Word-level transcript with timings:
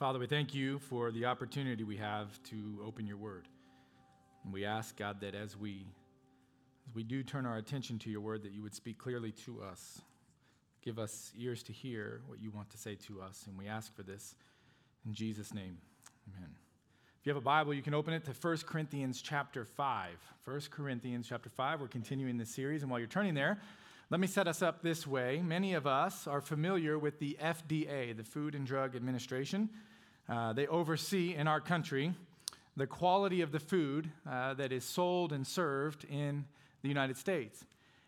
Father, 0.00 0.18
we 0.18 0.26
thank 0.26 0.54
you 0.54 0.78
for 0.78 1.12
the 1.12 1.26
opportunity 1.26 1.84
we 1.84 1.98
have 1.98 2.42
to 2.44 2.82
open 2.82 3.06
your 3.06 3.18
word. 3.18 3.46
And 4.44 4.50
we 4.50 4.64
ask, 4.64 4.96
God, 4.96 5.20
that 5.20 5.34
as 5.34 5.58
we, 5.58 5.84
as 6.88 6.94
we 6.94 7.02
do 7.02 7.22
turn 7.22 7.44
our 7.44 7.58
attention 7.58 7.98
to 7.98 8.10
your 8.10 8.22
word, 8.22 8.42
that 8.44 8.52
you 8.52 8.62
would 8.62 8.74
speak 8.74 8.96
clearly 8.96 9.30
to 9.44 9.60
us. 9.60 10.00
Give 10.82 10.98
us 10.98 11.34
ears 11.38 11.62
to 11.64 11.74
hear 11.74 12.22
what 12.28 12.40
you 12.40 12.50
want 12.50 12.70
to 12.70 12.78
say 12.78 12.94
to 13.08 13.20
us. 13.20 13.44
And 13.46 13.58
we 13.58 13.68
ask 13.68 13.94
for 13.94 14.02
this 14.02 14.36
in 15.04 15.12
Jesus' 15.12 15.52
name. 15.52 15.76
Amen. 16.34 16.48
If 17.20 17.26
you 17.26 17.34
have 17.34 17.42
a 17.42 17.44
Bible, 17.44 17.74
you 17.74 17.82
can 17.82 17.92
open 17.92 18.14
it 18.14 18.24
to 18.24 18.30
1 18.30 18.56
Corinthians 18.64 19.20
chapter 19.20 19.66
5. 19.66 20.12
1 20.46 20.60
Corinthians 20.70 21.26
chapter 21.28 21.50
5. 21.50 21.78
We're 21.78 21.88
continuing 21.88 22.38
this 22.38 22.48
series. 22.48 22.80
And 22.80 22.90
while 22.90 23.00
you're 23.00 23.06
turning 23.06 23.34
there, 23.34 23.60
let 24.08 24.18
me 24.18 24.26
set 24.26 24.48
us 24.48 24.62
up 24.62 24.80
this 24.80 25.06
way. 25.06 25.42
Many 25.44 25.74
of 25.74 25.86
us 25.86 26.26
are 26.26 26.40
familiar 26.40 26.98
with 26.98 27.18
the 27.18 27.36
FDA, 27.38 28.16
the 28.16 28.24
Food 28.24 28.54
and 28.54 28.66
Drug 28.66 28.96
Administration. 28.96 29.68
Uh, 30.30 30.52
they 30.52 30.68
oversee 30.68 31.34
in 31.34 31.48
our 31.48 31.60
country 31.60 32.14
the 32.76 32.86
quality 32.86 33.40
of 33.40 33.50
the 33.50 33.58
food 33.58 34.12
uh, 34.30 34.54
that 34.54 34.70
is 34.70 34.84
sold 34.84 35.32
and 35.32 35.44
served 35.44 36.04
in 36.04 36.44
the 36.82 36.88
United 36.88 37.16
States. 37.16 37.64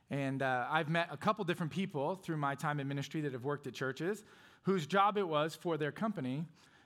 And 0.09 0.41
uh, 0.41 0.67
I've 0.71 0.89
met 0.89 1.09
a 1.11 1.17
couple 1.17 1.45
different 1.45 1.73
people 1.73 2.15
through 2.15 2.37
my 2.37 2.55
time 2.55 2.79
in 2.79 2.87
ministry 2.87 3.23
that 3.23 3.33
have 3.33 3.45
worked 3.45 3.67
at 3.67 3.75
churches 3.75 4.23
whose 4.63 4.87
job 4.87 5.19
it 5.19 5.27
was 5.27 5.57
for 5.57 5.77
their 5.77 5.91
company 5.91 6.45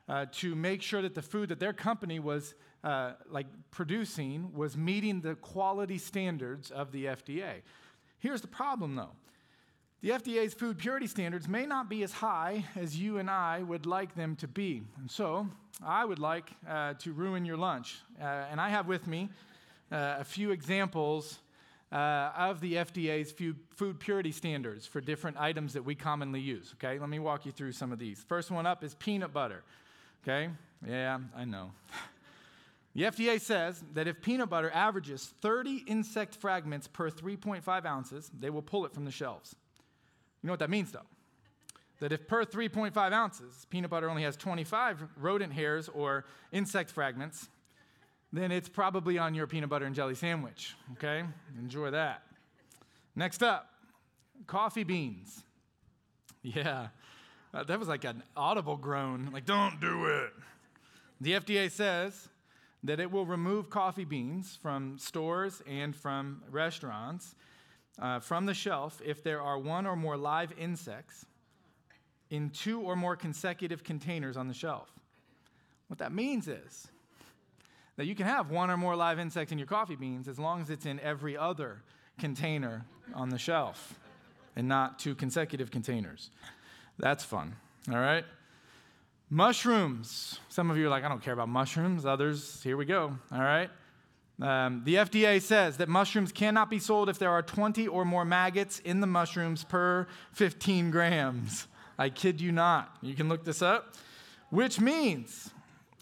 uh, 0.09 0.25
to 0.33 0.55
make 0.55 0.81
sure 0.81 1.03
that 1.03 1.15
the 1.15 1.21
food 1.21 1.51
that 1.51 1.61
their 1.61 1.75
company 1.75 2.19
was 2.19 2.55
uh, 2.83 3.13
like 3.29 3.47
producing 3.71 4.51
was 4.55 4.75
meeting 4.75 5.21
the 5.21 5.35
quality 5.35 5.99
standards 5.99 6.71
of 6.71 6.93
the 6.93 7.07
FDA. 7.07 7.61
Here's 8.21 8.41
the 8.41 8.49
problem 8.49 8.95
though 8.95 9.11
the 10.07 10.13
FDA's 10.13 10.55
food 10.55 10.79
purity 10.79 11.09
standards 11.09 11.49
may 11.49 11.67
not 11.67 11.89
be 11.89 12.05
as 12.05 12.13
high 12.13 12.65
as 12.77 12.97
you 12.97 13.19
and 13.19 13.29
I 13.29 13.65
would 13.65 13.87
like 13.87 14.15
them 14.15 14.37
to 14.37 14.47
be. 14.47 14.85
And 15.01 15.11
so 15.11 15.49
I 15.85 16.05
would 16.05 16.21
like 16.21 16.49
uh, 16.69 16.95
to 17.01 17.13
ruin 17.13 17.45
your 17.45 17.57
lunch. 17.57 17.99
Uh, 18.21 18.25
and 18.49 18.61
I 18.61 18.69
have 18.69 18.87
with 18.87 19.09
me 19.09 19.31
uh, 19.91 20.19
a 20.21 20.25
few 20.25 20.53
examples 20.53 21.41
uh, 21.91 22.31
of 22.37 22.61
the 22.61 22.75
FDA's 22.75 23.35
food 23.75 23.99
purity 23.99 24.31
standards 24.31 24.87
for 24.87 25.01
different 25.01 25.39
items 25.39 25.73
that 25.73 25.85
we 25.85 25.97
commonly 25.97 26.39
use. 26.39 26.73
Okay, 26.75 27.01
let 27.01 27.09
me 27.09 27.19
walk 27.19 27.45
you 27.45 27.51
through 27.51 27.73
some 27.73 27.91
of 27.91 27.99
these. 27.99 28.25
First 28.29 28.53
one 28.53 28.65
up 28.65 28.85
is 28.85 28.95
peanut 28.95 29.33
butter. 29.33 29.65
Okay, 30.23 30.51
yeah, 30.87 31.19
I 31.37 31.45
know. 31.45 31.73
The 32.95 33.03
FDA 33.03 33.39
says 33.39 33.85
that 33.93 34.09
if 34.09 34.23
peanut 34.23 34.49
butter 34.49 34.71
averages 34.71 35.35
30 35.43 35.85
insect 35.87 36.35
fragments 36.35 36.87
per 36.87 37.11
3.5 37.11 37.85
ounces, 37.85 38.31
they 38.41 38.49
will 38.49 38.63
pull 38.63 38.87
it 38.87 38.95
from 38.95 39.05
the 39.05 39.11
shelves. 39.11 39.55
You 40.47 40.49
know 40.49 40.53
what 40.53 40.61
that 40.61 40.71
means, 40.71 40.93
though? 40.93 41.01
That 41.99 42.13
if 42.13 42.29
per 42.29 42.45
3.5 42.45 42.97
ounces, 43.13 43.67
peanut 43.69 43.91
butter 43.91 44.09
only 44.09 44.23
has 44.23 44.37
25 44.37 45.03
rodent 45.17 45.53
hairs 45.53 45.89
or 45.89 46.25
insect 46.53 46.93
fragments, 46.93 47.49
then 48.33 48.53
it's 48.53 48.69
probably 48.69 49.19
on 49.19 49.35
your 49.35 49.49
peanut 49.49 49.71
butter 49.71 49.87
and 49.87 49.95
jelly 49.97 50.15
sandwich. 50.15 50.77
Okay? 50.93 51.25
Enjoy 51.59 51.91
that. 51.91 52.23
Next 53.17 53.43
up, 53.43 53.73
coffee 54.47 54.85
beans. 54.85 55.43
Yeah, 56.45 56.91
uh, 57.53 57.65
that 57.65 57.81
was 57.81 57.89
like 57.89 58.05
an 58.05 58.23
audible 58.37 58.77
groan, 58.77 59.31
like, 59.33 59.47
don't 59.47 59.81
do 59.81 60.05
it. 60.05 60.33
The 61.21 61.33
FDA 61.33 61.69
says 61.69 62.29
that 62.85 63.01
it 63.01 63.11
will 63.11 63.27
remove 63.27 63.69
coffee 63.69 64.05
beans 64.05 64.57
from 64.63 64.97
stores 65.01 65.61
and 65.67 65.97
from 65.97 66.45
restaurants 66.53 67.35
uh, 67.99 68.21
from 68.21 68.47
the 68.47 68.55
shelf 68.55 69.01
if 69.05 69.23
there 69.23 69.41
are 69.41 69.59
one 69.59 69.87
or 69.87 69.97
more 69.97 70.17
live 70.17 70.53
insects 70.59 71.27
in 72.31 72.51
two 72.51 72.81
or 72.81 72.97
more 72.97 73.17
consecutive 73.17 73.85
containers 73.85 74.37
on 74.37 74.49
the 74.49 74.55
shelf. 74.55 74.91
What 75.89 75.99
that 75.99 76.13
means 76.13 76.49
is 76.49 76.89
that 77.97 78.07
you 78.07 78.15
can 78.15 78.27
have 78.27 78.51
one 78.51 78.71
or 78.71 78.77
more 78.77 78.97
live 78.97 79.19
insects 79.19 79.53
in 79.53 79.59
your 79.59 79.67
coffee 79.67 79.97
beans 79.97 80.29
as 80.29 80.39
long 80.39 80.61
as 80.61 80.71
it's 80.71 80.87
in 80.87 81.01
every 81.01 81.37
other 81.37 81.83
container 82.19 82.85
on 83.15 83.29
the 83.31 83.39
shelf 83.39 83.99
and 84.57 84.67
not 84.67 84.99
two 84.99 85.15
consecutive 85.15 85.71
containers. 85.71 86.31
That's 86.99 87.25
fun, 87.25 87.57
all 87.91 87.99
right? 87.99 88.25
Mushrooms. 89.29 90.41
Some 90.49 90.71
of 90.71 90.77
you 90.77 90.87
are 90.87 90.89
like, 90.89 91.05
I 91.05 91.09
don't 91.09 91.23
care 91.23 91.35
about 91.35 91.49
mushrooms. 91.49 92.07
Others, 92.07 92.63
here 92.63 92.77
we 92.77 92.85
go, 92.85 93.17
all 93.33 93.41
right? 93.41 93.71
Um, 94.41 94.83
the 94.85 94.97
FDA 94.97 95.41
says 95.41 95.79
that 95.79 95.89
mushrooms 95.89 96.31
cannot 96.31 96.69
be 96.69 96.79
sold 96.79 97.09
if 97.09 97.19
there 97.19 97.31
are 97.31 97.43
20 97.43 97.89
or 97.89 98.05
more 98.05 98.25
maggots 98.25 98.81
in 98.81 99.01
the 99.01 99.07
mushrooms 99.07 99.65
per 99.65 100.07
15 100.33 100.91
grams. 100.91 101.67
I 101.99 102.11
kid 102.11 102.41
you 102.41 102.53
not. 102.53 102.97
You 103.01 103.15
can 103.15 103.29
look 103.29 103.45
this 103.45 103.63
up. 103.63 103.95
Which 104.51 104.79
means 104.79 105.51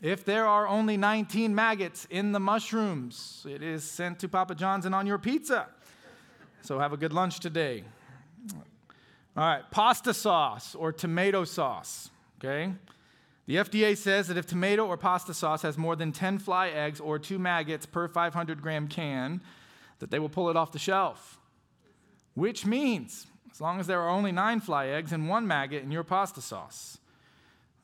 if 0.03 0.25
there 0.25 0.47
are 0.47 0.67
only 0.67 0.97
19 0.97 1.55
maggots 1.55 2.07
in 2.11 2.33
the 2.33 2.41
mushrooms, 2.41 3.47
it 3.49 3.63
is 3.63 3.85
sent 3.85 4.19
to 4.21 4.29
Papa 4.29 4.55
John's 4.55 4.85
and 4.85 4.95
on 4.95 5.07
your 5.07 5.19
pizza. 5.19 5.69
So 6.63 6.79
have 6.79 6.93
a 6.93 6.97
good 6.97 7.13
lunch 7.13 7.41
today. 7.41 7.85
All 9.37 9.45
right, 9.45 9.63
pasta 9.71 10.13
sauce 10.13 10.75
or 10.75 10.93
tomato 10.93 11.45
sauce, 11.45 12.11
okay? 12.39 12.73
The 13.47 13.57
FDA 13.57 13.97
says 13.97 14.29
that 14.29 14.39
if 14.39 14.47
tomato 14.47 14.87
or 14.87 14.97
pasta 14.97 15.35
sauce 15.35 15.63
has 15.63 15.77
more 15.77 15.97
than 15.97 16.13
10 16.13 16.39
fly 16.39 16.69
eggs 16.69 16.99
or 16.99 17.19
two 17.19 17.39
maggots 17.39 17.85
per 17.85 18.09
500 18.09 18.63
gram 18.63 18.89
can, 18.89 19.43
that 19.99 20.11
they 20.11 20.19
will 20.19 20.31
pull 20.31 20.49
it 20.49 20.57
off 20.57 20.73
the 20.73 20.79
shelf. 20.79 21.39
Which 22.35 22.65
means, 22.65 23.27
as 23.53 23.61
long 23.61 23.81
as 23.81 23.87
there 23.87 24.01
are 24.01 24.09
only 24.09 24.33
nine 24.33 24.61
fly 24.61 24.89
eggs 24.89 25.13
and 25.13 25.29
one 25.29 25.47
maggot 25.47 25.83
in 25.83 25.93
your 25.93 26.05
pasta 26.05 26.41
sauce, 26.41 26.99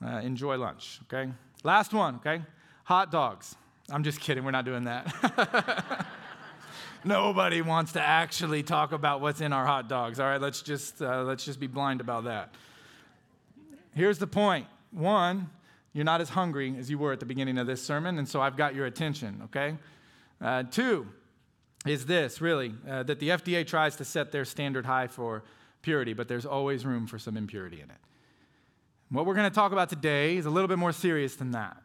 uh, 0.05 0.17
enjoy 0.19 0.57
lunch, 0.57 1.01
okay? 1.05 1.31
Last 1.63 1.93
one, 1.93 2.17
okay? 2.17 2.43
Hot 2.85 3.13
dogs. 3.13 3.55
I'm 3.91 4.03
just 4.03 4.21
kidding, 4.21 4.45
we're 4.45 4.51
not 4.51 4.65
doing 4.65 4.85
that. 4.85 6.07
Nobody 7.05 7.63
wants 7.63 7.93
to 7.93 8.01
actually 8.01 8.63
talk 8.63 8.93
about 8.93 9.21
what's 9.21 9.41
in 9.41 9.53
our 9.53 9.67
hot 9.67 9.89
dogs, 9.89 10.21
all 10.21 10.27
right? 10.27 10.41
Let's 10.41 10.63
just, 10.63 11.03
uh, 11.03 11.23
let's 11.23 11.45
just 11.45 11.61
be 11.61 11.67
blind 11.67 12.01
about 12.01 12.25
that. 12.25 12.55
Here's 13.95 14.19
the 14.19 14.27
point 14.27 14.67
one, 14.91 15.51
you're 15.93 16.05
not 16.05 16.21
as 16.21 16.31
hungry 16.31 16.75
as 16.79 16.91
you 16.91 16.99
were 16.99 17.13
at 17.13 17.21
the 17.21 17.27
beginning 17.27 17.59
of 17.59 17.67
this 17.67 17.83
sermon, 17.83 18.19
and 18.19 18.29
so 18.29 18.41
I've 18.41 18.57
got 18.57 18.75
your 18.75 18.87
attention, 18.87 19.43
okay? 19.45 19.77
Uh, 20.41 20.63
two 20.65 21.07
is 21.87 22.07
this, 22.07 22.41
really, 22.41 22.75
uh, 22.89 23.03
that 23.05 23.19
the 23.19 23.31
FDA 23.31 23.67
tries 23.67 23.97
to 23.97 24.05
set 24.05 24.33
their 24.33 24.45
standard 24.45 24.87
high 24.87 25.07
for 25.07 25.43
purity, 25.83 26.13
but 26.13 26.29
there's 26.29 26.47
always 26.47 26.85
room 26.85 27.07
for 27.07 27.19
some 27.19 27.37
impurity 27.37 27.81
in 27.81 27.91
it. 27.91 27.97
What 29.11 29.27
we're 29.27 29.35
going 29.35 29.49
to 29.49 29.55
talk 29.55 29.73
about 29.73 29.89
today 29.89 30.37
is 30.37 30.47
a 30.47 30.51
little 30.51 30.69
bit 30.69 30.79
more 30.79 30.93
serious 30.93 31.35
than 31.37 31.51
that. 31.53 31.77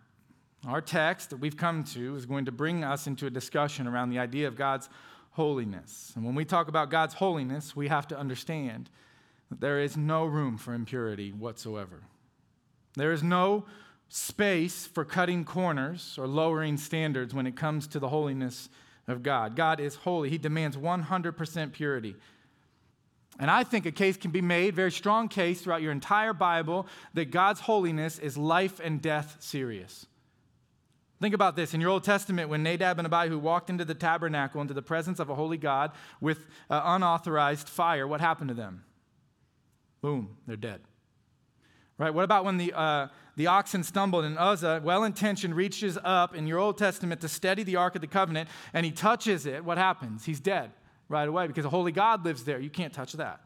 Our 0.68 0.82
text 0.82 1.30
that 1.30 1.38
we've 1.38 1.58
come 1.58 1.84
to 1.86 2.16
is 2.16 2.26
going 2.26 2.46
to 2.46 2.52
bring 2.52 2.84
us 2.84 3.08
into 3.08 3.26
a 3.26 3.30
discussion 3.30 3.88
around 3.88 4.10
the 4.10 4.20
idea 4.20 4.48
of 4.48 4.56
God's 4.56 4.90
holiness. 5.32 6.12
And 6.16 6.24
when 6.24 6.36
we 6.36 6.46
talk 6.46 6.68
about 6.68 6.90
God's 6.90 7.16
holiness, 7.16 7.76
we 7.76 7.88
have 7.88 8.08
to 8.10 8.18
understand 8.18 8.90
that 9.50 9.60
there 9.60 9.80
is 9.80 9.96
no 9.96 10.26
room 10.26 10.58
for 10.58 10.74
impurity 10.74 11.32
whatsoever. 11.32 12.04
There 12.96 13.12
is 13.12 13.24
no 13.24 13.66
space 14.10 14.86
for 14.86 15.04
cutting 15.04 15.44
corners 15.46 16.16
or 16.18 16.28
lowering 16.28 16.78
standards 16.78 17.34
when 17.34 17.48
it 17.48 17.56
comes 17.56 17.88
to 17.88 18.00
the 18.00 18.10
holiness 18.10 18.70
of 19.08 19.24
God. 19.24 19.56
God 19.56 19.80
is 19.80 19.96
holy, 19.96 20.30
He 20.30 20.38
demands 20.38 20.78
100% 20.78 21.72
purity. 21.72 22.16
And 23.38 23.52
I 23.52 23.64
think 23.64 23.86
a 23.86 23.92
case 23.92 24.16
can 24.16 24.32
be 24.32 24.42
made, 24.42 24.76
very 24.76 24.92
strong 24.92 25.28
case 25.28 25.62
throughout 25.62 25.82
your 25.82 25.92
entire 25.92 26.34
Bible, 26.34 26.88
that 27.14 27.32
God's 27.32 27.60
holiness 27.60 28.18
is 28.18 28.38
life 28.38 28.80
and 28.82 29.02
death 29.02 29.38
serious. 29.40 30.06
Think 31.22 31.36
about 31.36 31.56
this. 31.56 31.74
In 31.74 31.82
your 31.82 31.90
Old 31.90 32.04
Testament, 32.04 32.50
when 32.50 32.64
Nadab 32.64 32.98
and 32.98 33.06
Abihu 33.06 33.38
walked 33.38 33.70
into 33.70 33.86
the 33.86 33.94
tabernacle, 33.94 34.62
into 34.62 34.74
the 34.74 34.82
presence 34.82 35.20
of 35.20 35.30
a 35.30 35.36
holy 35.36 35.58
God 35.58 35.92
with 36.22 36.48
uh, 36.70 36.82
unauthorized 36.86 37.68
fire, 37.68 38.08
what 38.08 38.22
happened 38.22 38.50
to 38.50 38.54
them? 38.54 38.84
Boom, 40.02 40.38
they're 40.48 40.56
dead. 40.56 40.82
Right? 41.98 42.14
What 42.14 42.26
about 42.26 42.44
when 42.44 42.58
the, 42.58 42.74
uh, 42.74 43.08
the 43.38 43.48
oxen 43.48 43.84
stumbled 43.84 44.26
and 44.26 44.38
Uzzah, 44.38 44.82
well 44.84 45.04
intentioned, 45.04 45.56
reaches 45.56 45.98
up 46.04 46.36
in 46.36 46.46
your 46.46 46.60
Old 46.60 46.78
Testament 46.78 47.22
to 47.22 47.30
steady 47.30 47.64
the 47.64 47.78
Ark 47.78 47.96
of 47.96 48.02
the 48.02 48.08
Covenant 48.08 48.50
and 48.74 48.86
he 48.86 48.92
touches 48.92 49.46
it? 49.46 49.64
What 49.64 49.78
happens? 49.78 50.26
He's 50.26 50.40
dead 50.42 50.72
right 51.08 51.28
away 51.28 51.48
because 51.48 51.64
a 51.64 51.70
holy 51.70 51.94
God 51.94 52.26
lives 52.26 52.44
there. 52.44 52.60
You 52.60 52.70
can't 52.70 52.94
touch 52.94 53.14
that. 53.14 53.42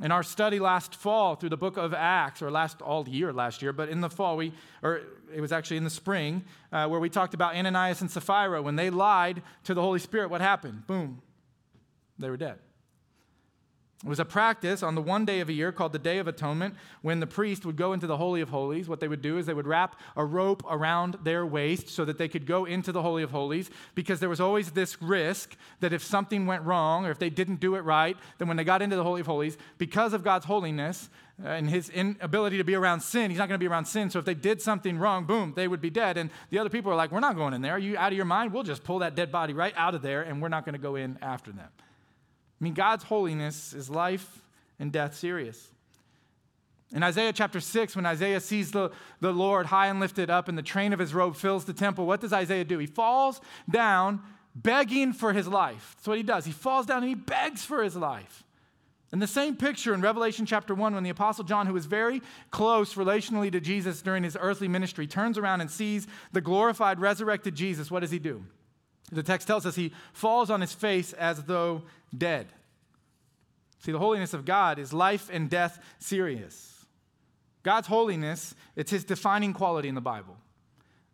In 0.00 0.10
our 0.10 0.22
study 0.22 0.58
last 0.58 0.94
fall 0.94 1.36
through 1.36 1.50
the 1.50 1.56
book 1.56 1.76
of 1.76 1.92
Acts, 1.92 2.40
or 2.40 2.50
last 2.50 2.80
all 2.80 3.06
year 3.06 3.30
last 3.30 3.60
year, 3.60 3.74
but 3.74 3.90
in 3.90 4.00
the 4.00 4.08
fall, 4.08 4.38
we, 4.38 4.52
or 4.82 5.02
it 5.32 5.40
was 5.40 5.52
actually 5.52 5.76
in 5.76 5.84
the 5.84 5.90
spring, 5.90 6.44
uh, 6.72 6.88
where 6.88 6.98
we 6.98 7.10
talked 7.10 7.34
about 7.34 7.54
Ananias 7.54 8.00
and 8.00 8.10
Sapphira. 8.10 8.62
When 8.62 8.74
they 8.74 8.88
lied 8.88 9.42
to 9.64 9.74
the 9.74 9.82
Holy 9.82 9.98
Spirit, 9.98 10.30
what 10.30 10.40
happened? 10.40 10.86
Boom, 10.86 11.20
they 12.18 12.30
were 12.30 12.38
dead. 12.38 12.58
It 14.04 14.08
was 14.08 14.18
a 14.18 14.24
practice 14.24 14.82
on 14.82 14.96
the 14.96 15.00
one 15.00 15.24
day 15.24 15.38
of 15.38 15.48
a 15.48 15.52
year 15.52 15.70
called 15.70 15.92
the 15.92 15.98
Day 15.98 16.18
of 16.18 16.26
Atonement 16.26 16.74
when 17.02 17.20
the 17.20 17.26
priest 17.26 17.64
would 17.64 17.76
go 17.76 17.92
into 17.92 18.08
the 18.08 18.16
Holy 18.16 18.40
of 18.40 18.48
Holies. 18.48 18.88
What 18.88 18.98
they 18.98 19.06
would 19.06 19.22
do 19.22 19.38
is 19.38 19.46
they 19.46 19.54
would 19.54 19.66
wrap 19.66 19.94
a 20.16 20.24
rope 20.24 20.64
around 20.68 21.18
their 21.22 21.46
waist 21.46 21.88
so 21.88 22.04
that 22.04 22.18
they 22.18 22.26
could 22.26 22.44
go 22.44 22.64
into 22.64 22.90
the 22.90 23.00
Holy 23.00 23.22
of 23.22 23.30
Holies 23.30 23.70
because 23.94 24.18
there 24.18 24.28
was 24.28 24.40
always 24.40 24.72
this 24.72 25.00
risk 25.00 25.56
that 25.78 25.92
if 25.92 26.02
something 26.02 26.46
went 26.46 26.64
wrong 26.64 27.06
or 27.06 27.12
if 27.12 27.20
they 27.20 27.30
didn't 27.30 27.60
do 27.60 27.76
it 27.76 27.82
right, 27.82 28.16
then 28.38 28.48
when 28.48 28.56
they 28.56 28.64
got 28.64 28.82
into 28.82 28.96
the 28.96 29.04
Holy 29.04 29.20
of 29.20 29.26
Holies, 29.26 29.56
because 29.78 30.12
of 30.12 30.24
God's 30.24 30.46
holiness 30.46 31.08
uh, 31.44 31.50
and 31.50 31.70
his 31.70 31.88
inability 31.88 32.56
to 32.56 32.64
be 32.64 32.74
around 32.74 33.02
sin, 33.02 33.30
he's 33.30 33.38
not 33.38 33.48
going 33.48 33.58
to 33.58 33.62
be 33.62 33.68
around 33.68 33.84
sin. 33.84 34.10
So 34.10 34.18
if 34.18 34.24
they 34.24 34.34
did 34.34 34.60
something 34.60 34.98
wrong, 34.98 35.26
boom, 35.26 35.52
they 35.54 35.68
would 35.68 35.80
be 35.80 35.90
dead. 35.90 36.16
And 36.16 36.30
the 36.50 36.58
other 36.58 36.70
people 36.70 36.90
are 36.90 36.96
like, 36.96 37.12
we're 37.12 37.20
not 37.20 37.36
going 37.36 37.54
in 37.54 37.62
there. 37.62 37.74
Are 37.74 37.78
you 37.78 37.96
out 37.96 38.10
of 38.10 38.16
your 38.16 38.24
mind? 38.24 38.52
We'll 38.52 38.64
just 38.64 38.82
pull 38.82 38.98
that 38.98 39.14
dead 39.14 39.30
body 39.30 39.52
right 39.52 39.74
out 39.76 39.94
of 39.94 40.02
there 40.02 40.22
and 40.22 40.42
we're 40.42 40.48
not 40.48 40.64
going 40.64 40.74
to 40.74 40.80
go 40.80 40.96
in 40.96 41.18
after 41.22 41.52
them. 41.52 41.68
I 42.62 42.64
mean, 42.64 42.74
God's 42.74 43.02
holiness 43.02 43.74
is 43.74 43.90
life 43.90 44.40
and 44.78 44.92
death 44.92 45.16
serious. 45.16 45.68
In 46.94 47.02
Isaiah 47.02 47.32
chapter 47.32 47.58
6, 47.58 47.96
when 47.96 48.06
Isaiah 48.06 48.38
sees 48.38 48.70
the, 48.70 48.92
the 49.20 49.32
Lord 49.32 49.66
high 49.66 49.88
and 49.88 49.98
lifted 49.98 50.30
up 50.30 50.46
and 50.46 50.56
the 50.56 50.62
train 50.62 50.92
of 50.92 51.00
his 51.00 51.12
robe 51.12 51.34
fills 51.34 51.64
the 51.64 51.72
temple, 51.72 52.06
what 52.06 52.20
does 52.20 52.32
Isaiah 52.32 52.64
do? 52.64 52.78
He 52.78 52.86
falls 52.86 53.40
down 53.68 54.22
begging 54.54 55.12
for 55.12 55.32
his 55.32 55.48
life. 55.48 55.94
That's 55.96 56.06
what 56.06 56.18
he 56.18 56.22
does. 56.22 56.44
He 56.44 56.52
falls 56.52 56.86
down 56.86 56.98
and 56.98 57.08
he 57.08 57.16
begs 57.16 57.64
for 57.64 57.82
his 57.82 57.96
life. 57.96 58.44
And 59.10 59.20
the 59.20 59.26
same 59.26 59.56
picture 59.56 59.92
in 59.92 60.00
Revelation 60.00 60.46
chapter 60.46 60.72
1, 60.72 60.94
when 60.94 61.02
the 61.02 61.10
Apostle 61.10 61.42
John, 61.42 61.66
who 61.66 61.74
was 61.74 61.86
very 61.86 62.22
close 62.52 62.94
relationally 62.94 63.50
to 63.50 63.60
Jesus 63.60 64.02
during 64.02 64.22
his 64.22 64.36
earthly 64.40 64.68
ministry, 64.68 65.08
turns 65.08 65.36
around 65.36 65.62
and 65.62 65.70
sees 65.70 66.06
the 66.30 66.40
glorified, 66.40 67.00
resurrected 67.00 67.56
Jesus, 67.56 67.90
what 67.90 68.00
does 68.00 68.12
he 68.12 68.20
do? 68.20 68.44
The 69.12 69.22
text 69.22 69.46
tells 69.46 69.66
us 69.66 69.76
he 69.76 69.92
falls 70.14 70.50
on 70.50 70.62
his 70.62 70.72
face 70.72 71.12
as 71.12 71.42
though 71.44 71.82
dead. 72.16 72.48
See, 73.80 73.92
the 73.92 73.98
holiness 73.98 74.32
of 74.32 74.44
God 74.44 74.78
is 74.78 74.92
life 74.92 75.28
and 75.30 75.50
death 75.50 75.78
serious. 75.98 76.86
God's 77.62 77.88
holiness, 77.88 78.54
it's 78.74 78.90
his 78.90 79.04
defining 79.04 79.52
quality 79.52 79.88
in 79.88 79.94
the 79.94 80.00
Bible. 80.00 80.36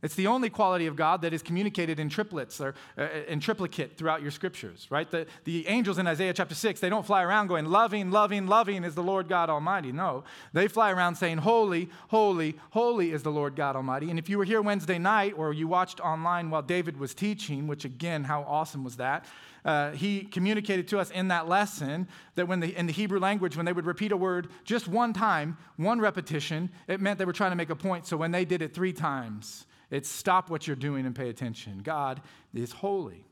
It's 0.01 0.15
the 0.15 0.29
only 0.29 0.49
quality 0.49 0.87
of 0.87 0.95
God 0.95 1.23
that 1.23 1.33
is 1.33 1.43
communicated 1.43 1.99
in 1.99 2.09
triplets 2.09 2.61
or 2.61 2.75
uh, 2.97 3.09
in 3.27 3.41
triplicate 3.41 3.97
throughout 3.97 4.23
your 4.23 4.31
scriptures, 4.31 4.87
right? 4.91 5.11
The, 5.11 5.27
the 5.43 5.67
angels 5.67 5.99
in 5.99 6.07
Isaiah 6.07 6.33
chapter 6.33 6.55
6, 6.55 6.79
they 6.79 6.89
don't 6.89 7.05
fly 7.05 7.25
around 7.25 7.49
going, 7.49 7.67
loving, 7.67 8.13
loving, 8.13 8.47
loving 8.47 8.85
is 8.85 8.95
the 8.95 9.03
Lord 9.03 9.29
God 9.29 9.51
Almighty. 9.51 9.91
No, 9.91 10.23
they 10.53 10.69
fly 10.69 10.93
around 10.93 11.17
saying, 11.17 11.39
holy, 11.39 11.89
holy, 12.09 12.57
holy 12.71 13.11
is 13.11 13.25
the 13.25 13.33
Lord 13.33 13.57
God 13.57 13.75
Almighty. 13.75 14.09
And 14.11 14.21
if 14.21 14.29
you 14.29 14.39
were 14.39 14.45
here 14.45 14.63
Wednesday 14.63 14.99
night 14.99 15.35
or 15.37 15.53
you 15.53 15.67
watched 15.67 16.01
online 16.01 16.51
while 16.51 16.63
David 16.63 16.99
was 16.99 17.13
teaching, 17.13 17.67
which 17.67 17.85
again, 17.85 18.23
how 18.23 18.43
awesome 18.43 18.85
was 18.85 18.97
that? 18.97 19.25
Uh, 19.65 19.91
he 19.91 20.21
communicated 20.21 20.87
to 20.89 21.01
us 21.01 21.11
in 21.11 21.29
that 21.29 21.49
lesson 21.49 22.07
that 22.37 22.47
when 22.47 22.61
the, 22.61 22.75
in 22.77 22.87
the 22.87 22.93
Hebrew 22.93 23.19
language, 23.19 23.57
when 23.57 23.67
they 23.67 23.73
would 23.73 23.85
repeat 23.85 24.13
a 24.13 24.17
word 24.17 24.49
just 24.65 24.87
one 24.87 25.13
time, 25.13 25.57
one 25.77 26.01
repetition, 26.01 26.71
it 26.87 27.01
meant 27.01 27.19
they 27.19 27.25
were 27.25 27.33
trying 27.33 27.51
to 27.51 27.57
make 27.57 27.71
a 27.71 27.77
point. 27.77 28.07
So 28.07 28.17
when 28.17 28.31
they 28.31 28.45
did 28.45 28.63
it 28.63 28.73
three 28.73 28.93
times, 28.93 29.67
it's 29.91 30.09
stop 30.09 30.51
what 30.51 30.67
you're 30.67 30.77
doing 30.77 31.07
and 31.07 31.15
pay 31.15 31.29
attention. 31.29 31.81
God 31.83 32.21
is 32.55 32.73
holy. 32.73 33.25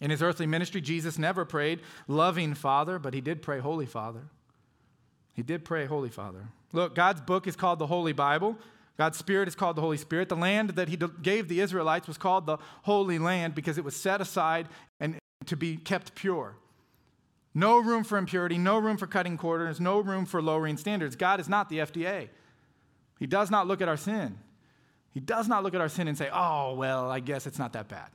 In 0.00 0.10
his 0.10 0.22
earthly 0.22 0.46
ministry, 0.46 0.80
Jesus 0.80 1.18
never 1.18 1.44
prayed, 1.44 1.80
loving 2.08 2.54
Father, 2.54 2.98
but 2.98 3.14
he 3.14 3.20
did 3.20 3.42
pray, 3.42 3.60
Holy 3.60 3.86
Father. 3.86 4.22
He 5.32 5.42
did 5.42 5.64
pray, 5.64 5.86
Holy 5.86 6.08
Father. 6.08 6.48
Look, 6.72 6.94
God's 6.94 7.20
book 7.20 7.46
is 7.46 7.56
called 7.56 7.78
the 7.78 7.86
Holy 7.86 8.12
Bible. 8.12 8.56
God's 8.96 9.18
Spirit 9.18 9.48
is 9.48 9.54
called 9.54 9.76
the 9.76 9.80
Holy 9.80 9.96
Spirit. 9.96 10.28
The 10.28 10.36
land 10.36 10.70
that 10.70 10.88
he 10.88 10.98
gave 11.22 11.48
the 11.48 11.60
Israelites 11.60 12.06
was 12.06 12.18
called 12.18 12.46
the 12.46 12.58
Holy 12.82 13.18
Land 13.18 13.54
because 13.54 13.78
it 13.78 13.84
was 13.84 13.96
set 13.96 14.20
aside 14.20 14.68
and 15.00 15.18
to 15.46 15.56
be 15.56 15.76
kept 15.76 16.14
pure. 16.14 16.56
No 17.54 17.78
room 17.78 18.02
for 18.02 18.18
impurity, 18.18 18.58
no 18.58 18.78
room 18.78 18.96
for 18.96 19.06
cutting 19.06 19.36
corners, 19.36 19.80
no 19.80 20.00
room 20.00 20.26
for 20.26 20.42
lowering 20.42 20.76
standards. 20.76 21.14
God 21.14 21.38
is 21.40 21.48
not 21.48 21.68
the 21.68 21.78
FDA. 21.78 22.28
He 23.18 23.26
does 23.26 23.50
not 23.50 23.68
look 23.68 23.80
at 23.80 23.88
our 23.88 23.96
sin. 23.96 24.38
He 25.14 25.20
does 25.20 25.48
not 25.48 25.62
look 25.62 25.74
at 25.74 25.80
our 25.80 25.88
sin 25.88 26.08
and 26.08 26.18
say, 26.18 26.28
oh, 26.32 26.74
well, 26.74 27.08
I 27.08 27.20
guess 27.20 27.46
it's 27.46 27.58
not 27.58 27.72
that 27.72 27.88
bad. 27.88 28.08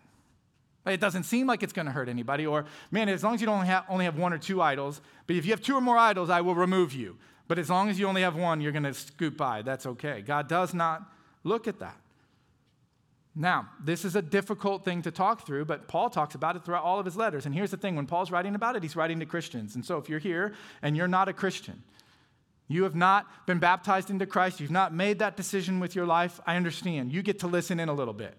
It 0.86 1.00
doesn't 1.00 1.24
seem 1.24 1.48
like 1.48 1.63
it's 1.63 1.74
going 1.74 1.86
to 1.86 1.92
hurt 1.92 2.10
anybody. 2.10 2.46
Or, 2.46 2.66
man, 2.92 3.10
as 3.10 3.24
long 3.24 3.36
as 3.36 3.42
you 3.42 3.48
don't 3.48 3.66
have, 3.66 3.86
only 3.90 4.06
have 4.06 4.18
one 4.18 4.34
or 4.34 4.38
two 4.38 4.62
idols, 4.62 5.01
but 5.25 5.36
if 5.36 5.46
you 5.46 5.51
have 5.51 5.62
two 5.62 5.75
or 5.75 5.81
more 5.81 5.98
idols, 5.98 6.30
I 6.30 6.42
will 6.42 6.56
remove 6.56 6.94
you. 6.94 7.18
But 7.48 7.57
as 7.57 7.69
long 7.69 7.90
as 7.90 8.00
you 8.00 8.07
only 8.07 8.22
have 8.22 8.36
one, 8.36 8.62
you're 8.62 8.72
going 8.72 8.84
to 8.84 8.94
scoot 8.94 9.38
by. 9.38 9.62
That's 9.62 9.86
okay. 9.86 10.22
God 10.22 10.48
does 10.48 10.74
not 10.74 11.04
look 11.44 11.68
at 11.68 11.80
that. 11.80 11.98
Now, 13.36 13.69
this 13.84 14.04
is 14.04 14.16
a 14.16 14.22
difficult 14.22 14.84
thing 14.84 15.02
to 15.04 15.12
talk 15.12 15.45
through, 15.45 15.66
but 15.66 15.88
Paul 15.88 16.10
talks 16.10 16.36
about 16.36 16.56
it 16.56 16.66
throughout 16.66 16.84
all 16.84 17.00
of 17.00 17.06
his 17.06 17.16
letters. 17.16 17.45
And 17.45 17.56
here's 17.56 17.72
the 17.72 17.78
thing 17.78 17.95
when 17.95 18.06
Paul's 18.06 18.31
writing 18.31 18.56
about 18.56 18.75
it, 18.75 18.84
he's 18.84 18.95
writing 18.95 19.19
to 19.19 19.25
Christians. 19.25 19.75
And 19.75 19.86
so 19.86 19.98
if 19.98 20.10
you're 20.10 20.19
here 20.19 20.54
and 20.81 20.98
you're 20.98 21.07
not 21.07 21.30
a 21.30 21.34
Christian, 21.34 21.81
you 22.69 22.83
have 22.83 22.95
not 22.95 23.48
been 23.48 23.57
baptized 23.60 24.12
into 24.12 24.27
Christ. 24.27 24.60
You've 24.60 24.71
not 24.71 24.94
made 24.94 25.19
that 25.19 25.36
decision 25.36 25.80
with 25.80 25.95
your 25.95 26.06
life. 26.06 26.39
I 26.45 26.56
understand. 26.56 27.12
You 27.12 27.24
get 27.24 27.39
to 27.39 27.48
listen 27.48 27.80
in 27.80 27.89
a 27.89 27.94
little 27.94 28.13
bit 28.13 28.38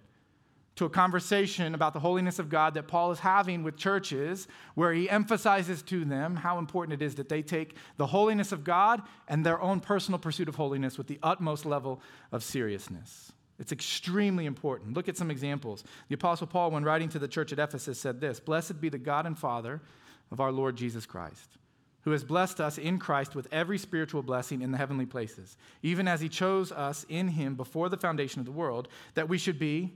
to 0.77 0.85
a 0.87 0.89
conversation 0.89 1.75
about 1.75 1.93
the 1.93 2.01
holiness 2.01 2.39
of 2.39 2.49
God 2.49 2.73
that 2.75 2.89
Paul 2.89 3.11
is 3.11 3.19
having 3.19 3.65
with 3.65 3.77
churches, 3.77 4.49
where 4.77 4.95
he 4.95 5.11
emphasizes 5.11 5.83
to 5.83 6.05
them 6.05 6.37
how 6.37 6.59
important 6.59 7.03
it 7.03 7.05
is 7.05 7.17
that 7.17 7.29
they 7.29 7.43
take 7.43 7.75
the 7.99 8.07
holiness 8.07 8.51
of 8.51 8.65
God 8.65 9.03
and 9.29 9.45
their 9.45 9.61
own 9.61 9.81
personal 9.81 10.19
pursuit 10.19 10.49
of 10.49 10.55
holiness 10.55 10.97
with 10.97 11.09
the 11.09 11.19
utmost 11.23 11.67
level 11.67 12.01
of 12.33 12.43
seriousness. 12.43 13.33
It's 13.59 13.73
extremely 13.73 14.47
important. 14.47 14.95
Look 14.95 15.09
at 15.09 15.19
some 15.19 15.31
examples. 15.31 15.85
The 16.09 16.15
Apostle 16.15 16.47
Paul, 16.47 16.71
when 16.71 16.85
writing 16.85 17.11
to 17.11 17.19
the 17.19 17.29
church 17.29 17.53
at 17.53 17.59
Ephesus, 17.59 17.99
said 17.99 18.21
this 18.21 18.41
Blessed 18.41 18.81
be 18.81 18.89
the 18.89 18.97
God 18.97 19.27
and 19.27 19.39
Father 19.39 19.83
of 20.31 20.41
our 20.41 20.53
Lord 20.53 20.77
Jesus 20.77 21.05
Christ 21.05 21.59
who 22.03 22.13
has 22.13 22.25
blessed 22.25 22.61
us 22.61 22.79
in 22.79 22.99
Christ 22.99 23.35
with 23.35 23.49
every 23.53 23.79
spiritual 23.79 24.23
blessing 24.23 24.63
in 24.63 24.73
the 24.73 24.79
heavenly 24.79 25.07
places, 25.07 25.57
even 25.83 26.09
as 26.09 26.21
he 26.21 26.29
chose 26.29 26.73
us 26.73 27.05
in 27.09 27.29
him 27.29 27.55
before 27.55 27.89
the 27.89 27.97
foundation 27.97 28.41
of 28.41 28.47
the 28.47 28.53
world, 28.53 28.89
that 29.15 29.29
we 29.29 29.39
should 29.39 29.59
be 29.59 29.93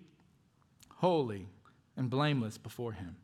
holy 0.97 1.49
and 1.97 2.11
blameless 2.11 2.59
before 2.59 2.93
him. 2.93 3.17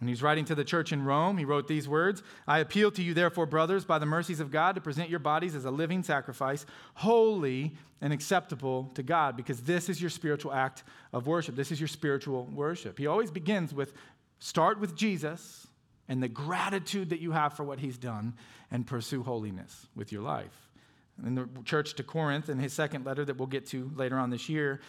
When 0.00 0.08
he's 0.08 0.22
writing 0.22 0.44
to 0.46 0.54
the 0.54 0.64
church 0.64 0.92
in 0.92 1.04
Rome, 1.04 1.38
he 1.38 1.44
wrote 1.44 1.66
these 1.66 1.88
words 1.88 2.22
I 2.46 2.60
appeal 2.60 2.90
to 2.92 3.02
you, 3.02 3.14
therefore, 3.14 3.46
brothers, 3.46 3.84
by 3.84 3.98
the 3.98 4.06
mercies 4.06 4.40
of 4.40 4.50
God, 4.50 4.74
to 4.76 4.80
present 4.80 5.10
your 5.10 5.18
bodies 5.18 5.54
as 5.54 5.64
a 5.64 5.70
living 5.70 6.02
sacrifice, 6.02 6.66
holy 6.94 7.74
and 8.00 8.12
acceptable 8.12 8.92
to 8.94 9.02
God, 9.02 9.36
because 9.36 9.60
this 9.62 9.88
is 9.88 10.00
your 10.00 10.10
spiritual 10.10 10.52
act 10.52 10.84
of 11.12 11.26
worship. 11.26 11.56
This 11.56 11.72
is 11.72 11.80
your 11.80 11.88
spiritual 11.88 12.44
worship. 12.44 12.96
He 12.96 13.08
always 13.08 13.30
begins 13.30 13.74
with 13.74 13.92
start 14.38 14.78
with 14.78 14.94
Jesus 14.94 15.67
and 16.08 16.22
the 16.22 16.28
gratitude 16.28 17.10
that 17.10 17.20
you 17.20 17.32
have 17.32 17.52
for 17.52 17.64
what 17.64 17.80
he's 17.80 17.98
done 17.98 18.34
and 18.70 18.86
pursue 18.86 19.22
holiness 19.22 19.86
with 19.94 20.10
your 20.10 20.22
life. 20.22 20.68
In 21.24 21.34
the 21.34 21.48
church 21.64 21.94
to 21.94 22.02
Corinth, 22.02 22.48
in 22.48 22.58
his 22.58 22.72
second 22.72 23.04
letter 23.04 23.24
that 23.24 23.36
we'll 23.36 23.46
get 23.46 23.66
to 23.68 23.90
later 23.94 24.18
on 24.18 24.30
this 24.30 24.48
year, 24.48 24.80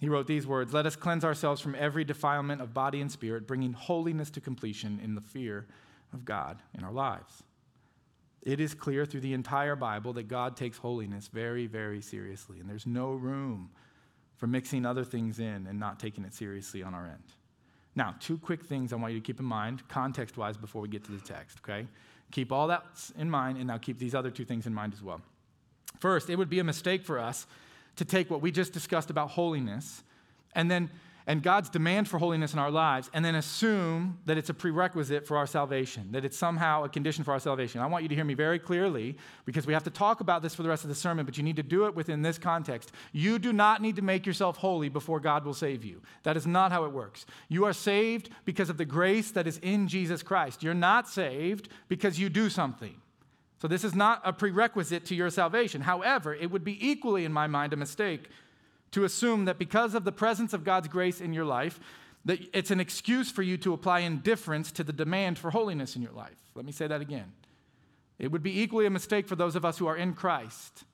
he 0.00 0.08
wrote 0.08 0.26
these 0.26 0.46
words 0.46 0.72
Let 0.72 0.86
us 0.86 0.96
cleanse 0.96 1.24
ourselves 1.24 1.60
from 1.60 1.74
every 1.74 2.04
defilement 2.04 2.60
of 2.60 2.74
body 2.74 3.00
and 3.00 3.10
spirit, 3.10 3.46
bringing 3.46 3.72
holiness 3.72 4.30
to 4.30 4.40
completion 4.40 5.00
in 5.02 5.14
the 5.14 5.20
fear 5.20 5.66
of 6.12 6.24
God 6.24 6.62
in 6.76 6.84
our 6.84 6.92
lives. 6.92 7.42
It 8.42 8.60
is 8.60 8.74
clear 8.74 9.04
through 9.04 9.20
the 9.20 9.34
entire 9.34 9.76
Bible 9.76 10.12
that 10.14 10.28
God 10.28 10.56
takes 10.56 10.78
holiness 10.78 11.28
very, 11.28 11.66
very 11.66 12.00
seriously, 12.00 12.60
and 12.60 12.68
there's 12.68 12.86
no 12.86 13.12
room 13.12 13.70
for 14.36 14.46
mixing 14.46 14.86
other 14.86 15.04
things 15.04 15.40
in 15.40 15.66
and 15.66 15.78
not 15.78 15.98
taking 15.98 16.24
it 16.24 16.32
seriously 16.32 16.82
on 16.82 16.94
our 16.94 17.06
end. 17.06 17.32
Now, 17.94 18.14
two 18.20 18.38
quick 18.38 18.64
things 18.64 18.92
I 18.92 18.96
want 18.96 19.12
you 19.14 19.20
to 19.20 19.24
keep 19.24 19.40
in 19.40 19.46
mind, 19.46 19.86
context 19.88 20.36
wise, 20.36 20.56
before 20.56 20.82
we 20.82 20.88
get 20.88 21.04
to 21.04 21.12
the 21.12 21.20
text, 21.20 21.58
okay? 21.64 21.86
Keep 22.30 22.52
all 22.52 22.68
that 22.68 22.84
in 23.18 23.30
mind, 23.30 23.58
and 23.58 23.66
now 23.66 23.78
keep 23.78 23.98
these 23.98 24.14
other 24.14 24.30
two 24.30 24.44
things 24.44 24.66
in 24.66 24.74
mind 24.74 24.92
as 24.92 25.02
well. 25.02 25.20
First, 25.98 26.30
it 26.30 26.36
would 26.36 26.50
be 26.50 26.58
a 26.58 26.64
mistake 26.64 27.04
for 27.04 27.18
us 27.18 27.46
to 27.96 28.04
take 28.04 28.30
what 28.30 28.40
we 28.40 28.52
just 28.52 28.72
discussed 28.72 29.10
about 29.10 29.30
holiness 29.30 30.02
and 30.54 30.70
then 30.70 30.90
and 31.28 31.42
God's 31.42 31.68
demand 31.68 32.08
for 32.08 32.16
holiness 32.16 32.54
in 32.54 32.58
our 32.58 32.70
lives, 32.70 33.10
and 33.12 33.22
then 33.22 33.34
assume 33.34 34.18
that 34.24 34.38
it's 34.38 34.48
a 34.48 34.54
prerequisite 34.54 35.26
for 35.26 35.36
our 35.36 35.46
salvation, 35.46 36.10
that 36.12 36.24
it's 36.24 36.38
somehow 36.38 36.84
a 36.84 36.88
condition 36.88 37.22
for 37.22 37.32
our 37.32 37.38
salvation. 37.38 37.82
I 37.82 37.86
want 37.86 38.02
you 38.02 38.08
to 38.08 38.14
hear 38.14 38.24
me 38.24 38.32
very 38.32 38.58
clearly 38.58 39.14
because 39.44 39.66
we 39.66 39.74
have 39.74 39.84
to 39.84 39.90
talk 39.90 40.20
about 40.20 40.40
this 40.40 40.54
for 40.54 40.62
the 40.62 40.70
rest 40.70 40.84
of 40.84 40.88
the 40.88 40.94
sermon, 40.94 41.26
but 41.26 41.36
you 41.36 41.42
need 41.42 41.56
to 41.56 41.62
do 41.62 41.84
it 41.84 41.94
within 41.94 42.22
this 42.22 42.38
context. 42.38 42.92
You 43.12 43.38
do 43.38 43.52
not 43.52 43.82
need 43.82 43.96
to 43.96 44.02
make 44.02 44.24
yourself 44.24 44.56
holy 44.56 44.88
before 44.88 45.20
God 45.20 45.44
will 45.44 45.52
save 45.52 45.84
you. 45.84 46.00
That 46.22 46.38
is 46.38 46.46
not 46.46 46.72
how 46.72 46.86
it 46.86 46.92
works. 46.92 47.26
You 47.50 47.66
are 47.66 47.74
saved 47.74 48.30
because 48.46 48.70
of 48.70 48.78
the 48.78 48.86
grace 48.86 49.30
that 49.32 49.46
is 49.46 49.58
in 49.58 49.86
Jesus 49.86 50.22
Christ. 50.22 50.62
You're 50.62 50.72
not 50.72 51.10
saved 51.10 51.68
because 51.88 52.18
you 52.18 52.30
do 52.30 52.48
something. 52.48 52.94
So, 53.60 53.68
this 53.68 53.84
is 53.84 53.94
not 53.94 54.22
a 54.24 54.32
prerequisite 54.32 55.04
to 55.06 55.14
your 55.14 55.28
salvation. 55.28 55.82
However, 55.82 56.32
it 56.32 56.50
would 56.50 56.64
be 56.64 56.78
equally, 56.88 57.26
in 57.26 57.32
my 57.32 57.48
mind, 57.48 57.72
a 57.74 57.76
mistake 57.76 58.30
to 58.92 59.04
assume 59.04 59.44
that 59.44 59.58
because 59.58 59.94
of 59.94 60.04
the 60.04 60.12
presence 60.12 60.52
of 60.52 60.64
God's 60.64 60.88
grace 60.88 61.20
in 61.20 61.32
your 61.32 61.44
life, 61.44 61.78
that 62.24 62.40
it's 62.52 62.70
an 62.70 62.80
excuse 62.80 63.30
for 63.30 63.42
you 63.42 63.56
to 63.58 63.72
apply 63.72 64.00
indifference 64.00 64.72
to 64.72 64.84
the 64.84 64.92
demand 64.92 65.38
for 65.38 65.50
holiness 65.50 65.96
in 65.96 66.02
your 66.02 66.12
life. 66.12 66.36
Let 66.54 66.64
me 66.64 66.72
say 66.72 66.86
that 66.86 67.00
again. 67.00 67.32
It 68.18 68.32
would 68.32 68.42
be 68.42 68.60
equally 68.60 68.86
a 68.86 68.90
mistake 68.90 69.28
for 69.28 69.36
those 69.36 69.56
of 69.56 69.64
us 69.64 69.78
who 69.78 69.86
are 69.86 69.96
in 69.96 70.14
Christ 70.14 70.84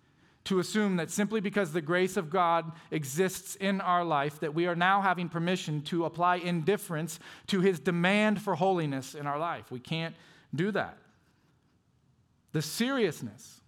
to 0.44 0.58
assume 0.58 0.96
that 0.96 1.10
simply 1.10 1.40
because 1.40 1.72
the 1.72 1.80
grace 1.80 2.16
of 2.16 2.28
God 2.28 2.70
exists 2.90 3.56
in 3.56 3.80
our 3.80 4.04
life 4.04 4.40
that 4.40 4.54
we 4.54 4.66
are 4.66 4.76
now 4.76 5.00
having 5.00 5.28
permission 5.28 5.80
to 5.82 6.04
apply 6.04 6.36
indifference 6.36 7.18
to 7.46 7.60
his 7.60 7.80
demand 7.80 8.42
for 8.42 8.54
holiness 8.54 9.14
in 9.14 9.26
our 9.26 9.38
life. 9.38 9.70
We 9.70 9.80
can't 9.80 10.14
do 10.54 10.70
that. 10.72 10.98
The 12.52 12.62
seriousness, 12.62 13.62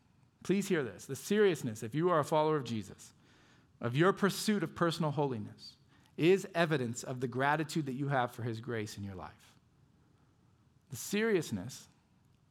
please 0.45 0.69
hear 0.69 0.85
this 0.85 1.07
the 1.07 1.17
seriousness, 1.17 1.83
if 1.83 1.95
you 1.95 2.11
are 2.11 2.21
a 2.21 2.25
follower 2.25 2.57
of 2.57 2.65
Jesus, 2.65 3.13
of 3.81 3.97
your 3.97 4.13
pursuit 4.13 4.63
of 4.63 4.75
personal 4.75 5.11
holiness 5.11 5.77
is 6.17 6.47
evidence 6.55 7.03
of 7.03 7.21
the 7.21 7.29
gratitude 7.29 7.87
that 7.87 7.95
you 7.95 8.09
have 8.09 8.33
for 8.33 8.43
his 8.43 8.61
grace 8.61 8.97
in 8.97 9.05
your 9.05 9.15
life. 9.15 9.55
The 10.91 10.97
seriousness 10.97 11.89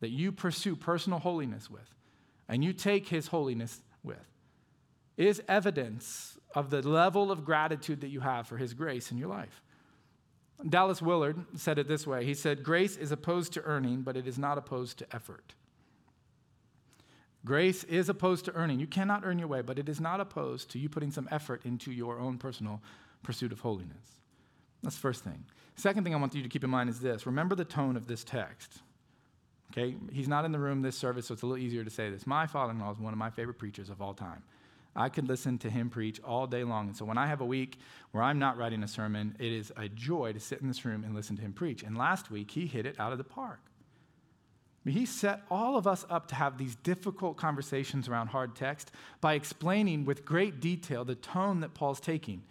that 0.02 0.10
you 0.10 0.32
pursue 0.32 0.76
personal 0.76 1.20
holiness 1.20 1.70
with 1.70 1.96
and 2.48 2.64
you 2.64 2.74
take 2.74 3.08
his 3.08 3.28
holiness 3.28 3.82
with 4.04 4.28
is 5.18 5.42
evidence 5.48 6.38
of 6.54 6.70
the 6.70 6.82
level 6.88 7.32
of 7.32 7.46
gratitude 7.46 8.02
that 8.02 8.10
you 8.10 8.20
have 8.20 8.48
for 8.48 8.58
his 8.58 8.74
grace 8.74 9.12
in 9.12 9.18
your 9.18 9.30
life. 9.30 9.62
Dallas 10.70 11.02
Willard 11.02 11.38
said 11.56 11.80
it 11.80 11.88
this 11.88 12.08
way 12.08 12.26
He 12.26 12.34
said, 12.34 12.64
Grace 12.64 12.96
is 12.98 13.12
opposed 13.12 13.54
to 13.54 13.64
earning, 13.64 14.02
but 14.02 14.16
it 14.16 14.28
is 14.28 14.38
not 14.38 14.58
opposed 14.58 14.98
to 15.00 15.16
effort. 15.16 15.54
Grace 17.46 17.84
is 17.84 18.10
opposed 18.10 18.44
to 18.46 18.54
earning. 18.56 18.80
You 18.80 18.88
cannot 18.88 19.24
earn 19.24 19.38
your 19.38 19.48
way, 19.48 19.62
but 19.62 19.78
it 19.78 19.88
is 19.88 20.02
not 20.02 20.20
opposed 20.20 20.70
to 20.72 20.80
you 20.80 20.90
putting 20.90 21.12
some 21.12 21.30
effort 21.32 21.64
into 21.64 21.92
your 21.92 22.20
own 22.20 22.40
personal 22.40 22.82
pursuit 23.22 23.52
of 23.52 23.60
holiness. 23.60 24.20
That's 24.82 24.96
the 24.96 25.02
first 25.02 25.24
thing. 25.24 25.46
Second 25.76 26.04
thing 26.04 26.16
I 26.16 26.18
want 26.18 26.34
you 26.34 26.42
to 26.42 26.50
keep 26.50 26.64
in 26.64 26.70
mind 26.70 26.90
is 26.90 27.00
this 27.00 27.26
remember 27.26 27.56
the 27.56 27.66
tone 27.66 27.96
of 27.96 28.08
this 28.08 28.24
text. 28.24 28.80
Okay, 29.72 29.96
he's 30.12 30.28
not 30.28 30.46
in 30.46 30.52
the 30.52 30.60
room 30.60 30.82
this 30.82 30.98
service, 30.98 31.28
so 31.28 31.34
it's 31.34 31.44
a 31.44 31.46
little 31.46 31.64
easier 31.64 31.84
to 31.84 31.90
say 31.90 32.10
this. 32.10 32.26
My 32.26 32.48
father 32.48 32.72
in 32.72 32.80
law 32.80 32.92
is 32.92 33.00
one 33.00 33.14
of 33.14 33.20
my 33.20 33.30
favorite 33.30 33.58
preachers 33.60 33.90
of 33.90 34.02
all 34.02 34.14
time. 34.14 34.42
I 34.96 35.10
could 35.10 35.28
listen 35.28 35.58
to 35.60 35.70
him 35.70 35.90
preach 35.90 36.22
all 36.24 36.48
day 36.48 36.64
long. 36.64 36.88
And 36.88 36.96
so 36.96 37.04
when 37.04 37.18
I 37.18 37.28
have 37.28 37.42
a 37.42 37.46
week 37.46 37.80
where 38.12 38.24
I'm 38.24 38.40
not 38.40 38.58
writing 38.58 38.82
a 38.84 38.88
sermon, 38.88 39.36
it 39.40 39.52
is 39.52 39.74
a 39.76 39.90
joy 39.90 40.32
to 40.32 40.40
sit 40.40 40.62
in 40.62 40.70
this 40.70 40.86
room 40.86 41.04
and 41.04 41.14
listen 41.14 41.36
to 41.36 41.42
him 41.42 41.52
preach. 41.52 41.84
And 41.84 41.98
last 41.98 42.32
week, 42.32 42.52
he 42.52 42.66
hit 42.66 42.86
it 42.86 42.98
out 43.00 43.12
of 43.12 43.18
the 43.18 43.26
park. 43.26 43.60
He 44.92 45.06
set 45.06 45.42
all 45.50 45.78
of 45.78 45.88
us 45.88 46.06
up 46.10 46.28
to 46.28 46.36
have 46.36 46.58
these 46.58 46.76
difficult 46.76 47.38
conversations 47.38 48.08
around 48.08 48.28
hard 48.28 48.56
text 48.56 48.92
by 49.20 49.34
explaining 49.34 50.06
with 50.06 50.26
great 50.26 50.60
detail 50.60 51.04
the 51.04 51.16
tone 51.16 51.62
that 51.62 51.74
Paul's 51.74 52.00
taking. 52.00 52.44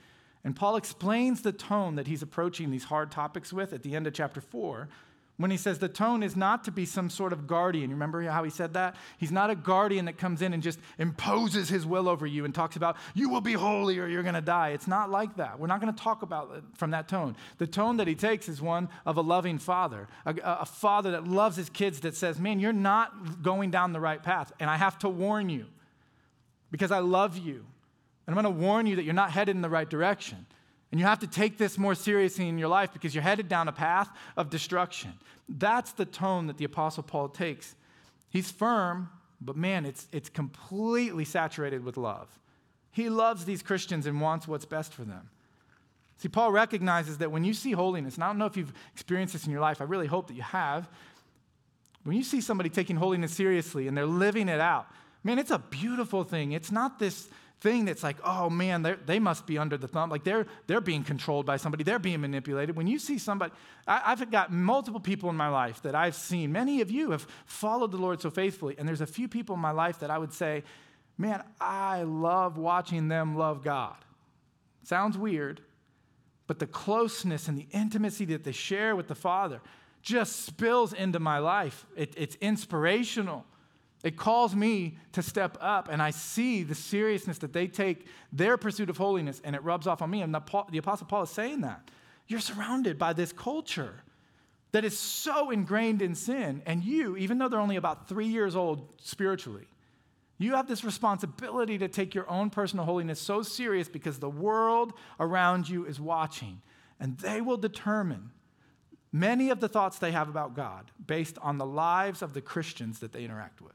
And 0.42 0.56
Paul 0.56 0.76
explains 0.76 1.42
the 1.42 1.52
tone 1.52 1.94
that 1.94 2.06
he's 2.06 2.22
approaching 2.22 2.70
these 2.70 2.84
hard 2.84 3.10
topics 3.10 3.52
with 3.52 3.72
at 3.72 3.82
the 3.82 3.94
end 3.94 4.06
of 4.06 4.12
chapter 4.12 4.40
4 4.40 4.88
when 5.36 5.50
he 5.50 5.56
says 5.56 5.80
the 5.80 5.88
tone 5.88 6.22
is 6.22 6.36
not 6.36 6.62
to 6.64 6.70
be 6.70 6.86
some 6.86 7.10
sort 7.10 7.32
of 7.32 7.46
guardian. 7.46 7.90
You 7.90 7.96
remember 7.96 8.22
how 8.22 8.44
he 8.44 8.50
said 8.50 8.74
that? 8.74 8.94
He's 9.18 9.32
not 9.32 9.50
a 9.50 9.56
guardian 9.56 10.04
that 10.04 10.16
comes 10.16 10.42
in 10.42 10.54
and 10.54 10.62
just 10.62 10.78
imposes 10.96 11.68
his 11.68 11.84
will 11.84 12.08
over 12.08 12.24
you 12.24 12.44
and 12.44 12.54
talks 12.54 12.76
about, 12.76 12.96
you 13.14 13.28
will 13.28 13.40
be 13.40 13.54
holy 13.54 13.98
or 13.98 14.06
you're 14.06 14.22
going 14.22 14.36
to 14.36 14.40
die. 14.40 14.70
It's 14.70 14.86
not 14.86 15.10
like 15.10 15.36
that. 15.36 15.58
We're 15.58 15.66
not 15.66 15.80
going 15.80 15.92
to 15.92 16.00
talk 16.00 16.22
about 16.22 16.52
it 16.56 16.62
from 16.74 16.92
that 16.92 17.08
tone. 17.08 17.36
The 17.58 17.66
tone 17.66 17.96
that 17.96 18.06
he 18.06 18.14
takes 18.14 18.48
is 18.48 18.62
one 18.62 18.88
of 19.04 19.16
a 19.16 19.22
loving 19.22 19.58
father, 19.58 20.06
a, 20.24 20.34
a 20.44 20.66
father 20.66 21.10
that 21.12 21.26
loves 21.26 21.56
his 21.56 21.68
kids, 21.68 22.00
that 22.00 22.14
says, 22.14 22.38
man, 22.38 22.60
you're 22.60 22.72
not 22.72 23.42
going 23.42 23.72
down 23.72 23.92
the 23.92 24.00
right 24.00 24.22
path. 24.22 24.52
And 24.60 24.70
I 24.70 24.76
have 24.76 24.98
to 25.00 25.08
warn 25.08 25.48
you 25.48 25.66
because 26.70 26.92
I 26.92 27.00
love 27.00 27.36
you. 27.36 27.66
And 28.26 28.36
I'm 28.36 28.42
going 28.42 28.54
to 28.54 28.60
warn 28.60 28.86
you 28.86 28.96
that 28.96 29.02
you're 29.02 29.14
not 29.14 29.32
headed 29.32 29.56
in 29.56 29.62
the 29.62 29.68
right 29.68 29.88
direction. 29.88 30.46
And 30.94 31.00
you 31.00 31.06
have 31.06 31.18
to 31.18 31.26
take 31.26 31.58
this 31.58 31.76
more 31.76 31.96
seriously 31.96 32.48
in 32.48 32.56
your 32.56 32.68
life 32.68 32.92
because 32.92 33.16
you're 33.16 33.22
headed 33.24 33.48
down 33.48 33.66
a 33.66 33.72
path 33.72 34.08
of 34.36 34.48
destruction. 34.48 35.12
That's 35.48 35.90
the 35.90 36.04
tone 36.04 36.46
that 36.46 36.56
the 36.56 36.64
Apostle 36.64 37.02
Paul 37.02 37.30
takes. 37.30 37.74
He's 38.30 38.52
firm, 38.52 39.08
but 39.40 39.56
man, 39.56 39.86
it's, 39.86 40.06
it's 40.12 40.28
completely 40.28 41.24
saturated 41.24 41.84
with 41.84 41.96
love. 41.96 42.28
He 42.92 43.08
loves 43.08 43.44
these 43.44 43.60
Christians 43.60 44.06
and 44.06 44.20
wants 44.20 44.46
what's 44.46 44.66
best 44.66 44.92
for 44.94 45.02
them. 45.02 45.30
See, 46.18 46.28
Paul 46.28 46.52
recognizes 46.52 47.18
that 47.18 47.32
when 47.32 47.42
you 47.42 47.54
see 47.54 47.72
holiness, 47.72 48.14
and 48.14 48.22
I 48.22 48.28
don't 48.28 48.38
know 48.38 48.46
if 48.46 48.56
you've 48.56 48.72
experienced 48.92 49.32
this 49.32 49.46
in 49.46 49.50
your 49.50 49.60
life, 49.60 49.80
I 49.80 49.84
really 49.86 50.06
hope 50.06 50.28
that 50.28 50.34
you 50.34 50.42
have. 50.42 50.88
When 52.04 52.16
you 52.16 52.22
see 52.22 52.40
somebody 52.40 52.70
taking 52.70 52.94
holiness 52.94 53.32
seriously 53.32 53.88
and 53.88 53.96
they're 53.96 54.06
living 54.06 54.48
it 54.48 54.60
out, 54.60 54.86
man, 55.24 55.40
it's 55.40 55.50
a 55.50 55.58
beautiful 55.58 56.22
thing. 56.22 56.52
It's 56.52 56.70
not 56.70 57.00
this 57.00 57.28
thing 57.64 57.86
that's 57.86 58.02
like, 58.02 58.18
oh 58.22 58.50
man, 58.50 58.86
they 59.06 59.18
must 59.18 59.46
be 59.46 59.56
under 59.56 59.78
the 59.78 59.88
thumb. 59.88 60.10
Like 60.10 60.22
they're, 60.22 60.46
they're 60.66 60.82
being 60.82 61.02
controlled 61.02 61.46
by 61.46 61.56
somebody, 61.56 61.82
they're 61.82 61.98
being 61.98 62.20
manipulated. 62.20 62.76
When 62.76 62.86
you 62.86 62.98
see 62.98 63.16
somebody, 63.16 63.52
I, 63.88 64.02
I've 64.04 64.30
got 64.30 64.52
multiple 64.52 65.00
people 65.00 65.30
in 65.30 65.36
my 65.36 65.48
life 65.48 65.80
that 65.82 65.94
I've 65.94 66.14
seen. 66.14 66.52
Many 66.52 66.82
of 66.82 66.90
you 66.90 67.12
have 67.12 67.26
followed 67.46 67.90
the 67.90 67.96
Lord 67.96 68.20
so 68.20 68.30
faithfully. 68.30 68.74
And 68.78 68.86
there's 68.86 69.00
a 69.00 69.06
few 69.06 69.28
people 69.28 69.54
in 69.54 69.62
my 69.62 69.70
life 69.70 70.00
that 70.00 70.10
I 70.10 70.18
would 70.18 70.34
say, 70.34 70.62
man, 71.16 71.42
I 71.58 72.02
love 72.02 72.58
watching 72.58 73.08
them 73.08 73.34
love 73.34 73.64
God. 73.64 73.96
Sounds 74.82 75.16
weird, 75.16 75.62
but 76.46 76.58
the 76.58 76.66
closeness 76.66 77.48
and 77.48 77.56
the 77.56 77.66
intimacy 77.72 78.26
that 78.26 78.44
they 78.44 78.52
share 78.52 78.94
with 78.94 79.08
the 79.08 79.14
Father 79.14 79.62
just 80.02 80.44
spills 80.44 80.92
into 80.92 81.18
my 81.18 81.38
life. 81.38 81.86
It, 81.96 82.12
it's 82.18 82.36
inspirational. 82.42 83.46
It 84.04 84.18
calls 84.18 84.54
me 84.54 84.98
to 85.12 85.22
step 85.22 85.56
up, 85.62 85.88
and 85.90 86.02
I 86.02 86.10
see 86.10 86.62
the 86.62 86.74
seriousness 86.74 87.38
that 87.38 87.54
they 87.54 87.66
take 87.66 88.06
their 88.30 88.58
pursuit 88.58 88.90
of 88.90 88.98
holiness, 88.98 89.40
and 89.42 89.56
it 89.56 89.64
rubs 89.64 89.86
off 89.86 90.02
on 90.02 90.10
me. 90.10 90.20
And 90.20 90.32
the, 90.32 90.42
the 90.70 90.78
Apostle 90.78 91.06
Paul 91.06 91.22
is 91.22 91.30
saying 91.30 91.62
that. 91.62 91.90
You're 92.28 92.40
surrounded 92.40 92.98
by 92.98 93.14
this 93.14 93.32
culture 93.32 94.04
that 94.72 94.84
is 94.84 94.98
so 94.98 95.50
ingrained 95.50 96.02
in 96.02 96.14
sin, 96.14 96.60
and 96.66 96.84
you, 96.84 97.16
even 97.16 97.38
though 97.38 97.48
they're 97.48 97.58
only 97.58 97.76
about 97.76 98.06
three 98.06 98.26
years 98.26 98.54
old 98.54 98.92
spiritually, 99.00 99.68
you 100.36 100.54
have 100.54 100.68
this 100.68 100.84
responsibility 100.84 101.78
to 101.78 101.88
take 101.88 102.14
your 102.14 102.28
own 102.28 102.50
personal 102.50 102.84
holiness 102.84 103.20
so 103.20 103.40
serious 103.42 103.88
because 103.88 104.18
the 104.18 104.28
world 104.28 104.92
around 105.18 105.66
you 105.66 105.86
is 105.86 105.98
watching, 105.98 106.60
and 107.00 107.16
they 107.18 107.40
will 107.40 107.56
determine 107.56 108.32
many 109.12 109.48
of 109.48 109.60
the 109.60 109.68
thoughts 109.68 109.98
they 109.98 110.12
have 110.12 110.28
about 110.28 110.54
God 110.54 110.90
based 111.06 111.38
on 111.40 111.56
the 111.56 111.64
lives 111.64 112.20
of 112.20 112.34
the 112.34 112.42
Christians 112.42 112.98
that 112.98 113.12
they 113.12 113.24
interact 113.24 113.62
with. 113.62 113.72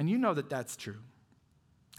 And 0.00 0.08
you 0.08 0.16
know 0.16 0.32
that 0.32 0.48
that's 0.48 0.76
true. 0.76 0.96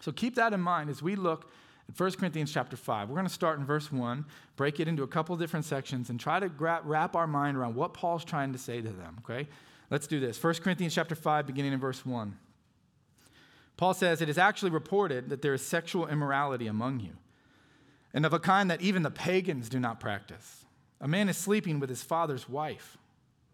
So 0.02 0.12
keep 0.12 0.34
that 0.34 0.54
in 0.54 0.60
mind 0.60 0.90
as 0.90 1.04
we 1.04 1.16
look 1.16 1.52
at 1.88 2.00
1 2.00 2.14
Corinthians 2.14 2.52
chapter 2.52 2.76
5. 2.76 3.08
We're 3.08 3.14
going 3.14 3.28
to 3.28 3.32
start 3.32 3.60
in 3.60 3.66
verse 3.66 3.92
1, 3.92 4.26
break 4.56 4.80
it 4.80 4.88
into 4.88 5.04
a 5.04 5.08
couple 5.08 5.38
different 5.38 5.66
sections, 5.66 6.10
and 6.10 6.20
try 6.20 6.40
to 6.40 6.48
wrap 6.58 7.16
our 7.16 7.28
mind 7.28 7.58
around 7.58 7.76
what 7.76 7.94
Paul's 7.94 8.26
trying 8.26 8.54
to 8.54 8.58
say 8.58 8.82
to 8.82 8.90
them, 8.90 9.20
okay? 9.20 9.48
Let's 9.92 10.08
do 10.08 10.20
this. 10.20 10.44
1 10.44 10.56
Corinthians 10.56 10.96
chapter 10.96 11.14
5, 11.14 11.46
beginning 11.46 11.74
in 11.74 11.80
verse 11.80 12.04
1. 12.04 12.36
Paul 13.78 13.94
says, 13.94 14.20
It 14.20 14.30
is 14.30 14.40
actually 14.40 14.72
reported 14.72 15.30
that 15.30 15.44
there 15.44 15.54
is 15.54 15.64
sexual 15.64 16.08
immorality 16.08 16.66
among 16.66 17.02
you, 17.02 17.14
and 18.16 18.26
of 18.26 18.34
a 18.34 18.40
kind 18.40 18.72
that 18.72 18.82
even 18.82 19.04
the 19.04 19.12
pagans 19.12 19.70
do 19.70 19.80
not 19.80 20.00
practice. 20.00 20.66
A 21.00 21.08
man 21.08 21.30
is 21.30 21.38
sleeping 21.38 21.80
with 21.80 21.92
his 21.92 22.02
father's 22.02 22.50
wife, 22.50 22.98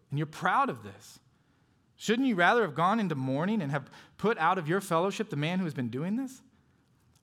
and 0.08 0.18
you're 0.18 0.26
proud 0.26 0.70
of 0.70 0.84
this. 0.84 1.18
Shouldn't 1.98 2.28
you 2.28 2.36
rather 2.36 2.62
have 2.62 2.76
gone 2.76 3.00
into 3.00 3.16
mourning 3.16 3.60
and 3.60 3.72
have 3.72 3.90
put 4.16 4.38
out 4.38 4.56
of 4.56 4.68
your 4.68 4.80
fellowship 4.80 5.30
the 5.30 5.36
man 5.36 5.58
who 5.58 5.64
has 5.64 5.74
been 5.74 5.88
doing 5.88 6.16
this? 6.16 6.40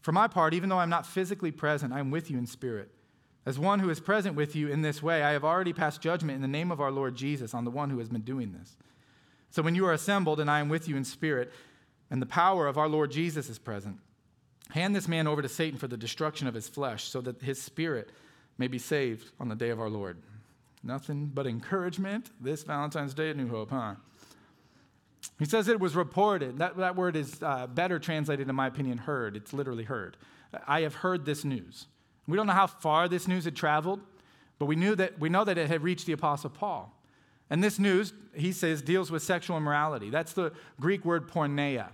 For 0.02 0.12
my 0.12 0.28
part, 0.28 0.54
even 0.54 0.70
though 0.70 0.80
I'm 0.80 0.90
not 0.90 1.08
physically 1.08 1.52
present, 1.52 1.94
I 1.94 2.00
am 2.00 2.12
with 2.12 2.30
you 2.30 2.38
in 2.38 2.46
spirit. 2.46 2.92
As 3.46 3.58
one 3.58 3.80
who 3.80 3.90
is 3.90 4.02
present 4.02 4.36
with 4.36 4.56
you 4.56 4.68
in 4.68 4.82
this 4.82 5.02
way, 5.02 5.24
I 5.24 5.32
have 5.32 5.46
already 5.46 5.72
passed 5.72 6.02
judgment 6.02 6.36
in 6.36 6.42
the 6.42 6.48
name 6.48 6.72
of 6.72 6.82
our 6.82 6.92
Lord 6.92 7.16
Jesus 7.16 7.54
on 7.54 7.64
the 7.64 7.72
one 7.72 7.90
who 7.90 8.00
has 8.00 8.10
been 8.10 8.22
doing 8.22 8.52
this. 8.52 8.76
So 9.50 9.62
when 9.62 9.76
you 9.76 9.86
are 9.86 9.94
assembled 9.94 10.42
and 10.42 10.52
I 10.52 10.60
am 10.60 10.68
with 10.68 10.90
you 10.90 10.98
in 10.98 11.06
spirit, 11.06 11.54
and 12.12 12.22
the 12.22 12.28
power 12.28 12.68
of 12.68 12.78
our 12.78 12.90
Lord 12.90 13.12
Jesus 13.12 13.50
is 13.50 13.58
present, 13.58 13.98
hand 14.72 14.94
this 14.94 15.08
man 15.08 15.26
over 15.26 15.42
to 15.42 15.50
Satan 15.50 15.80
for 15.80 15.88
the 15.88 15.96
destruction 15.96 16.48
of 16.48 16.54
his 16.54 16.68
flesh, 16.68 17.06
so 17.06 17.22
that 17.22 17.42
his 17.42 17.62
spirit 17.62 18.10
may 18.58 18.68
be 18.68 18.78
saved 18.78 19.32
on 19.40 19.48
the 19.48 19.56
day 19.56 19.70
of 19.70 19.80
our 19.80 19.90
Lord. 19.90 20.18
Nothing 20.84 21.32
but 21.34 21.48
encouragement 21.48 22.30
this 22.42 22.64
Valentine's 22.64 23.14
Day 23.14 23.30
at 23.30 23.38
New 23.38 23.48
Hope, 23.48 23.72
huh? 23.72 23.96
He 25.40 25.46
says 25.46 25.68
it 25.68 25.80
was 25.80 25.96
reported. 25.96 26.60
That, 26.60 26.78
that 26.78 26.96
word 26.96 27.16
is 27.16 27.42
uh, 27.42 27.68
better 27.68 28.00
translated, 28.00 28.48
in 28.50 28.56
my 28.56 28.68
opinion, 28.68 28.98
heard. 29.00 29.36
It's 29.36 29.54
literally 29.54 29.84
heard. 29.84 30.18
I 30.68 30.82
have 30.82 30.96
heard 30.96 31.26
this 31.26 31.44
news. 31.44 31.88
We 32.28 32.38
don't 32.38 32.48
know 32.48 32.54
how 32.54 32.68
far 32.68 33.08
this 33.08 33.28
news 33.28 33.46
had 33.46 33.56
traveled, 33.56 34.02
but 34.58 34.66
we, 34.66 34.76
knew 34.76 34.96
that, 34.96 35.20
we 35.20 35.30
know 35.30 35.44
that 35.44 35.58
it 35.58 35.68
had 35.68 35.84
reached 35.84 36.06
the 36.06 36.14
Apostle 36.14 36.50
Paul. 36.50 36.92
And 37.50 37.64
this 37.64 37.78
news, 37.78 38.14
he 38.34 38.52
says, 38.52 38.82
deals 38.82 39.12
with 39.12 39.22
sexual 39.22 39.58
immorality. 39.58 40.10
That's 40.10 40.34
the 40.34 40.52
Greek 40.80 41.06
word 41.06 41.28
porneia. 41.28 41.90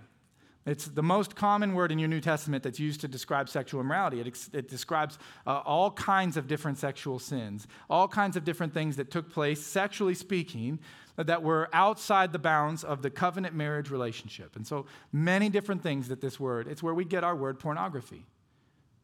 It's 0.64 0.86
the 0.86 1.02
most 1.02 1.34
common 1.34 1.74
word 1.74 1.90
in 1.90 1.98
your 1.98 2.08
New 2.08 2.20
Testament 2.20 2.62
that's 2.62 2.78
used 2.78 3.00
to 3.00 3.08
describe 3.08 3.48
sexual 3.48 3.80
immorality. 3.80 4.20
It, 4.20 4.28
ex- 4.28 4.50
it 4.52 4.68
describes 4.68 5.18
uh, 5.44 5.58
all 5.64 5.90
kinds 5.90 6.36
of 6.36 6.46
different 6.46 6.78
sexual 6.78 7.18
sins, 7.18 7.66
all 7.90 8.06
kinds 8.06 8.36
of 8.36 8.44
different 8.44 8.72
things 8.72 8.96
that 8.96 9.10
took 9.10 9.32
place, 9.32 9.60
sexually 9.60 10.14
speaking, 10.14 10.78
that 11.16 11.42
were 11.42 11.68
outside 11.72 12.32
the 12.32 12.38
bounds 12.38 12.84
of 12.84 13.02
the 13.02 13.10
covenant 13.10 13.54
marriage 13.54 13.90
relationship. 13.90 14.54
And 14.54 14.66
so 14.66 14.86
many 15.12 15.48
different 15.48 15.82
things 15.82 16.08
that 16.08 16.20
this 16.20 16.38
word, 16.38 16.68
it's 16.68 16.82
where 16.82 16.94
we 16.94 17.04
get 17.04 17.24
our 17.24 17.34
word 17.34 17.58
pornography. 17.58 18.24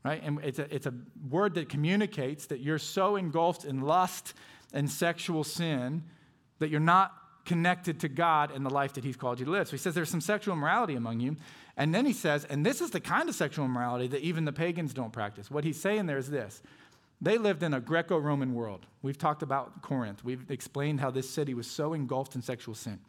Right? 0.05 0.23
And 0.23 0.39
it's 0.45 0.61
a, 0.61 0.73
it's 0.73 0.87
a 0.87 0.95
word 1.29 1.55
that 1.55 1.69
communicates 1.69 2.47
that 2.47 2.61
you're 2.61 2.79
so 2.79 3.17
engulfed 3.17 3.65
in 3.65 3.81
lust 3.81 4.33
and 4.73 4.89
sexual 4.89 5.43
sin 5.43 6.05
that 6.61 6.71
you're 6.71 6.81
not 6.81 7.13
connected 7.49 7.99
to 8.01 8.09
God 8.09 8.53
and 8.53 8.65
the 8.65 8.71
life 8.71 8.93
that 8.93 9.03
He's 9.03 9.17
called 9.17 9.41
you 9.41 9.47
to 9.47 9.51
live. 9.51 9.67
So 9.67 9.73
he 9.73 9.79
says 9.79 9.95
there's 9.95 10.11
some 10.11 10.21
sexual 10.21 10.55
immorality 10.55 10.95
among 10.95 11.19
you. 11.19 11.37
And 11.77 11.95
then 11.95 12.05
he 12.07 12.13
says, 12.13 12.45
and 12.45 12.65
this 12.65 12.81
is 12.81 12.91
the 12.91 13.01
kind 13.01 13.29
of 13.29 13.35
sexual 13.35 13.65
immorality 13.65 14.07
that 14.09 14.21
even 14.21 14.45
the 14.45 14.53
pagans 14.53 14.93
don't 14.93 15.13
practice. 15.13 15.51
What 15.51 15.65
he's 15.65 15.81
saying 15.81 16.07
there 16.07 16.19
is 16.19 16.31
this 16.31 16.63
they 17.21 17.39
lived 17.39 17.65
in 17.65 17.75
a 17.75 17.81
Greco 17.81 18.17
Roman 18.19 18.55
world. 18.55 18.87
We've 19.03 19.19
talked 19.19 19.43
about 19.43 19.83
Corinth. 19.83 20.23
We've 20.23 20.49
explained 20.51 21.01
how 21.01 21.11
this 21.11 21.29
city 21.29 21.55
was 21.55 21.67
so 21.67 21.93
engulfed 21.95 22.37
in 22.37 22.43
sexual 22.43 22.75
sin. 22.75 23.01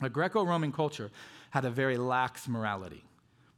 The 0.00 0.10
Greco 0.10 0.44
Roman 0.44 0.70
culture 0.70 1.10
had 1.50 1.64
a 1.64 1.70
very 1.70 1.96
lax 1.96 2.46
morality. 2.46 3.02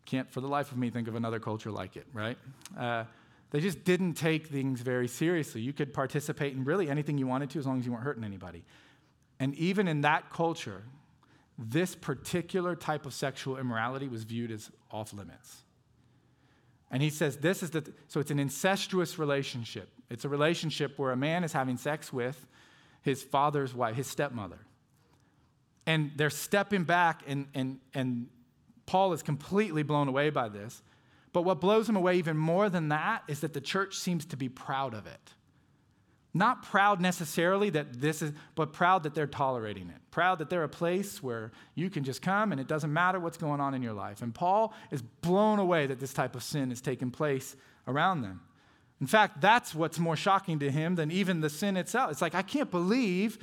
Can't 0.07 0.31
for 0.31 0.41
the 0.41 0.49
life 0.49 0.71
of 0.71 0.79
me 0.79 0.91
think 0.91 1.09
of 1.09 1.15
another 1.15 1.41
culture 1.41 1.71
like 1.71 1.97
it, 1.97 2.07
right? 2.13 2.39
Uh, 2.79 3.05
they 3.51 3.61
just 3.61 3.85
didn't 3.85 4.15
take 4.15 4.47
things 4.47 4.81
very 4.81 5.09
seriously. 5.09 5.61
You 5.61 5.73
could 5.73 5.93
participate 5.93 6.53
in 6.55 6.65
really 6.65 6.89
anything 6.89 7.19
you 7.19 7.27
wanted 7.27 7.51
to 7.51 7.59
as 7.59 7.67
long 7.67 7.79
as 7.79 7.87
you 7.87 7.93
weren't 7.93 8.05
hurting 8.05 8.25
anybody. 8.25 8.65
And 9.39 9.55
even 9.55 9.89
in 9.89 10.01
that 10.03 10.31
culture, 10.31 10.85
this 11.59 11.95
particular 11.95 12.75
type 12.77 13.07
of 13.07 13.15
sexual 13.15 13.57
immorality 13.57 14.09
was 14.09 14.25
viewed 14.25 14.51
as 14.51 14.71
off 14.91 15.13
limits. 15.13 15.63
And 16.91 17.03
he 17.03 17.11
says 17.11 17.39
this 17.39 17.63
is 17.63 17.71
the, 17.71 17.93
so 18.09 18.21
it's 18.21 18.31
an 18.31 18.39
incestuous 18.39 19.19
relationship. 19.19 19.89
It's 20.09 20.25
a 20.25 20.29
relationship 20.29 20.99
where 20.99 21.13
a 21.13 21.17
man 21.17 21.45
is 21.45 21.53
having 21.53 21.77
sex 21.77 22.13
with 22.13 22.47
his 23.03 23.23
father's 23.23 23.75
wife, 23.75 23.97
his 23.97 24.07
stepmother. 24.07 24.59
And 25.87 26.11
they're 26.17 26.31
stepping 26.31 26.85
back, 26.85 27.23
and, 27.27 27.47
and, 27.55 27.79
and 27.95 28.27
Paul 28.87 29.13
is 29.13 29.23
completely 29.23 29.85
blown 29.85 30.09
away 30.09 30.31
by 30.31 30.49
this. 30.49 30.83
But 31.33 31.43
what 31.43 31.61
blows 31.61 31.89
him 31.89 31.97
away 31.97 32.17
even 32.17 32.37
more 32.37 32.69
than 32.69 32.89
that 32.89 33.23
is 33.29 33.41
that 33.41 33.53
the 33.53 33.61
church 33.61 33.97
seems 33.97 34.25
to 34.27 34.37
be 34.37 34.49
proud 34.49 34.95
of 34.95 35.07
it. 35.07 35.35
Not 36.37 36.63
proud 36.63 37.01
necessarily 37.01 37.71
that 37.71 37.99
this 37.99 38.21
is, 38.21 38.33
but 38.55 38.75
proud 38.75 39.05
that 39.05 39.15
they're 39.15 39.27
tolerating 39.27 39.89
it. 39.89 39.97
Proud 40.11 40.39
that 40.41 40.51
they're 40.51 40.65
a 40.65 40.69
place 40.69 41.23
where 41.23 41.51
you 41.75 41.89
can 41.89 42.05
just 42.05 42.21
come 42.21 42.53
and 42.53 42.61
it 42.61 42.67
doesn't 42.67 42.93
matter 42.93 43.19
what's 43.19 43.39
going 43.39 43.59
on 43.59 43.73
in 43.73 43.83
your 43.83 43.95
life. 43.95 44.21
And 44.21 44.35
Paul 44.35 44.75
is 44.91 45.01
blown 45.01 45.59
away 45.59 45.87
that 45.87 45.99
this 45.99 46.13
type 46.13 46.37
of 46.37 46.43
sin 46.43 46.71
is 46.71 46.83
taking 46.83 47.11
place 47.11 47.57
around 47.89 48.21
them. 48.21 48.43
In 49.01 49.07
fact, 49.07 49.41
that's 49.41 49.75
what's 49.75 49.99
more 49.99 50.17
shocking 50.17 50.59
to 50.59 50.71
him 50.71 50.95
than 50.95 51.11
even 51.11 51.41
the 51.41 51.49
sin 51.49 51.77
itself. 51.79 52.11
It's 52.11 52.23
like, 52.23 52.35
I 52.35 52.43
can't 52.43 52.71
believe 52.71 53.39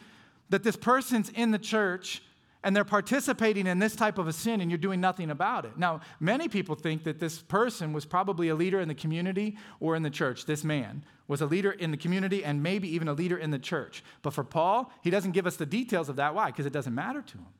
that 0.49 0.63
this 0.63 0.75
person's 0.75 1.29
in 1.29 1.49
the 1.49 1.59
church 1.59 2.21
and 2.63 2.75
they're 2.75 2.85
participating 2.85 3.67
in 3.67 3.79
this 3.79 3.95
type 3.95 4.17
of 4.17 4.27
a 4.27 4.33
sin 4.33 4.61
and 4.61 4.71
you're 4.71 4.77
doing 4.77 5.01
nothing 5.01 5.29
about 5.29 5.65
it. 5.65 5.77
Now, 5.77 5.99
many 6.19 6.47
people 6.47 6.75
think 6.75 7.03
that 7.03 7.19
this 7.19 7.39
person 7.39 7.91
was 7.91 8.05
probably 8.05 8.47
a 8.47 8.55
leader 8.55 8.79
in 8.79 8.87
the 8.87 8.95
community 8.95 9.57
or 9.79 9.95
in 9.95 10.03
the 10.03 10.09
church. 10.09 10.45
This 10.45 10.63
man 10.63 11.03
was 11.27 11.41
a 11.41 11.45
leader 11.45 11.71
in 11.71 11.91
the 11.91 11.97
community 11.97 12.43
and 12.43 12.63
maybe 12.63 12.87
even 12.89 13.07
a 13.07 13.13
leader 13.13 13.37
in 13.37 13.51
the 13.51 13.59
church. 13.59 14.03
But 14.21 14.33
for 14.33 14.43
Paul, 14.43 14.91
he 15.01 15.09
doesn't 15.09 15.31
give 15.31 15.45
us 15.45 15.57
the 15.57 15.65
details 15.65 16.07
of 16.07 16.15
that. 16.15 16.33
Why? 16.33 16.47
Because 16.47 16.65
it 16.65 16.73
doesn't 16.73 16.95
matter 16.95 17.21
to 17.21 17.37
him. 17.37 17.53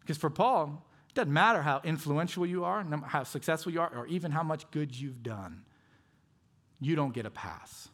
Because 0.00 0.16
for 0.16 0.30
Paul, 0.30 0.86
it 1.08 1.14
doesn't 1.14 1.32
matter 1.32 1.62
how 1.62 1.80
influential 1.84 2.46
you 2.46 2.64
are, 2.64 2.84
how 3.06 3.24
successful 3.24 3.72
you 3.72 3.80
are, 3.80 3.92
or 3.94 4.06
even 4.06 4.32
how 4.32 4.42
much 4.42 4.70
good 4.70 4.94
you've 4.98 5.22
done. 5.22 5.64
You 6.80 6.96
don't 6.96 7.14
get 7.14 7.26
a 7.26 7.30
pass. 7.30 7.88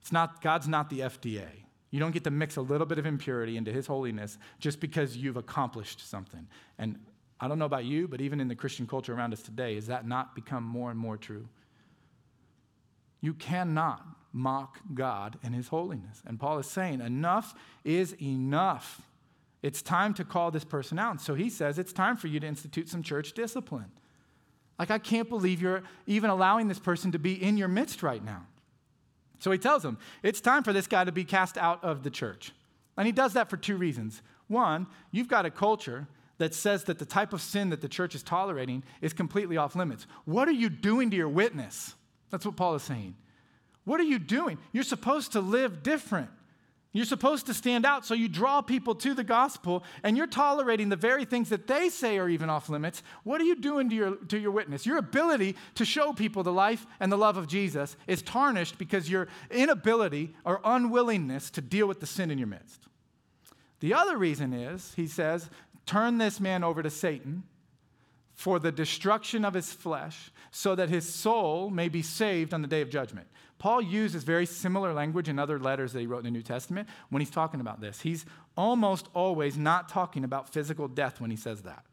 It's 0.00 0.12
not, 0.12 0.42
God's 0.42 0.68
not 0.68 0.90
the 0.90 1.00
FDA. 1.00 1.61
You 1.92 2.00
don't 2.00 2.10
get 2.10 2.24
to 2.24 2.30
mix 2.30 2.56
a 2.56 2.62
little 2.62 2.86
bit 2.86 2.98
of 2.98 3.06
impurity 3.06 3.56
into 3.56 3.70
His 3.70 3.86
holiness 3.86 4.38
just 4.58 4.80
because 4.80 5.16
you've 5.16 5.36
accomplished 5.36 6.10
something. 6.10 6.48
And 6.78 6.98
I 7.38 7.46
don't 7.46 7.58
know 7.58 7.66
about 7.66 7.84
you, 7.84 8.08
but 8.08 8.20
even 8.20 8.40
in 8.40 8.48
the 8.48 8.56
Christian 8.56 8.86
culture 8.86 9.14
around 9.14 9.32
us 9.32 9.42
today, 9.42 9.76
has 9.76 9.86
that 9.86 10.08
not 10.08 10.34
become 10.34 10.64
more 10.64 10.90
and 10.90 10.98
more 10.98 11.16
true? 11.16 11.48
You 13.20 13.34
cannot 13.34 14.04
mock 14.32 14.80
God 14.94 15.38
and 15.42 15.54
His 15.54 15.68
holiness. 15.68 16.22
And 16.26 16.40
Paul 16.40 16.58
is 16.58 16.66
saying, 16.66 17.00
enough 17.00 17.54
is 17.84 18.20
enough. 18.20 19.02
It's 19.62 19.82
time 19.82 20.14
to 20.14 20.24
call 20.24 20.50
this 20.50 20.64
person 20.64 20.98
out. 20.98 21.20
So 21.20 21.34
he 21.34 21.48
says, 21.48 21.78
it's 21.78 21.92
time 21.92 22.16
for 22.16 22.26
you 22.26 22.40
to 22.40 22.46
institute 22.46 22.88
some 22.88 23.02
church 23.02 23.32
discipline. 23.32 23.92
Like, 24.78 24.90
I 24.90 24.98
can't 24.98 25.28
believe 25.28 25.62
you're 25.62 25.82
even 26.06 26.30
allowing 26.30 26.66
this 26.66 26.80
person 26.80 27.12
to 27.12 27.18
be 27.18 27.40
in 27.40 27.56
your 27.56 27.68
midst 27.68 28.02
right 28.02 28.24
now. 28.24 28.46
So 29.42 29.50
he 29.50 29.58
tells 29.58 29.82
them, 29.82 29.98
it's 30.22 30.40
time 30.40 30.62
for 30.62 30.72
this 30.72 30.86
guy 30.86 31.02
to 31.02 31.10
be 31.10 31.24
cast 31.24 31.58
out 31.58 31.82
of 31.82 32.04
the 32.04 32.10
church. 32.10 32.52
And 32.96 33.06
he 33.06 33.12
does 33.12 33.32
that 33.32 33.50
for 33.50 33.56
two 33.56 33.76
reasons. 33.76 34.22
One, 34.46 34.86
you've 35.10 35.26
got 35.26 35.46
a 35.46 35.50
culture 35.50 36.06
that 36.38 36.54
says 36.54 36.84
that 36.84 37.00
the 37.00 37.04
type 37.04 37.32
of 37.32 37.40
sin 37.40 37.70
that 37.70 37.80
the 37.80 37.88
church 37.88 38.14
is 38.14 38.22
tolerating 38.22 38.84
is 39.00 39.12
completely 39.12 39.56
off 39.56 39.74
limits. 39.74 40.06
What 40.26 40.46
are 40.46 40.52
you 40.52 40.68
doing 40.68 41.10
to 41.10 41.16
your 41.16 41.28
witness? 41.28 41.96
That's 42.30 42.46
what 42.46 42.54
Paul 42.54 42.76
is 42.76 42.84
saying. 42.84 43.16
What 43.84 43.98
are 43.98 44.04
you 44.04 44.20
doing? 44.20 44.58
You're 44.70 44.84
supposed 44.84 45.32
to 45.32 45.40
live 45.40 45.82
different. 45.82 46.30
You're 46.94 47.06
supposed 47.06 47.46
to 47.46 47.54
stand 47.54 47.86
out, 47.86 48.04
so 48.04 48.12
you 48.12 48.28
draw 48.28 48.60
people 48.60 48.94
to 48.96 49.14
the 49.14 49.24
gospel, 49.24 49.82
and 50.02 50.14
you're 50.14 50.26
tolerating 50.26 50.90
the 50.90 50.96
very 50.96 51.24
things 51.24 51.48
that 51.48 51.66
they 51.66 51.88
say 51.88 52.18
are 52.18 52.28
even 52.28 52.50
off 52.50 52.68
limits. 52.68 53.02
What 53.24 53.40
are 53.40 53.44
you 53.44 53.56
doing 53.56 53.88
to 53.88 53.96
your, 53.96 54.16
to 54.16 54.38
your 54.38 54.50
witness? 54.50 54.84
Your 54.84 54.98
ability 54.98 55.56
to 55.76 55.86
show 55.86 56.12
people 56.12 56.42
the 56.42 56.52
life 56.52 56.86
and 57.00 57.10
the 57.10 57.16
love 57.16 57.38
of 57.38 57.48
Jesus 57.48 57.96
is 58.06 58.20
tarnished 58.20 58.76
because 58.76 59.10
your 59.10 59.28
inability 59.50 60.34
or 60.44 60.60
unwillingness 60.64 61.50
to 61.52 61.62
deal 61.62 61.86
with 61.86 62.00
the 62.00 62.06
sin 62.06 62.30
in 62.30 62.36
your 62.36 62.48
midst. 62.48 62.88
The 63.80 63.94
other 63.94 64.18
reason 64.18 64.52
is, 64.52 64.92
he 64.94 65.06
says, 65.06 65.48
turn 65.86 66.18
this 66.18 66.40
man 66.40 66.62
over 66.62 66.82
to 66.82 66.90
Satan 66.90 67.44
for 68.34 68.58
the 68.58 68.72
destruction 68.72 69.44
of 69.44 69.54
his 69.54 69.72
flesh, 69.72 70.30
so 70.50 70.74
that 70.74 70.88
his 70.88 71.08
soul 71.08 71.70
may 71.70 71.88
be 71.88 72.02
saved 72.02 72.52
on 72.52 72.62
the 72.62 72.68
day 72.68 72.80
of 72.80 72.90
judgment. 72.90 73.26
Paul 73.58 73.80
uses 73.80 74.24
very 74.24 74.44
similar 74.44 74.92
language 74.92 75.28
in 75.28 75.38
other 75.38 75.58
letters 75.58 75.92
that 75.92 76.00
he 76.00 76.06
wrote 76.06 76.18
in 76.18 76.24
the 76.24 76.30
New 76.30 76.42
Testament 76.42 76.88
when 77.10 77.20
he's 77.20 77.30
talking 77.30 77.60
about 77.60 77.80
this. 77.80 78.00
He's 78.00 78.26
almost 78.56 79.08
always 79.14 79.56
not 79.56 79.88
talking 79.88 80.24
about 80.24 80.52
physical 80.52 80.88
death 80.88 81.20
when 81.20 81.30
he 81.30 81.36
says 81.36 81.62
that. 81.62 81.84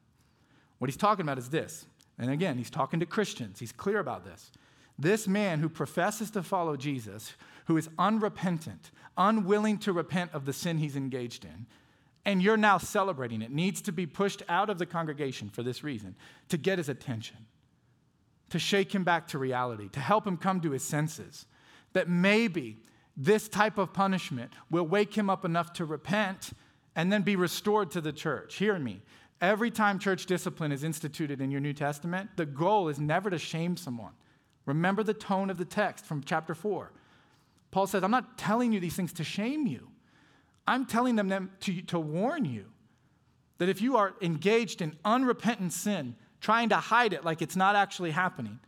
What 0.79 0.89
he's 0.89 0.97
talking 0.97 1.23
about 1.23 1.37
is 1.37 1.49
this. 1.49 1.85
And 2.17 2.31
again, 2.31 2.57
he's 2.57 2.71
talking 2.71 2.99
to 2.99 3.05
Christians. 3.05 3.59
He's 3.59 3.71
clear 3.71 3.99
about 3.99 4.25
this. 4.25 4.51
This 4.97 5.27
man 5.27 5.59
who 5.59 5.69
professes 5.69 6.31
to 6.31 6.43
follow 6.43 6.75
Jesus, 6.75 7.33
who 7.65 7.77
is 7.77 7.87
unrepentant, 7.97 8.91
unwilling 9.17 9.77
to 9.79 9.93
repent 9.93 10.31
of 10.33 10.45
the 10.45 10.53
sin 10.53 10.79
he's 10.79 10.95
engaged 10.95 11.45
in, 11.45 11.67
and 12.25 12.41
you're 12.41 12.57
now 12.57 12.77
celebrating 12.77 13.41
it, 13.41 13.51
needs 13.51 13.81
to 13.83 13.91
be 13.91 14.05
pushed 14.05 14.43
out 14.49 14.69
of 14.69 14.77
the 14.77 14.85
congregation 14.85 15.49
for 15.49 15.63
this 15.63 15.83
reason 15.83 16.15
to 16.49 16.57
get 16.57 16.77
his 16.77 16.89
attention, 16.89 17.37
to 18.49 18.59
shake 18.59 18.93
him 18.93 19.03
back 19.03 19.27
to 19.27 19.37
reality, 19.37 19.89
to 19.89 19.99
help 19.99 20.27
him 20.27 20.37
come 20.37 20.61
to 20.61 20.71
his 20.71 20.83
senses 20.83 21.45
that 21.93 22.07
maybe 22.07 22.77
this 23.17 23.49
type 23.49 23.77
of 23.77 23.93
punishment 23.93 24.51
will 24.69 24.85
wake 24.85 25.15
him 25.15 25.29
up 25.29 25.43
enough 25.43 25.73
to 25.73 25.85
repent 25.85 26.51
and 26.95 27.11
then 27.11 27.21
be 27.21 27.35
restored 27.35 27.91
to 27.91 28.01
the 28.01 28.13
church. 28.13 28.55
Hear 28.55 28.77
me. 28.79 29.01
Every 29.41 29.71
time 29.71 29.99
church 29.99 30.25
discipline 30.25 30.71
is 30.71 30.83
instituted 30.83 31.39
in 31.39 31.49
your 31.49 31.61
New 31.61 31.73
Testament, 31.73 32.31
the 32.35 32.45
goal 32.45 32.89
is 32.89 32.99
never 32.99 33.29
to 33.29 33.37
shame 33.37 33.77
someone. 33.77 34.11
Remember 34.65 35.01
the 35.01 35.13
tone 35.13 35.49
of 35.49 35.57
the 35.57 35.65
text 35.65 36.05
from 36.05 36.23
chapter 36.23 36.53
4. 36.53 36.91
Paul 37.71 37.87
says, 37.87 38.03
I'm 38.03 38.11
not 38.11 38.37
telling 38.37 38.73
you 38.73 38.79
these 38.79 38.95
things 38.95 39.13
to 39.13 39.23
shame 39.23 39.65
you, 39.65 39.88
I'm 40.69 40.85
telling 40.85 41.15
them 41.15 41.49
to, 41.61 41.81
to 41.81 41.99
warn 41.99 42.45
you 42.45 42.65
that 43.57 43.69
if 43.69 43.81
you 43.81 43.97
are 43.97 44.13
engaged 44.21 44.83
in 44.83 44.95
unrepentant 45.03 45.73
sin, 45.73 46.15
trying 46.41 46.69
to 46.69 46.75
hide 46.75 47.11
it 47.11 47.25
like 47.25 47.41
it's 47.41 47.55
not 47.55 47.75
actually 47.75 48.11
happening, 48.11 48.59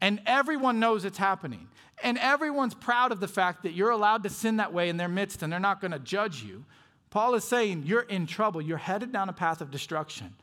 and 0.00 0.20
everyone 0.24 0.80
knows 0.80 1.04
it's 1.04 1.18
happening. 1.18 1.68
And 2.02 2.16
everyone's 2.18 2.74
proud 2.74 3.12
of 3.12 3.20
the 3.20 3.28
fact 3.28 3.64
that 3.64 3.72
you're 3.72 3.90
allowed 3.90 4.22
to 4.22 4.30
sin 4.30 4.56
that 4.56 4.72
way 4.72 4.88
in 4.88 4.96
their 4.96 5.08
midst 5.08 5.42
and 5.42 5.52
they're 5.52 5.60
not 5.60 5.80
going 5.80 5.92
to 5.92 5.98
judge 5.98 6.42
you. 6.42 6.64
Paul 7.10 7.34
is 7.34 7.44
saying 7.44 7.84
you're 7.84 8.00
in 8.00 8.26
trouble. 8.26 8.62
You're 8.62 8.78
headed 8.78 9.12
down 9.12 9.28
a 9.28 9.32
path 9.34 9.60
of 9.60 9.70
destruction. 9.70 10.34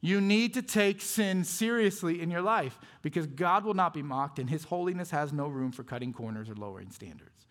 You 0.00 0.20
need 0.20 0.54
to 0.54 0.62
take 0.62 1.00
sin 1.00 1.44
seriously 1.44 2.20
in 2.20 2.30
your 2.30 2.42
life 2.42 2.78
because 3.02 3.26
God 3.28 3.64
will 3.64 3.74
not 3.74 3.94
be 3.94 4.02
mocked 4.02 4.40
and 4.40 4.50
his 4.50 4.64
holiness 4.64 5.10
has 5.12 5.32
no 5.32 5.46
room 5.46 5.70
for 5.70 5.84
cutting 5.84 6.12
corners 6.12 6.48
or 6.48 6.54
lowering 6.54 6.90
standards. 6.90 7.46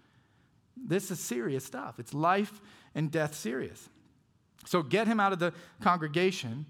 This 0.75 1.12
is 1.12 1.19
serious 1.19 1.65
stuff. 1.65 1.99
It's 1.99 2.13
life 2.13 2.62
and 2.95 3.12
death 3.12 3.36
serious. 3.36 3.89
So 4.65 4.84
get 4.84 5.08
him 5.08 5.19
out 5.19 5.34
of 5.34 5.39
the 5.39 5.54
congregation 5.82 6.65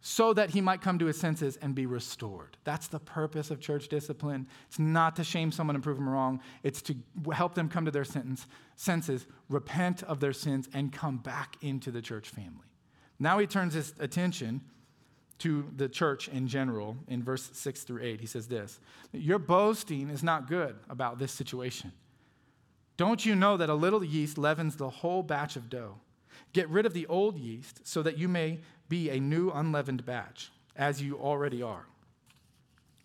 so 0.00 0.32
that 0.32 0.50
he 0.50 0.60
might 0.60 0.80
come 0.80 0.98
to 0.98 1.06
his 1.06 1.18
senses 1.18 1.58
and 1.60 1.74
be 1.74 1.86
restored. 1.86 2.56
That's 2.64 2.86
the 2.86 3.00
purpose 3.00 3.50
of 3.50 3.60
church 3.60 3.88
discipline. 3.88 4.46
It's 4.68 4.78
not 4.78 5.16
to 5.16 5.24
shame 5.24 5.50
someone 5.50 5.74
and 5.74 5.82
prove 5.82 5.96
them 5.96 6.08
wrong, 6.08 6.40
it's 6.62 6.80
to 6.82 6.94
help 7.32 7.54
them 7.54 7.68
come 7.68 7.84
to 7.84 7.90
their 7.90 8.04
sentence, 8.04 8.46
senses, 8.76 9.26
repent 9.48 10.02
of 10.04 10.20
their 10.20 10.32
sins, 10.32 10.68
and 10.72 10.92
come 10.92 11.18
back 11.18 11.56
into 11.62 11.90
the 11.90 12.00
church 12.00 12.28
family. 12.28 12.66
Now 13.18 13.38
he 13.38 13.46
turns 13.46 13.74
his 13.74 13.92
attention 13.98 14.60
to 15.38 15.66
the 15.76 15.88
church 15.88 16.28
in 16.28 16.48
general 16.48 16.96
in 17.08 17.22
verse 17.22 17.50
6 17.52 17.82
through 17.82 18.02
8. 18.02 18.20
He 18.20 18.26
says 18.26 18.46
this 18.46 18.78
Your 19.12 19.38
boasting 19.38 20.10
is 20.10 20.22
not 20.22 20.48
good 20.48 20.76
about 20.88 21.18
this 21.18 21.32
situation. 21.32 21.92
Don't 22.98 23.24
you 23.24 23.36
know 23.36 23.56
that 23.56 23.70
a 23.70 23.74
little 23.74 24.04
yeast 24.04 24.36
leavens 24.36 24.76
the 24.76 24.90
whole 24.90 25.22
batch 25.22 25.54
of 25.56 25.70
dough? 25.70 26.00
Get 26.52 26.68
rid 26.68 26.84
of 26.84 26.92
the 26.92 27.06
old 27.06 27.38
yeast 27.38 27.86
so 27.86 28.02
that 28.02 28.18
you 28.18 28.28
may 28.28 28.58
be 28.88 29.08
a 29.08 29.20
new 29.20 29.50
unleavened 29.50 30.04
batch, 30.04 30.50
as 30.74 31.00
you 31.00 31.16
already 31.16 31.62
are. 31.62 31.86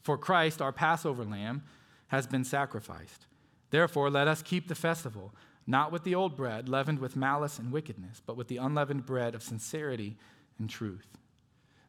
For 0.02 0.18
Christ, 0.18 0.62
our 0.62 0.72
Passover 0.72 1.24
lamb, 1.24 1.64
has 2.08 2.26
been 2.26 2.44
sacrificed. 2.44 3.28
Therefore, 3.70 4.10
let 4.10 4.28
us 4.28 4.42
keep 4.42 4.68
the 4.68 4.76
festival, 4.76 5.34
not 5.68 5.92
with 5.92 6.04
the 6.04 6.16
old 6.16 6.36
bread, 6.36 6.68
leavened 6.68 7.00
with 7.00 7.16
malice 7.16 7.60
and 7.60 7.72
wickedness, 7.72 8.22
but 8.26 8.36
with 8.36 8.48
the 8.48 8.58
unleavened 8.58 9.06
bread 9.06 9.36
of 9.36 9.44
sincerity 9.44 10.18
and 10.58 10.70
truth. 10.70 11.18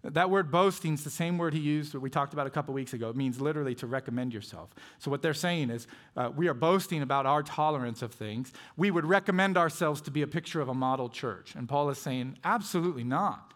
That 0.05 0.29
word 0.29 0.51
boasting 0.51 0.93
is 0.93 1.03
the 1.03 1.11
same 1.11 1.39
word 1.39 1.55
he 1.55 1.61
used 1.61 1.93
that 1.93 2.01
we 2.01 2.11
talked 2.11 2.35
about 2.35 2.47
a 2.47 2.51
couple 2.51 2.75
weeks 2.75 2.93
ago. 2.93 3.09
It 3.09 3.17
means 3.17 3.41
literally 3.41 3.75
to 3.77 3.87
recommend 3.87 4.35
yourself. 4.35 4.75
So, 4.99 5.11
what 5.11 5.23
they're 5.23 5.33
saying 5.33 5.71
is, 5.71 5.87
uh, 6.15 6.31
we 6.35 6.47
are 6.47 6.55
boasting 6.55 7.01
about 7.01 7.25
our 7.25 7.43
tolerance 7.43 8.03
of 8.03 8.13
things. 8.13 8.53
We 8.77 8.91
would 8.91 9.07
recommend 9.07 9.57
ourselves 9.57 10.03
to 10.03 10.11
be 10.11 10.21
a 10.21 10.27
picture 10.27 10.61
of 10.61 10.69
a 10.69 10.75
model 10.75 11.09
church. 11.09 11.55
And 11.55 11.67
Paul 11.67 11.89
is 11.89 11.97
saying, 11.97 12.37
absolutely 12.45 13.05
not. 13.05 13.55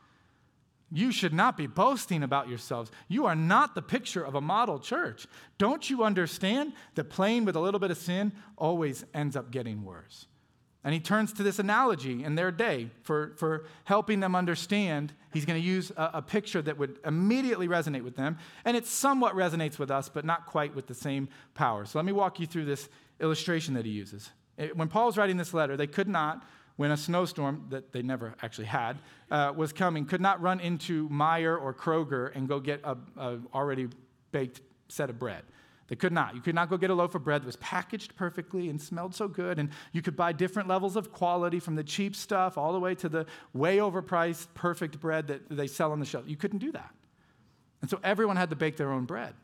You 0.91 1.13
should 1.13 1.35
not 1.35 1.59
be 1.59 1.67
boasting 1.67 2.23
about 2.23 2.49
yourselves. 2.49 2.91
You 3.09 3.27
are 3.27 3.37
not 3.37 3.75
the 3.75 3.83
picture 3.83 4.25
of 4.25 4.35
a 4.35 4.41
model 4.41 4.79
church. 4.79 5.27
Don't 5.59 5.91
you 5.91 6.03
understand 6.03 6.73
that 6.95 7.11
playing 7.11 7.45
with 7.45 7.57
a 7.57 7.61
little 7.61 7.81
bit 7.81 7.91
of 7.91 7.99
sin 7.99 8.33
always 8.57 9.05
ends 9.13 9.37
up 9.37 9.51
getting 9.51 9.85
worse? 9.85 10.27
And 10.85 10.95
he 10.95 11.01
turns 11.01 11.33
to 11.35 11.43
this 11.43 11.59
analogy 11.59 12.23
in 12.23 12.37
their 12.37 12.51
day 12.51 12.91
for, 13.03 13.35
for 13.37 13.67
helping 13.85 14.21
them 14.21 14.37
understand. 14.37 15.13
He's 15.33 15.45
going 15.45 15.61
to 15.61 15.67
use 15.67 15.91
a, 15.97 16.11
a, 16.15 16.23
picture 16.23 16.63
that 16.63 16.79
would 16.79 16.99
immediately 17.05 17.67
resonate 17.67 18.03
with 18.03 18.17
them. 18.17 18.39
And 18.65 18.77
it 18.77 18.87
somewhat 18.87 19.35
resonates 19.35 19.79
with 19.79 19.91
us, 19.91 20.09
but 20.09 20.25
not 20.25 20.47
quite 20.47 20.75
with 20.75 20.87
the 20.87 20.95
same 20.95 21.29
power. 21.55 21.85
So 21.85 21.99
let 21.99 22.05
me 22.05 22.13
walk 22.13 22.39
you 22.39 22.47
through 22.47 22.67
this 22.67 22.89
illustration 23.21 23.75
that 23.75 23.85
he 23.85 23.91
uses. 23.91 24.31
When 24.75 24.89
Paul 24.89 25.07
was 25.07 25.17
writing 25.17 25.37
this 25.37 25.53
letter, 25.53 25.77
they 25.77 25.87
could 25.87 26.09
not 26.09 26.45
when 26.79 26.93
a 26.93 26.97
snowstorm 26.97 27.67
that 27.71 27.91
they 27.91 28.03
never 28.03 28.37
actually 28.41 28.67
had 28.67 29.01
uh, 29.33 29.53
was 29.55 29.73
coming, 29.73 30.05
could 30.05 30.21
not 30.21 30.41
run 30.41 30.61
into 30.61 31.09
Meijer 31.09 31.61
or 31.61 31.75
Kroger 31.75 32.31
and 32.37 32.47
go 32.49 32.61
get 32.61 32.81
a, 32.85 32.97
a 33.17 33.39
already 33.53 33.89
baked 34.31 34.61
set 34.89 35.11
of 35.11 35.19
bread. 35.19 35.43
They 35.89 35.97
could 35.97 36.13
not. 36.13 36.35
You 36.35 36.43
could 36.43 36.55
not 36.55 36.69
go 36.69 36.77
get 36.77 36.91
a 36.91 36.95
loaf 36.95 37.15
of 37.15 37.25
bread 37.25 37.43
that 37.43 37.47
was 37.47 37.57
packaged 37.57 38.15
perfectly 38.15 38.69
and 38.69 38.81
smelled 38.81 39.15
so 39.15 39.27
good. 39.27 39.59
And 39.59 39.71
you 39.93 40.03
could 40.03 40.17
buy 40.17 40.33
different 40.33 40.69
levels 40.69 40.97
of 40.97 41.13
quality 41.13 41.61
from 41.61 41.77
the 41.77 41.83
cheap 41.83 42.15
stuff 42.15 42.59
all 42.59 42.73
the 42.73 42.81
way 42.81 42.95
to 42.97 43.09
the 43.09 43.27
way 43.55 43.79
overpriced, 43.79 44.49
perfect 44.55 45.01
bread 45.01 45.27
that 45.29 45.49
they 45.49 45.67
sell 45.67 45.91
on 45.93 45.99
the 45.99 46.07
shelf. 46.07 46.25
You 46.27 46.37
couldn't 46.37 46.59
do 46.59 46.73
that. 46.73 46.95
And 47.81 47.91
so 47.91 47.99
everyone 48.05 48.37
had 48.37 48.51
to 48.51 48.57
bake 48.57 48.77
their 48.77 48.93
own 48.93 49.07
bread. 49.07 49.35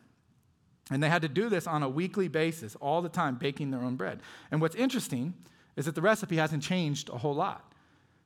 And 0.91 1.03
they 1.03 1.09
had 1.09 1.23
to 1.23 1.29
do 1.29 1.49
this 1.49 1.67
on 1.67 1.83
a 1.83 1.89
weekly 1.89 2.29
basis, 2.29 2.77
all 2.77 3.01
the 3.01 3.09
time, 3.09 3.37
baking 3.37 3.71
their 3.71 3.81
own 3.81 3.97
bread. 3.97 4.21
And 4.51 4.61
what's 4.61 4.75
interesting 4.75 5.33
is 5.77 5.87
that 5.87 5.95
the 5.95 6.03
recipe 6.03 6.37
hasn't 6.37 6.63
changed 6.63 7.09
a 7.09 7.17
whole 7.17 7.35
lot 7.35 7.73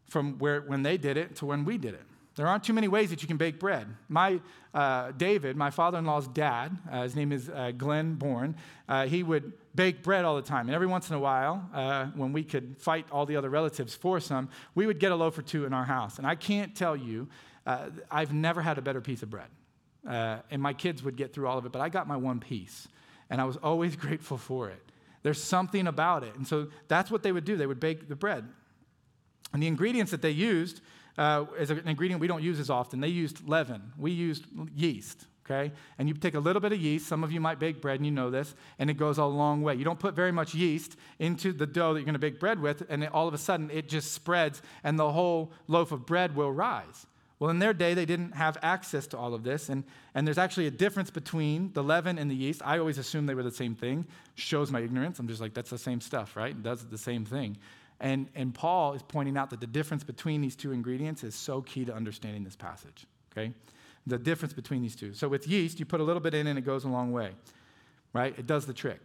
from 0.07 0.39
where, 0.39 0.63
when 0.63 0.83
they 0.83 0.97
did 0.97 1.17
it 1.17 1.37
to 1.37 1.47
when 1.47 1.65
we 1.65 1.79
did 1.79 1.95
it. 1.95 2.03
There 2.38 2.46
aren't 2.46 2.62
too 2.62 2.72
many 2.72 2.87
ways 2.87 3.11
that 3.11 3.20
you 3.20 3.27
can 3.27 3.37
bake 3.37 3.59
bread. 3.59 3.88
My 4.09 4.40
uh, 4.72 5.11
David, 5.11 5.57
my 5.57 5.70
father-in-law's 5.70 6.29
dad, 6.29 6.79
uh, 6.88 7.03
his 7.03 7.16
name 7.16 7.33
is 7.33 7.51
uh, 7.51 7.72
Glenn 7.77 8.14
Bourne. 8.14 8.55
Uh, 8.88 9.07
he 9.07 9.24
would 9.24 9.55
bake 9.74 10.05
bread 10.05 10.24
all 10.24 10.37
the 10.37 10.42
time, 10.42 10.68
and 10.68 10.74
every 10.77 10.87
once 10.87 11.11
in 11.11 11.16
a 11.16 11.18
while, 11.18 11.68
uh, 11.74 12.07
when 12.14 12.33
we 12.33 12.44
could 12.44 12.77
fight 12.79 13.07
all 13.11 13.27
the 13.27 13.35
other 13.35 13.51
relatives 13.51 13.96
for 13.96 14.20
some, 14.20 14.48
we 14.77 14.87
would 14.87 15.01
get 15.01 15.11
a 15.11 15.16
loaf 15.16 15.37
or 15.37 15.42
two 15.42 15.64
in 15.64 15.72
our 15.72 15.85
house. 15.85 16.18
And 16.18 16.29
I 16.29 16.37
can't 16.37 16.77
tell 16.77 16.94
you, 16.94 17.29
uh, 17.66 17.90
I've 18.09 18.33
never 18.33 18.62
had 18.62 18.79
a 18.79 18.83
better 18.83 19.01
piece 19.01 19.24
of 19.24 19.31
bread. 19.31 19.48
and 20.05 20.62
my 20.62 20.74
kids 20.74 21.03
would 21.03 21.16
get 21.16 21.33
through 21.33 21.48
all 21.48 21.59
of 21.59 21.66
it, 21.66 21.72
but 21.72 21.81
I 21.81 21.88
got 21.88 22.07
my 22.07 22.16
one 22.16 22.38
piece, 22.38 22.87
and 23.31 23.40
I 23.40 23.46
was 23.46 23.57
always 23.57 23.96
grateful 24.07 24.38
for 24.38 24.68
it. 24.68 24.92
There's 25.24 25.42
something 25.42 25.88
about 25.88 26.22
it. 26.22 26.37
And 26.37 26.46
so 26.46 26.68
that's 26.87 27.11
what 27.11 27.24
they 27.24 27.33
would 27.33 27.44
do. 27.44 27.57
They 27.57 27.66
would 27.66 27.81
bake 27.81 28.09
the 28.09 28.14
bread. 28.14 28.48
And 29.53 29.61
the 29.61 29.66
ingredients 29.66 30.12
that 30.12 30.22
they 30.22 30.31
used, 30.31 30.83
uh, 31.19 31.45
as 31.59 31.71
an 31.71 31.83
ingredient 31.87 32.21
we 32.21 32.29
don't 32.29 32.43
use 32.43 32.61
as 32.61 32.71
often, 32.71 33.01
they 33.01 33.09
used 33.09 33.47
leaven. 33.47 33.93
We 33.99 34.13
used 34.13 34.47
yeast, 34.75 35.27
okay? 35.45 35.73
And 35.99 36.09
you 36.09 36.15
take 36.15 36.35
a 36.35 36.41
little 36.41 36.61
bit 36.61 36.73
of 36.73 36.81
yeast. 36.81 37.07
Some 37.07 37.25
of 37.25 37.33
you 37.33 37.41
might 37.41 37.59
bake 37.59 37.83
bread 37.83 37.97
and 37.97 38.07
you 38.07 38.13
know 38.13 38.31
this, 38.31 38.55
and 38.79 38.89
it 38.89 38.95
goes 38.95 39.19
a 39.19 39.25
long 39.25 39.61
way. 39.63 39.75
You 39.75 39.85
don't 39.85 39.99
put 39.99 40.15
very 40.15 40.33
much 40.33 40.55
yeast 40.55 40.97
into 41.19 41.53
the 41.53 41.67
dough 41.67 41.95
that 41.95 42.03
you're 42.03 42.13
to 42.13 42.19
bake 42.19 42.41
bread 42.41 42.61
with, 42.61 42.85
and 42.89 43.05
it, 43.05 43.13
all 43.13 43.29
of 43.29 43.35
a 43.35 43.39
sudden 43.39 43.71
it 43.71 43.89
just 43.89 44.13
spreads, 44.13 44.63
and 44.85 44.99
the 44.99 45.11
whole 45.11 45.53
loaf 45.67 45.93
of 45.93 46.07
bread 46.07 46.37
will 46.37 46.53
rise. 46.53 47.07
Well, 47.41 47.51
in 47.51 47.61
their 47.61 47.73
day, 47.73 47.95
they 47.95 48.05
didn't 48.05 48.33
have 48.33 48.59
access 48.63 49.07
to 49.09 49.19
all 49.19 49.33
of 49.33 49.45
this. 49.45 49.69
And, 49.69 49.85
and 50.15 50.27
there's 50.27 50.39
actually 50.39 50.67
a 50.67 50.73
difference 50.73 51.09
between 51.11 51.73
the 51.73 51.85
leaven 51.85 52.19
and 52.19 52.29
the 52.29 52.35
yeast. 52.35 52.63
I 52.65 52.79
always 52.79 52.99
assumed 52.99 53.29
they 53.29 53.35
were 53.35 53.45
the 53.45 53.51
same 53.53 53.77
thing. 53.77 54.07
Shows 54.35 54.73
my 54.73 54.81
ignorance. 54.81 55.21
I'm 55.21 55.29
just 55.29 55.41
like, 55.41 55.55
that's 55.55 55.71
the 55.71 55.79
same 55.79 56.01
stuff, 56.01 56.37
right? 56.37 56.51
It 56.51 56.65
does 56.65 56.85
the 56.85 56.99
same 56.99 57.25
thing. 57.25 57.57
And, 58.01 58.29
and 58.35 58.55
Paul 58.55 58.95
is 58.95 59.03
pointing 59.03 59.37
out 59.37 59.51
that 59.51 59.61
the 59.61 59.67
difference 59.67 60.05
between 60.05 60.41
these 60.41 60.55
two 60.55 60.73
ingredients 60.73 61.25
is 61.25 61.35
so 61.35 61.63
key 61.63 61.85
to 61.85 61.95
understanding 61.95 62.45
this 62.45 62.57
passage, 62.57 63.07
okay? 63.33 63.53
The 64.07 64.19
difference 64.19 64.53
between 64.53 64.83
these 64.83 64.95
two. 64.95 65.15
So 65.15 65.29
with 65.29 65.49
yeast, 65.49 65.81
you 65.81 65.87
put 65.87 66.01
a 66.01 66.05
little 66.05 66.21
bit 66.21 66.35
in 66.35 66.47
and 66.47 66.59
it 66.59 66.63
goes 66.63 66.85
a 66.85 66.89
long 66.89 67.13
way, 67.13 67.33
right? 68.13 68.39
It 68.39 68.47
does 68.47 68.67
the 68.67 68.73
trick. 68.73 69.01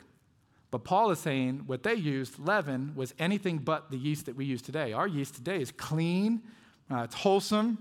But 0.70 0.84
Paul 0.84 1.12
is 1.12 1.20
saying 1.20 1.64
what 1.66 1.84
they 1.84 1.94
used, 1.94 2.40
leaven, 2.40 2.94
was 2.96 3.14
anything 3.20 3.60
but 3.60 3.92
the 3.92 3.98
yeast 3.98 4.26
that 4.28 4.36
we 4.36 4.46
use 4.46 4.62
today. 4.62 4.94
Our 4.94 5.08
yeast 5.08 5.36
today 5.36 5.62
is 5.62 5.72
clean, 5.72 6.42
uh, 6.90 7.04
it's 7.04 7.16
wholesome, 7.16 7.78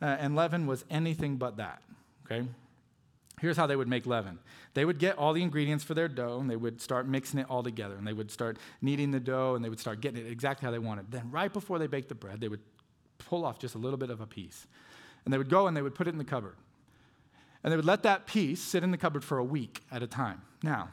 uh, 0.00 0.04
and 0.04 0.36
leaven 0.36 0.66
was 0.66 0.84
anything 0.90 1.36
but 1.36 1.56
that. 1.56 1.82
Okay? 2.24 2.46
Here's 3.40 3.56
how 3.56 3.66
they 3.66 3.76
would 3.76 3.88
make 3.88 4.06
leaven. 4.06 4.38
They 4.72 4.84
would 4.84 4.98
get 4.98 5.18
all 5.18 5.34
the 5.34 5.42
ingredients 5.42 5.84
for 5.84 5.92
their 5.92 6.08
dough 6.08 6.38
and 6.40 6.48
they 6.48 6.56
would 6.56 6.80
start 6.80 7.06
mixing 7.06 7.38
it 7.38 7.46
all 7.50 7.62
together 7.62 7.94
and 7.94 8.06
they 8.06 8.14
would 8.14 8.30
start 8.30 8.56
kneading 8.80 9.10
the 9.10 9.20
dough 9.20 9.54
and 9.54 9.64
they 9.64 9.68
would 9.68 9.80
start 9.80 10.00
getting 10.00 10.24
it 10.24 10.30
exactly 10.30 10.64
how 10.64 10.70
they 10.70 10.78
wanted. 10.78 11.10
Then, 11.10 11.30
right 11.30 11.52
before 11.52 11.78
they 11.78 11.86
baked 11.86 12.08
the 12.08 12.14
bread, 12.14 12.40
they 12.40 12.48
would 12.48 12.62
pull 13.18 13.44
off 13.44 13.58
just 13.58 13.74
a 13.74 13.78
little 13.78 13.98
bit 13.98 14.08
of 14.08 14.22
a 14.22 14.26
piece. 14.26 14.66
And 15.24 15.34
they 15.34 15.38
would 15.38 15.50
go 15.50 15.66
and 15.66 15.76
they 15.76 15.82
would 15.82 15.94
put 15.94 16.06
it 16.06 16.10
in 16.10 16.18
the 16.18 16.24
cupboard. 16.24 16.56
And 17.62 17.72
they 17.72 17.76
would 17.76 17.84
let 17.84 18.04
that 18.04 18.26
piece 18.26 18.62
sit 18.62 18.82
in 18.82 18.90
the 18.90 18.96
cupboard 18.96 19.24
for 19.24 19.38
a 19.38 19.44
week 19.44 19.82
at 19.90 20.02
a 20.02 20.06
time. 20.06 20.40
Now, 20.62 20.90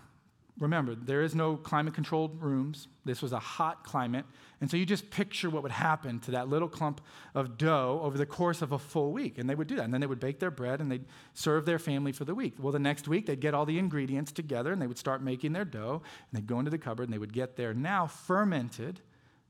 remember, 0.59 0.95
there 0.95 1.23
is 1.23 1.33
no 1.33 1.57
climate 1.57 1.93
controlled 1.93 2.41
rooms. 2.41 2.87
This 3.05 3.21
was 3.21 3.33
a 3.33 3.39
hot 3.39 3.83
climate. 3.83 4.25
And 4.61 4.69
so 4.69 4.77
you 4.77 4.85
just 4.85 5.09
picture 5.09 5.49
what 5.49 5.63
would 5.63 5.71
happen 5.71 6.19
to 6.21 6.31
that 6.31 6.47
little 6.47 6.69
clump 6.69 7.01
of 7.33 7.57
dough 7.57 7.99
over 8.03 8.17
the 8.17 8.25
course 8.25 8.61
of 8.61 8.71
a 8.71 8.79
full 8.79 9.11
week. 9.11 9.37
And 9.37 9.49
they 9.49 9.55
would 9.55 9.67
do 9.67 9.75
that. 9.75 9.83
And 9.83 9.93
then 9.93 10.01
they 10.01 10.07
would 10.07 10.19
bake 10.19 10.39
their 10.39 10.51
bread 10.51 10.79
and 10.79 10.91
they'd 10.91 11.05
serve 11.33 11.65
their 11.65 11.79
family 11.79 12.11
for 12.11 12.25
the 12.25 12.35
week. 12.35 12.55
Well, 12.59 12.71
the 12.71 12.79
next 12.79 13.07
week, 13.07 13.25
they'd 13.25 13.39
get 13.39 13.53
all 13.53 13.65
the 13.65 13.79
ingredients 13.79 14.31
together 14.31 14.71
and 14.71 14.81
they 14.81 14.87
would 14.87 14.97
start 14.97 15.23
making 15.23 15.53
their 15.53 15.65
dough. 15.65 16.01
And 16.31 16.41
they'd 16.41 16.47
go 16.47 16.59
into 16.59 16.71
the 16.71 16.77
cupboard 16.77 17.03
and 17.03 17.13
they 17.13 17.17
would 17.17 17.33
get 17.33 17.55
their 17.55 17.73
now 17.73 18.07
fermented 18.07 19.01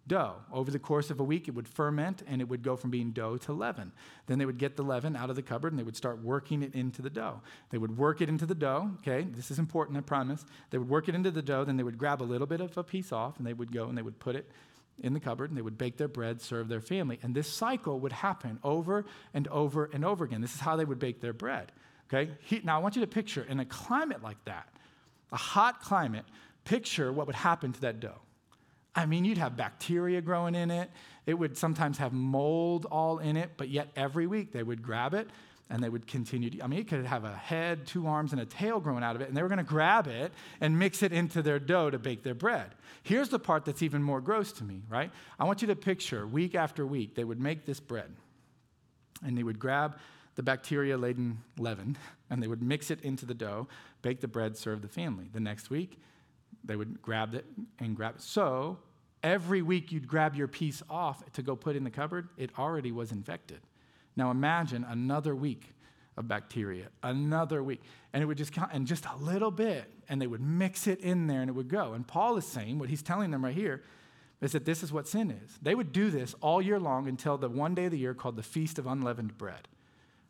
dough. 0.07 0.35
Over 0.51 0.71
the 0.71 0.79
course 0.79 1.09
of 1.09 1.19
a 1.19 1.23
week, 1.23 1.47
it 1.47 1.51
would 1.51 1.67
ferment 1.67 2.23
and 2.27 2.41
it 2.41 2.49
would 2.49 2.61
go 2.61 2.75
from 2.75 2.89
being 2.89 3.11
dough 3.11 3.37
to 3.37 3.53
leaven. 3.53 3.91
Then 4.27 4.37
they 4.37 4.45
would 4.45 4.57
get 4.57 4.75
the 4.75 4.83
leaven 4.83 5.15
out 5.15 5.29
of 5.29 5.35
the 5.35 5.41
cupboard 5.41 5.71
and 5.71 5.79
they 5.79 5.83
would 5.83 5.95
start 5.95 6.21
working 6.21 6.63
it 6.63 6.75
into 6.75 7.01
the 7.01 7.09
dough. 7.09 7.41
They 7.69 7.77
would 7.77 7.97
work 7.97 8.21
it 8.21 8.29
into 8.29 8.45
the 8.45 8.55
dough, 8.55 8.91
okay? 8.99 9.25
This 9.29 9.51
is 9.51 9.59
important, 9.59 9.97
I 9.97 10.01
promise. 10.01 10.45
They 10.71 10.77
would 10.77 10.89
work 10.89 11.07
it 11.07 11.15
into 11.15 11.31
the 11.31 11.41
dough, 11.41 11.63
then 11.63 11.77
they 11.77 11.83
would 11.83 11.97
grab 11.97 12.21
a 12.21 12.23
little 12.23 12.47
bit 12.47 12.61
of 12.61 12.77
a 12.77 12.83
piece 12.83 13.11
off 13.11 13.37
and 13.37 13.47
they 13.47 13.53
would 13.53 13.71
go 13.71 13.87
and 13.87 13.97
they 13.97 14.01
would 14.01 14.19
put 14.19 14.35
it 14.35 14.49
in 15.01 15.13
the 15.13 15.19
cupboard 15.19 15.49
and 15.49 15.57
they 15.57 15.61
would 15.61 15.77
bake 15.77 15.97
their 15.97 16.07
bread, 16.07 16.41
serve 16.41 16.67
their 16.67 16.81
family. 16.81 17.19
And 17.23 17.33
this 17.33 17.51
cycle 17.51 17.99
would 18.01 18.11
happen 18.11 18.59
over 18.63 19.05
and 19.33 19.47
over 19.47 19.89
and 19.93 20.05
over 20.05 20.25
again. 20.25 20.41
This 20.41 20.53
is 20.53 20.59
how 20.59 20.75
they 20.75 20.85
would 20.85 20.99
bake 20.99 21.21
their 21.21 21.33
bread, 21.33 21.71
okay? 22.11 22.31
He, 22.41 22.61
now, 22.63 22.77
I 22.77 22.81
want 22.81 22.95
you 22.95 23.01
to 23.01 23.07
picture 23.07 23.43
in 23.43 23.59
a 23.59 23.65
climate 23.65 24.21
like 24.21 24.43
that, 24.45 24.67
a 25.31 25.37
hot 25.37 25.81
climate, 25.81 26.25
picture 26.65 27.11
what 27.11 27.27
would 27.27 27.35
happen 27.35 27.71
to 27.73 27.81
that 27.81 27.99
dough. 27.99 28.19
I 28.95 29.05
mean, 29.05 29.25
you'd 29.25 29.37
have 29.39 29.57
bacteria 29.57 30.21
growing 30.21 30.55
in 30.55 30.69
it. 30.69 30.91
It 31.25 31.33
would 31.33 31.57
sometimes 31.57 31.97
have 31.97 32.13
mold 32.13 32.85
all 32.91 33.19
in 33.19 33.37
it, 33.37 33.51
but 33.57 33.69
yet 33.69 33.89
every 33.95 34.27
week 34.27 34.51
they 34.51 34.63
would 34.63 34.81
grab 34.81 35.13
it 35.13 35.27
and 35.69 35.83
they 35.83 35.89
would 35.89 36.05
continue 36.05 36.49
to, 36.51 36.63
I 36.63 36.67
mean, 36.67 36.79
it 36.79 36.87
could 36.87 37.05
have 37.05 37.23
a 37.23 37.33
head, 37.33 37.87
two 37.87 38.05
arms, 38.05 38.31
and 38.31 38.41
a 38.41 38.45
tail 38.45 38.79
growing 38.79 39.03
out 39.03 39.15
of 39.15 39.21
it, 39.21 39.29
and 39.29 39.35
they 39.35 39.41
were 39.41 39.47
going 39.47 39.57
to 39.57 39.63
grab 39.63 40.07
it 40.07 40.31
and 40.61 40.77
mix 40.77 41.01
it 41.01 41.11
into 41.11 41.41
their 41.41 41.57
dough 41.57 41.89
to 41.89 41.97
bake 41.97 42.21
their 42.21 42.35
bread. 42.35 42.75
Here's 43.01 43.29
the 43.29 43.39
part 43.39 43.65
that's 43.65 43.81
even 43.81 44.03
more 44.03 44.21
gross 44.21 44.51
to 44.53 44.63
me, 44.63 44.83
right? 44.89 45.09
I 45.39 45.45
want 45.45 45.61
you 45.61 45.67
to 45.69 45.75
picture 45.75 46.27
week 46.27 46.53
after 46.53 46.85
week, 46.85 47.15
they 47.15 47.23
would 47.23 47.39
make 47.39 47.65
this 47.65 47.79
bread, 47.79 48.11
and 49.25 49.37
they 49.37 49.43
would 49.43 49.57
grab 49.57 49.97
the 50.35 50.43
bacteria 50.43 50.97
laden 50.97 51.39
leaven, 51.57 51.97
and 52.29 52.43
they 52.43 52.47
would 52.47 52.61
mix 52.61 52.91
it 52.91 53.01
into 53.01 53.25
the 53.25 53.33
dough, 53.33 53.67
bake 54.01 54.19
the 54.19 54.27
bread, 54.27 54.57
serve 54.57 54.81
the 54.81 54.87
family. 54.87 55.29
The 55.31 55.39
next 55.39 55.69
week, 55.69 55.99
they 56.63 56.75
would 56.75 57.01
grab 57.01 57.33
it 57.33 57.45
and 57.79 57.95
grab 57.95 58.15
it. 58.15 58.21
So 58.21 58.77
every 59.21 59.61
week 59.61 59.91
you'd 59.91 60.07
grab 60.07 60.35
your 60.35 60.47
piece 60.47 60.81
off 60.89 61.23
to 61.33 61.41
go 61.41 61.55
put 61.55 61.75
in 61.75 61.83
the 61.83 61.89
cupboard, 61.89 62.29
it 62.37 62.51
already 62.57 62.91
was 62.91 63.11
infected. 63.11 63.61
Now 64.15 64.31
imagine 64.31 64.85
another 64.87 65.35
week 65.35 65.73
of 66.17 66.27
bacteria, 66.27 66.89
another 67.01 67.63
week. 67.63 67.81
And 68.13 68.21
it 68.21 68.25
would 68.27 68.37
just 68.37 68.51
count, 68.51 68.71
and 68.73 68.85
just 68.85 69.05
a 69.05 69.15
little 69.17 69.49
bit, 69.49 69.91
and 70.07 70.21
they 70.21 70.27
would 70.27 70.41
mix 70.41 70.85
it 70.87 70.99
in 70.99 71.27
there 71.27 71.41
and 71.41 71.49
it 71.49 71.53
would 71.53 71.69
go. 71.69 71.93
And 71.93 72.07
Paul 72.07 72.37
is 72.37 72.45
saying, 72.45 72.77
what 72.77 72.89
he's 72.89 73.01
telling 73.01 73.31
them 73.31 73.43
right 73.43 73.55
here, 73.55 73.83
is 74.41 74.51
that 74.51 74.65
this 74.65 74.83
is 74.83 74.91
what 74.91 75.07
sin 75.07 75.31
is. 75.31 75.57
They 75.61 75.73
would 75.73 75.91
do 75.91 76.09
this 76.09 76.35
all 76.41 76.61
year 76.61 76.79
long 76.79 77.07
until 77.07 77.37
the 77.37 77.49
one 77.49 77.73
day 77.73 77.85
of 77.85 77.91
the 77.91 77.97
year 77.97 78.13
called 78.13 78.35
the 78.35 78.43
Feast 78.43 78.77
of 78.77 78.85
Unleavened 78.85 79.37
Bread, 79.37 79.69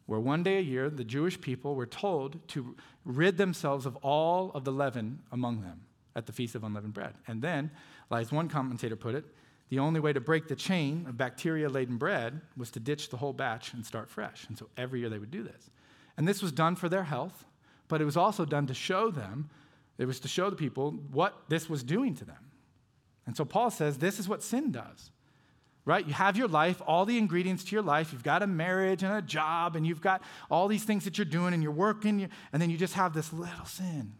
where 0.06 0.20
one 0.20 0.44
day 0.44 0.58
a 0.58 0.62
year 0.62 0.90
the 0.90 1.04
Jewish 1.04 1.42
people 1.42 1.76
were 1.76 1.88
told 1.88 2.48
to 2.50 2.76
rid 3.04 3.38
themselves 3.38 3.86
of 3.86 3.96
all 3.98 4.52
of 4.54 4.64
the 4.64 4.72
leaven 4.72 5.20
among 5.32 5.62
them 5.62 5.82
at 6.16 6.26
the 6.26 6.32
Feast 6.32 6.56
of 6.56 6.64
Unleavened 6.64 6.94
Bread. 6.94 7.14
And 7.28 7.42
then, 7.42 7.72
as 8.12 8.32
one 8.32 8.50
commentator 8.50 8.96
put 8.96 9.16
it, 9.16 9.26
the 9.70 9.80
only 9.80 10.00
way 10.00 10.14
to 10.14 10.22
break 10.22 10.48
the 10.48 10.56
chain 10.56 11.06
of 11.08 11.18
bacteria 11.18 11.68
laden 11.68 11.98
bread 11.98 12.42
was 12.56 12.70
to 12.72 12.80
ditch 12.80 13.10
the 13.10 13.18
whole 13.18 13.34
batch 13.34 13.74
and 13.74 13.84
start 13.86 14.10
fresh. 14.10 14.46
And 14.48 14.58
so 14.58 14.70
every 14.78 15.00
year 15.00 15.10
they 15.10 15.18
would 15.18 15.32
do 15.32 15.42
this. 15.42 15.72
And 16.16 16.28
this 16.28 16.44
was 16.44 16.52
done 16.52 16.76
for 16.76 16.90
their 16.90 17.04
health, 17.04 17.46
but 17.88 18.00
it 18.00 18.06
was 18.06 18.18
also 18.18 18.46
done 18.46 18.68
to 18.68 18.74
show 18.74 19.10
them, 19.10 19.50
it 19.98 20.06
was 20.06 20.20
to 20.20 20.28
show 20.28 20.50
the 20.50 20.56
people 20.56 20.92
what 21.12 21.34
this 21.50 21.70
was 21.70 21.84
doing 21.84 22.14
to 22.16 22.26
them. 22.26 22.52
And 23.26 23.36
so 23.36 23.46
Paul 23.46 23.72
says 23.72 23.98
this 23.98 24.20
is 24.20 24.30
what 24.30 24.44
sin 24.44 24.72
does. 24.72 25.10
right? 25.86 26.06
You 26.08 26.14
have 26.14 26.38
your 26.38 26.48
life, 26.48 26.82
all 26.88 27.06
the 27.06 27.18
ingredients 27.18 27.64
to 27.66 27.76
your 27.76 27.82
life. 27.82 28.14
You've 28.14 28.24
got 28.24 28.42
a 28.42 28.48
marriage 28.48 29.04
and 29.04 29.14
a 29.14 29.22
job, 29.22 29.76
and 29.76 29.86
you've 29.86 30.02
got 30.02 30.22
all 30.50 30.68
these 30.68 30.84
things 30.84 31.04
that 31.06 31.18
you're 31.18 31.26
doing, 31.26 31.54
and 31.54 31.62
you're 31.62 31.72
working, 31.72 32.30
and 32.52 32.62
then 32.62 32.70
you 32.70 32.78
just 32.78 32.94
have 32.94 33.14
this 33.14 33.34
little 33.34 33.66
sin. 33.66 34.14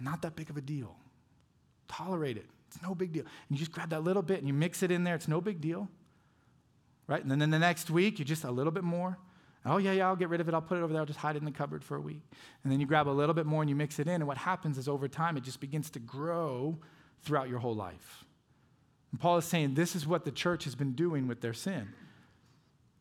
Not 0.00 0.22
that 0.22 0.36
big 0.36 0.50
of 0.50 0.56
a 0.56 0.60
deal. 0.60 0.96
Tolerate 1.88 2.36
it. 2.36 2.46
It's 2.68 2.82
no 2.82 2.94
big 2.94 3.12
deal. 3.12 3.24
And 3.48 3.56
you 3.56 3.58
just 3.58 3.72
grab 3.72 3.90
that 3.90 4.04
little 4.04 4.22
bit 4.22 4.38
and 4.38 4.46
you 4.46 4.52
mix 4.54 4.82
it 4.82 4.90
in 4.90 5.04
there. 5.04 5.14
It's 5.14 5.28
no 5.28 5.40
big 5.40 5.60
deal. 5.60 5.88
Right? 7.06 7.22
And 7.22 7.40
then 7.40 7.50
the 7.50 7.58
next 7.58 7.90
week, 7.90 8.18
you 8.18 8.24
just 8.24 8.44
a 8.44 8.50
little 8.50 8.72
bit 8.72 8.84
more. 8.84 9.18
Oh, 9.64 9.78
yeah, 9.78 9.92
yeah, 9.92 10.06
I'll 10.06 10.16
get 10.16 10.28
rid 10.28 10.40
of 10.40 10.48
it. 10.48 10.54
I'll 10.54 10.62
put 10.62 10.78
it 10.78 10.82
over 10.82 10.92
there. 10.92 11.00
I'll 11.00 11.06
just 11.06 11.18
hide 11.18 11.36
it 11.36 11.40
in 11.40 11.44
the 11.44 11.50
cupboard 11.50 11.82
for 11.82 11.96
a 11.96 12.00
week. 12.00 12.22
And 12.62 12.72
then 12.72 12.80
you 12.80 12.86
grab 12.86 13.08
a 13.08 13.10
little 13.10 13.34
bit 13.34 13.46
more 13.46 13.62
and 13.62 13.68
you 13.68 13.76
mix 13.76 13.98
it 13.98 14.06
in. 14.06 14.16
And 14.16 14.26
what 14.26 14.38
happens 14.38 14.78
is 14.78 14.88
over 14.88 15.08
time, 15.08 15.36
it 15.36 15.42
just 15.42 15.60
begins 15.60 15.90
to 15.90 15.98
grow 15.98 16.78
throughout 17.22 17.48
your 17.48 17.58
whole 17.58 17.74
life. 17.74 18.24
And 19.10 19.20
Paul 19.20 19.38
is 19.38 19.44
saying 19.46 19.74
this 19.74 19.96
is 19.96 20.06
what 20.06 20.24
the 20.24 20.30
church 20.30 20.64
has 20.64 20.74
been 20.74 20.92
doing 20.92 21.26
with 21.26 21.40
their 21.40 21.54
sin. 21.54 21.88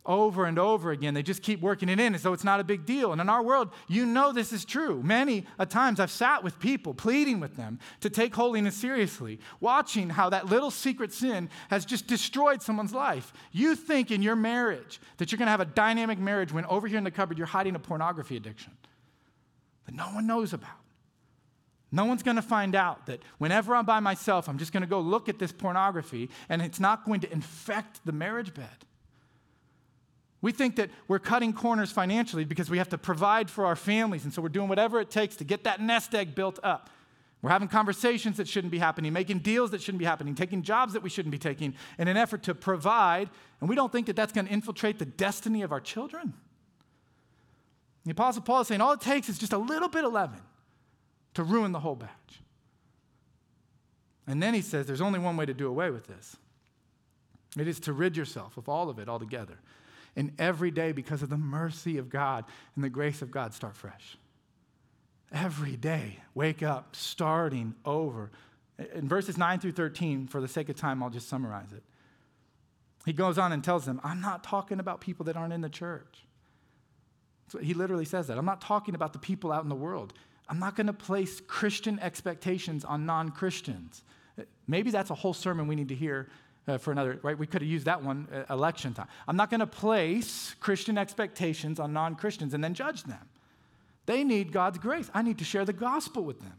Over 0.08 0.46
and 0.46 0.58
over 0.58 0.92
again, 0.92 1.14
they 1.14 1.22
just 1.22 1.44
keep 1.44 1.60
working 1.60 1.90
it 1.90 2.00
in 2.00 2.16
as 2.16 2.24
though 2.24 2.32
it's 2.32 2.46
not 2.46 2.62
a 2.62 2.64
big 2.64 2.86
deal. 2.86 3.12
And 3.12 3.20
in 3.20 3.28
our 3.28 3.44
world, 3.44 3.72
you 3.90 4.06
know 4.06 4.32
this 4.32 4.54
is 4.54 4.64
true. 4.64 5.04
Many 5.04 5.46
a 5.60 5.66
times 5.66 6.00
I've 6.00 6.10
sat 6.10 6.46
with 6.46 6.60
people, 6.60 6.94
pleading 6.94 7.42
with 7.42 7.58
them 7.58 7.78
to 8.00 8.10
take 8.10 8.34
holiness 8.34 8.78
seriously, 8.78 9.42
watching 9.60 10.10
how 10.10 10.30
that 10.30 10.46
little 10.46 10.72
secret 10.72 11.12
sin 11.12 11.50
has 11.70 11.84
just 11.84 12.08
destroyed 12.08 12.62
someone's 12.62 12.94
life. 12.94 13.34
You 13.52 13.76
think 13.76 14.10
in 14.10 14.22
your 14.22 14.38
marriage 14.38 15.02
that 15.18 15.30
you're 15.30 15.38
going 15.38 15.48
to 15.48 15.52
have 15.52 15.60
a 15.60 15.66
dynamic 15.66 16.20
marriage 16.20 16.54
when 16.54 16.64
over 16.66 16.88
here 16.88 16.98
in 16.98 17.04
the 17.04 17.12
cupboard 17.12 17.38
you're 17.38 17.46
hiding 17.46 17.76
a 17.76 17.80
pornography 17.80 18.38
addiction 18.38 18.72
that 19.86 19.94
no 19.94 20.06
one 20.06 20.26
knows 20.26 20.54
about. 20.54 20.70
No 21.92 22.06
one's 22.06 22.24
going 22.24 22.36
to 22.36 22.42
find 22.42 22.76
out 22.76 23.08
that 23.08 23.22
whenever 23.40 23.76
I'm 23.76 23.86
by 23.86 24.00
myself, 24.00 24.48
I'm 24.48 24.58
just 24.58 24.72
going 24.72 24.82
to 24.82 24.88
go 24.88 25.02
look 25.02 25.28
at 25.28 25.38
this 25.38 25.52
pornography 25.52 26.30
and 26.48 26.62
it's 26.62 26.80
not 26.80 27.06
going 27.06 27.20
to 27.22 27.32
infect 27.32 28.06
the 28.06 28.14
marriage 28.14 28.54
bed. 28.54 28.86
We 30.42 30.52
think 30.52 30.76
that 30.76 30.90
we're 31.08 31.20
cutting 31.20 31.52
corners 31.52 31.92
financially 31.92 32.46
because 32.46 32.70
we 32.70 32.78
have 32.78 32.90
to 32.90 32.98
provide 32.98 33.50
for 33.50 33.66
our 33.66 33.76
families, 33.76 34.24
and 34.24 34.34
so 34.34 34.42
we're 34.42 34.50
doing 34.50 34.70
whatever 34.70 35.00
it 35.00 35.10
takes 35.10 35.36
to 35.38 35.44
get 35.44 35.64
that 35.64 35.82
nest 35.82 36.14
egg 36.14 36.36
built 36.36 36.60
up. 36.64 36.90
We're 37.42 37.52
having 37.52 37.68
conversations 37.68 38.38
that 38.38 38.48
shouldn't 38.48 38.72
be 38.72 38.80
happening, 38.80 39.14
making 39.14 39.40
deals 39.40 39.72
that 39.72 39.82
shouldn't 39.82 40.00
be 40.00 40.06
happening, 40.06 40.36
taking 40.36 40.64
jobs 40.64 40.94
that 40.94 41.04
we 41.04 41.10
shouldn't 41.10 41.32
be 41.32 41.38
taking 41.38 41.76
in 41.98 42.08
an 42.08 42.18
effort 42.18 42.44
to 42.44 42.56
provide, 42.56 43.30
and 43.62 43.70
we 43.70 43.76
don't 43.76 43.92
think 43.92 44.08
that 44.08 44.16
that's 44.16 44.32
going 44.32 44.48
to 44.48 44.54
infiltrate 44.54 45.00
the 45.00 45.06
destiny 45.06 45.62
of 45.62 45.72
our 45.72 45.80
children. 45.80 46.34
The 48.06 48.12
Apostle 48.12 48.42
Paul 48.42 48.62
is 48.62 48.68
saying 48.68 48.82
all 48.82 48.94
it 48.94 49.02
takes 49.02 49.30
is 49.30 49.38
just 49.38 49.54
a 49.54 49.58
little 49.58 49.90
bit 49.90 50.06
of 50.06 50.14
leaven 50.14 50.42
to 51.34 51.44
ruin 51.44 51.72
the 51.72 51.80
whole 51.80 51.96
batch. 51.96 52.42
And 54.26 54.42
then 54.42 54.54
he 54.54 54.62
says 54.62 54.88
there's 54.88 55.02
only 55.02 55.20
one 55.20 55.38
way 55.38 55.46
to 55.46 55.54
do 55.54 55.68
away 55.68 55.90
with 55.90 56.08
this 56.08 56.38
it 57.58 57.68
is 57.68 57.80
to 57.82 57.94
rid 57.94 58.16
yourself 58.16 58.58
of 58.58 58.70
all 58.70 58.90
of 58.90 59.00
it 59.00 59.10
altogether. 59.10 59.58
And 60.18 60.34
every 60.40 60.72
day, 60.72 60.92
because 60.92 61.22
of 61.22 61.30
the 61.30 61.38
mercy 61.38 62.00
of 62.00 62.10
God 62.10 62.44
and 62.76 62.84
the 62.84 62.90
grace 62.90 63.22
of 63.22 63.30
God, 63.30 63.54
start 63.54 63.76
fresh. 63.76 64.18
Every 65.32 65.78
day, 65.78 66.18
wake 66.34 66.64
up, 66.64 66.96
starting 66.96 67.76
over. 67.86 68.32
In 68.96 69.08
verses 69.08 69.38
9 69.38 69.60
through 69.60 69.74
13, 69.74 70.26
for 70.28 70.42
the 70.42 70.48
sake 70.48 70.70
of 70.70 70.76
time, 70.76 71.04
I'll 71.04 71.12
just 71.12 71.30
summarize 71.30 71.72
it. 71.72 71.84
He 73.06 73.14
goes 73.14 73.38
on 73.38 73.52
and 73.52 73.64
tells 73.64 73.86
them, 73.86 74.02
I'm 74.04 74.20
not 74.20 74.44
talking 74.44 74.80
about 74.80 75.02
people 75.02 75.26
that 75.26 75.38
aren't 75.38 75.54
in 75.54 75.62
the 75.62 75.70
church. 75.70 76.26
So 77.50 77.60
he 77.60 77.76
literally 77.76 78.04
says 78.04 78.28
that. 78.28 78.40
I'm 78.40 78.46
not 78.46 78.60
talking 78.60 78.96
about 78.96 79.14
the 79.14 79.20
people 79.20 79.52
out 79.52 79.64
in 79.64 79.70
the 79.70 79.76
world. 79.76 80.14
I'm 80.50 80.60
not 80.60 80.76
going 80.76 80.88
to 80.88 80.94
place 80.94 81.42
Christian 81.42 82.00
expectations 82.00 82.84
on 82.84 83.06
non 83.06 83.30
Christians. 83.30 84.04
Maybe 84.68 84.90
that's 84.90 85.12
a 85.12 85.16
whole 85.16 85.34
sermon 85.34 85.68
we 85.68 85.76
need 85.76 85.90
to 85.90 85.96
hear 85.96 86.28
uh, 86.68 86.78
for 86.78 86.92
another, 86.92 87.20
right? 87.24 87.38
We 87.38 87.48
could 87.48 87.62
have 87.62 87.70
used 87.70 87.86
that 87.86 88.04
one 88.04 88.28
uh, 88.34 88.54
election 88.54 88.94
time. 88.94 89.08
I'm 89.28 89.38
not 89.38 89.50
going 89.50 89.60
to 89.62 89.68
place 89.68 90.56
Christian 90.60 90.98
expectations 90.98 91.80
on 91.80 91.94
non 91.94 92.16
Christians 92.16 92.54
and 92.54 92.64
then 92.64 92.74
judge 92.74 93.04
them. 93.04 93.30
They 94.06 94.24
need 94.24 94.52
God's 94.52 94.78
grace. 94.78 95.10
I 95.14 95.22
need 95.22 95.38
to 95.40 95.44
share 95.44 95.66
the 95.66 95.74
gospel 95.74 96.24
with 96.24 96.40
them. 96.40 96.56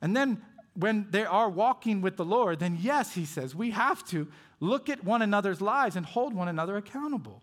And 0.00 0.16
then 0.16 0.42
when 0.74 1.06
they 1.10 1.24
are 1.24 1.48
walking 1.48 2.00
with 2.00 2.16
the 2.16 2.24
Lord, 2.24 2.58
then 2.58 2.78
yes, 2.80 3.14
he 3.14 3.24
says, 3.24 3.54
we 3.54 3.70
have 3.70 4.04
to 4.06 4.28
look 4.60 4.88
at 4.88 5.04
one 5.04 5.22
another's 5.22 5.60
lives 5.60 5.96
and 5.96 6.06
hold 6.06 6.34
one 6.34 6.48
another 6.48 6.76
accountable. 6.76 7.42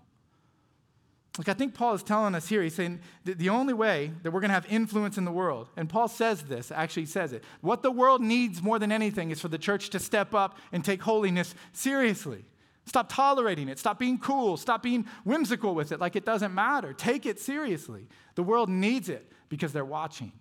Like, 1.39 1.47
I 1.47 1.53
think 1.53 1.73
Paul 1.73 1.93
is 1.93 2.03
telling 2.03 2.35
us 2.35 2.49
here, 2.49 2.61
he's 2.61 2.75
saying 2.75 2.99
the 3.23 3.47
only 3.47 3.73
way 3.73 4.11
that 4.23 4.31
we're 4.31 4.41
going 4.41 4.49
to 4.49 4.55
have 4.55 4.65
influence 4.69 5.17
in 5.17 5.23
the 5.23 5.31
world, 5.31 5.69
and 5.77 5.87
Paul 5.87 6.09
says 6.09 6.41
this, 6.41 6.69
actually 6.69 7.05
says 7.05 7.31
it, 7.31 7.45
what 7.61 7.81
the 7.81 7.91
world 7.91 8.21
needs 8.21 8.61
more 8.61 8.77
than 8.77 8.91
anything 8.91 9.31
is 9.31 9.39
for 9.39 9.47
the 9.47 9.57
church 9.57 9.89
to 9.91 9.99
step 9.99 10.33
up 10.33 10.57
and 10.73 10.83
take 10.83 11.01
holiness 11.01 11.55
seriously. 11.71 12.43
Stop 12.85 13.07
tolerating 13.07 13.69
it. 13.69 13.79
Stop 13.79 13.99
being 13.99 14.17
cool. 14.17 14.57
Stop 14.57 14.83
being 14.83 15.05
whimsical 15.23 15.73
with 15.73 15.93
it 15.93 16.01
like 16.01 16.17
it 16.17 16.25
doesn't 16.25 16.53
matter. 16.53 16.91
Take 16.91 17.25
it 17.25 17.39
seriously. 17.39 18.09
The 18.35 18.43
world 18.43 18.67
needs 18.67 19.07
it 19.07 19.31
because 19.47 19.71
they're 19.71 19.85
watching. 19.85 20.33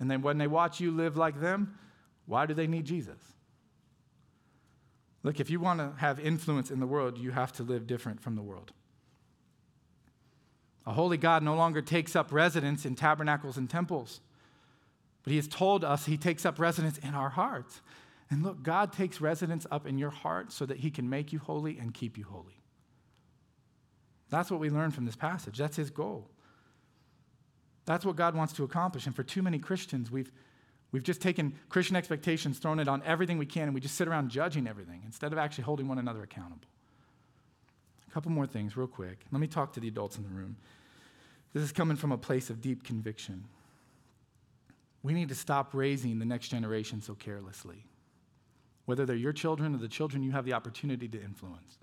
And 0.00 0.10
then 0.10 0.20
when 0.20 0.36
they 0.36 0.48
watch 0.48 0.80
you 0.80 0.90
live 0.90 1.16
like 1.16 1.40
them, 1.40 1.78
why 2.26 2.44
do 2.44 2.52
they 2.52 2.66
need 2.66 2.84
Jesus? 2.84 3.16
Look, 5.22 5.40
if 5.40 5.48
you 5.48 5.60
want 5.60 5.80
to 5.80 5.94
have 5.96 6.20
influence 6.20 6.70
in 6.70 6.78
the 6.78 6.86
world, 6.86 7.16
you 7.16 7.30
have 7.30 7.52
to 7.54 7.62
live 7.62 7.86
different 7.86 8.20
from 8.20 8.36
the 8.36 8.42
world. 8.42 8.72
A 10.86 10.92
holy 10.92 11.16
God 11.16 11.42
no 11.42 11.54
longer 11.54 11.82
takes 11.82 12.16
up 12.16 12.32
residence 12.32 12.86
in 12.86 12.94
tabernacles 12.94 13.56
and 13.56 13.68
temples, 13.68 14.20
but 15.22 15.30
He 15.30 15.36
has 15.36 15.46
told 15.46 15.84
us 15.84 16.06
He 16.06 16.16
takes 16.16 16.46
up 16.46 16.58
residence 16.58 16.98
in 16.98 17.14
our 17.14 17.30
hearts. 17.30 17.80
And 18.30 18.42
look, 18.42 18.62
God 18.62 18.92
takes 18.92 19.20
residence 19.20 19.66
up 19.70 19.86
in 19.86 19.98
your 19.98 20.10
heart 20.10 20.52
so 20.52 20.64
that 20.66 20.78
He 20.78 20.90
can 20.90 21.10
make 21.10 21.32
you 21.32 21.38
holy 21.38 21.78
and 21.78 21.92
keep 21.92 22.16
you 22.16 22.24
holy. 22.24 22.62
That's 24.30 24.50
what 24.50 24.60
we 24.60 24.70
learn 24.70 24.92
from 24.92 25.04
this 25.04 25.16
passage. 25.16 25.58
That's 25.58 25.76
His 25.76 25.90
goal. 25.90 26.28
That's 27.84 28.04
what 28.04 28.16
God 28.16 28.34
wants 28.34 28.52
to 28.54 28.64
accomplish. 28.64 29.06
And 29.06 29.16
for 29.16 29.24
too 29.24 29.42
many 29.42 29.58
Christians, 29.58 30.10
we've, 30.10 30.30
we've 30.92 31.02
just 31.02 31.20
taken 31.20 31.58
Christian 31.68 31.96
expectations, 31.96 32.58
thrown 32.58 32.78
it 32.78 32.88
on 32.88 33.02
everything 33.04 33.36
we 33.36 33.46
can, 33.46 33.64
and 33.64 33.74
we 33.74 33.80
just 33.80 33.96
sit 33.96 34.06
around 34.06 34.30
judging 34.30 34.68
everything 34.68 35.02
instead 35.04 35.32
of 35.32 35.38
actually 35.38 35.64
holding 35.64 35.88
one 35.88 35.98
another 35.98 36.22
accountable. 36.22 36.68
Couple 38.12 38.32
more 38.32 38.46
things, 38.46 38.76
real 38.76 38.88
quick. 38.88 39.18
Let 39.30 39.40
me 39.40 39.46
talk 39.46 39.72
to 39.74 39.80
the 39.80 39.88
adults 39.88 40.16
in 40.16 40.24
the 40.24 40.30
room. 40.30 40.56
This 41.52 41.62
is 41.62 41.72
coming 41.72 41.96
from 41.96 42.12
a 42.12 42.18
place 42.18 42.50
of 42.50 42.60
deep 42.60 42.84
conviction. 42.84 43.44
We 45.02 45.12
need 45.12 45.28
to 45.28 45.34
stop 45.34 45.74
raising 45.74 46.18
the 46.18 46.24
next 46.24 46.48
generation 46.48 47.00
so 47.00 47.14
carelessly, 47.14 47.84
whether 48.84 49.06
they're 49.06 49.16
your 49.16 49.32
children 49.32 49.74
or 49.74 49.78
the 49.78 49.88
children 49.88 50.22
you 50.22 50.32
have 50.32 50.44
the 50.44 50.52
opportunity 50.52 51.08
to 51.08 51.22
influence. 51.22 51.78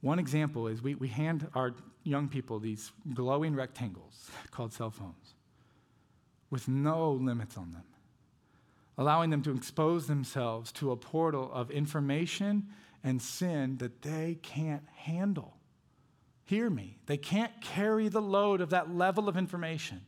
One 0.00 0.18
example 0.18 0.68
is 0.68 0.82
we, 0.82 0.94
we 0.94 1.08
hand 1.08 1.48
our 1.54 1.74
young 2.04 2.28
people 2.28 2.58
these 2.58 2.92
glowing 3.14 3.54
rectangles 3.54 4.30
called 4.50 4.72
cell 4.72 4.90
phones 4.90 5.34
with 6.50 6.68
no 6.68 7.12
limits 7.12 7.56
on 7.56 7.72
them, 7.72 7.84
allowing 8.96 9.30
them 9.30 9.42
to 9.42 9.54
expose 9.54 10.06
themselves 10.06 10.72
to 10.72 10.92
a 10.92 10.96
portal 10.96 11.50
of 11.52 11.70
information 11.70 12.66
and 13.04 13.20
sin 13.20 13.76
that 13.78 14.02
they 14.02 14.38
can't 14.42 14.86
handle. 14.96 15.54
Hear 16.44 16.70
me. 16.70 16.98
They 17.06 17.16
can't 17.16 17.52
carry 17.60 18.08
the 18.08 18.22
load 18.22 18.60
of 18.60 18.70
that 18.70 18.94
level 18.94 19.28
of 19.28 19.36
information. 19.36 20.00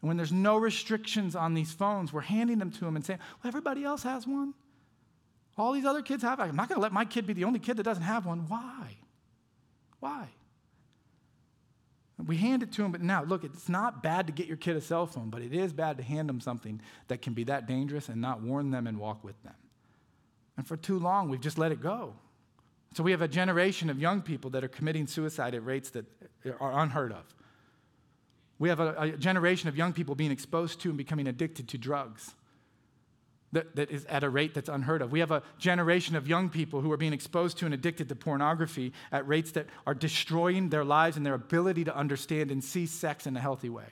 And 0.00 0.08
when 0.08 0.16
there's 0.16 0.32
no 0.32 0.56
restrictions 0.56 1.34
on 1.34 1.54
these 1.54 1.72
phones, 1.72 2.12
we're 2.12 2.20
handing 2.20 2.58
them 2.58 2.70
to 2.70 2.80
them 2.80 2.96
and 2.96 3.04
saying, 3.04 3.20
well, 3.42 3.48
everybody 3.48 3.84
else 3.84 4.02
has 4.02 4.26
one. 4.26 4.54
All 5.56 5.72
these 5.72 5.84
other 5.84 6.02
kids 6.02 6.22
have. 6.22 6.40
I'm 6.40 6.56
not 6.56 6.68
going 6.68 6.76
to 6.76 6.82
let 6.82 6.92
my 6.92 7.04
kid 7.04 7.26
be 7.26 7.32
the 7.32 7.44
only 7.44 7.58
kid 7.58 7.76
that 7.76 7.84
doesn't 7.84 8.02
have 8.02 8.26
one. 8.26 8.46
Why? 8.48 8.96
Why? 10.00 10.28
We 12.26 12.36
hand 12.36 12.62
it 12.62 12.72
to 12.72 12.82
them, 12.82 12.92
but 12.92 13.00
now, 13.00 13.24
look, 13.24 13.44
it's 13.44 13.68
not 13.68 14.02
bad 14.02 14.26
to 14.28 14.32
get 14.32 14.46
your 14.46 14.56
kid 14.56 14.76
a 14.76 14.80
cell 14.80 15.06
phone, 15.06 15.30
but 15.30 15.42
it 15.42 15.52
is 15.52 15.72
bad 15.72 15.96
to 15.96 16.02
hand 16.02 16.28
them 16.28 16.40
something 16.40 16.80
that 17.08 17.22
can 17.22 17.32
be 17.32 17.44
that 17.44 17.66
dangerous 17.66 18.08
and 18.08 18.20
not 18.20 18.42
warn 18.42 18.70
them 18.70 18.86
and 18.86 18.98
walk 18.98 19.24
with 19.24 19.40
them. 19.42 19.54
And 20.56 20.66
for 20.66 20.76
too 20.76 20.98
long, 20.98 21.28
we've 21.28 21.40
just 21.40 21.58
let 21.58 21.72
it 21.72 21.80
go. 21.80 22.14
So 22.94 23.02
we 23.02 23.10
have 23.12 23.22
a 23.22 23.28
generation 23.28 23.88
of 23.88 23.98
young 23.98 24.20
people 24.20 24.50
that 24.50 24.62
are 24.62 24.68
committing 24.68 25.06
suicide 25.06 25.54
at 25.54 25.64
rates 25.64 25.90
that 25.90 26.04
are 26.60 26.82
unheard 26.82 27.12
of. 27.12 27.24
We 28.58 28.68
have 28.68 28.80
a, 28.80 28.94
a 28.98 29.10
generation 29.12 29.68
of 29.68 29.76
young 29.76 29.92
people 29.92 30.14
being 30.14 30.30
exposed 30.30 30.80
to 30.82 30.90
and 30.90 30.98
becoming 30.98 31.26
addicted 31.26 31.68
to 31.68 31.78
drugs 31.78 32.34
that, 33.52 33.76
that 33.76 33.90
is 33.90 34.04
at 34.06 34.24
a 34.24 34.30
rate 34.30 34.54
that's 34.54 34.68
unheard 34.68 35.02
of. 35.02 35.12
We 35.12 35.20
have 35.20 35.30
a 35.30 35.42
generation 35.58 36.16
of 36.16 36.26
young 36.26 36.48
people 36.48 36.80
who 36.80 36.90
are 36.90 36.96
being 36.96 37.12
exposed 37.12 37.58
to 37.58 37.66
and 37.66 37.74
addicted 37.74 38.08
to 38.08 38.14
pornography 38.14 38.92
at 39.10 39.28
rates 39.28 39.52
that 39.52 39.66
are 39.86 39.94
destroying 39.94 40.70
their 40.70 40.84
lives 40.84 41.16
and 41.16 41.24
their 41.24 41.34
ability 41.34 41.84
to 41.84 41.96
understand 41.96 42.50
and 42.50 42.64
see 42.64 42.86
sex 42.86 43.26
in 43.26 43.36
a 43.36 43.40
healthy 43.40 43.68
way. 43.68 43.86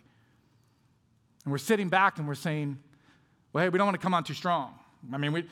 And 1.45 1.53
we're 1.53 1.59
sitting 1.59 1.89
back 1.89 2.19
and 2.19 2.27
we're 2.27 2.35
saying, 2.35 2.79
well, 3.53 3.65
hey, 3.65 3.69
we 3.69 3.79
don't 3.79 3.87
want 3.87 3.97
to 3.97 4.03
come 4.03 4.15
on 4.15 4.25
too 4.25 4.35
strong. 4.35 4.75
I 5.13 5.19
mean, 5.19 5.33
we, 5.33 5.45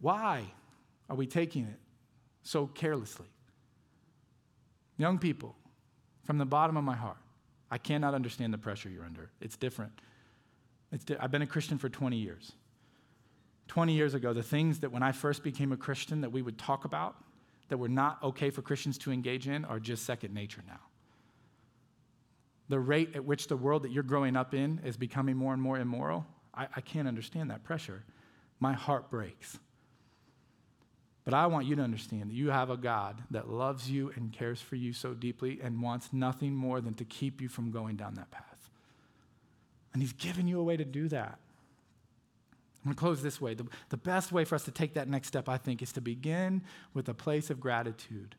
why 0.00 0.44
are 1.08 1.16
we 1.16 1.26
taking 1.26 1.64
it 1.64 1.78
so 2.42 2.66
carelessly? 2.66 3.28
Young 4.98 5.18
people, 5.18 5.54
from 6.24 6.38
the 6.38 6.44
bottom 6.44 6.76
of 6.76 6.84
my 6.84 6.96
heart, 6.96 7.18
I 7.70 7.78
cannot 7.78 8.14
understand 8.14 8.54
the 8.54 8.58
pressure 8.58 8.88
you're 8.88 9.04
under. 9.04 9.30
It's 9.40 9.56
different. 9.56 9.92
It's 10.92 11.04
di- 11.04 11.16
I've 11.18 11.30
been 11.30 11.42
a 11.42 11.46
Christian 11.46 11.78
for 11.78 11.88
20 11.88 12.16
years. 12.16 12.52
20 13.68 13.92
years 13.92 14.14
ago, 14.14 14.32
the 14.32 14.42
things 14.42 14.80
that 14.80 14.92
when 14.92 15.02
I 15.02 15.12
first 15.12 15.42
became 15.42 15.72
a 15.72 15.76
Christian 15.76 16.20
that 16.20 16.30
we 16.30 16.42
would 16.42 16.58
talk 16.58 16.84
about 16.84 17.16
that 17.68 17.78
were 17.78 17.88
not 17.88 18.22
okay 18.22 18.50
for 18.50 18.62
Christians 18.62 18.96
to 18.98 19.10
engage 19.12 19.48
in 19.48 19.64
are 19.64 19.80
just 19.80 20.04
second 20.04 20.32
nature 20.32 20.62
now. 20.66 20.80
The 22.68 22.78
rate 22.78 23.14
at 23.14 23.24
which 23.24 23.48
the 23.48 23.56
world 23.56 23.82
that 23.82 23.90
you're 23.90 24.02
growing 24.02 24.36
up 24.36 24.54
in 24.54 24.80
is 24.84 24.96
becoming 24.96 25.36
more 25.36 25.52
and 25.52 25.62
more 25.62 25.78
immoral, 25.78 26.26
I, 26.54 26.66
I 26.76 26.80
can't 26.80 27.08
understand 27.08 27.50
that 27.50 27.64
pressure. 27.64 28.04
My 28.60 28.72
heart 28.72 29.10
breaks. 29.10 29.58
But 31.26 31.34
I 31.34 31.48
want 31.48 31.66
you 31.66 31.74
to 31.74 31.82
understand 31.82 32.30
that 32.30 32.34
you 32.34 32.50
have 32.50 32.70
a 32.70 32.76
God 32.76 33.20
that 33.32 33.50
loves 33.50 33.90
you 33.90 34.12
and 34.14 34.32
cares 34.32 34.60
for 34.60 34.76
you 34.76 34.92
so 34.92 35.12
deeply 35.12 35.58
and 35.60 35.82
wants 35.82 36.12
nothing 36.12 36.54
more 36.54 36.80
than 36.80 36.94
to 36.94 37.04
keep 37.04 37.40
you 37.40 37.48
from 37.48 37.72
going 37.72 37.96
down 37.96 38.14
that 38.14 38.30
path. 38.30 38.70
And 39.92 40.00
He's 40.00 40.12
given 40.12 40.46
you 40.46 40.60
a 40.60 40.62
way 40.62 40.76
to 40.76 40.84
do 40.84 41.08
that. 41.08 41.40
I'm 42.84 42.92
going 42.92 42.94
to 42.94 43.00
close 43.00 43.24
this 43.24 43.40
way. 43.40 43.54
The, 43.54 43.66
the 43.88 43.96
best 43.96 44.30
way 44.30 44.44
for 44.44 44.54
us 44.54 44.62
to 44.66 44.70
take 44.70 44.94
that 44.94 45.08
next 45.08 45.26
step, 45.26 45.48
I 45.48 45.56
think, 45.56 45.82
is 45.82 45.90
to 45.94 46.00
begin 46.00 46.62
with 46.94 47.08
a 47.08 47.14
place 47.14 47.50
of 47.50 47.58
gratitude. 47.58 48.36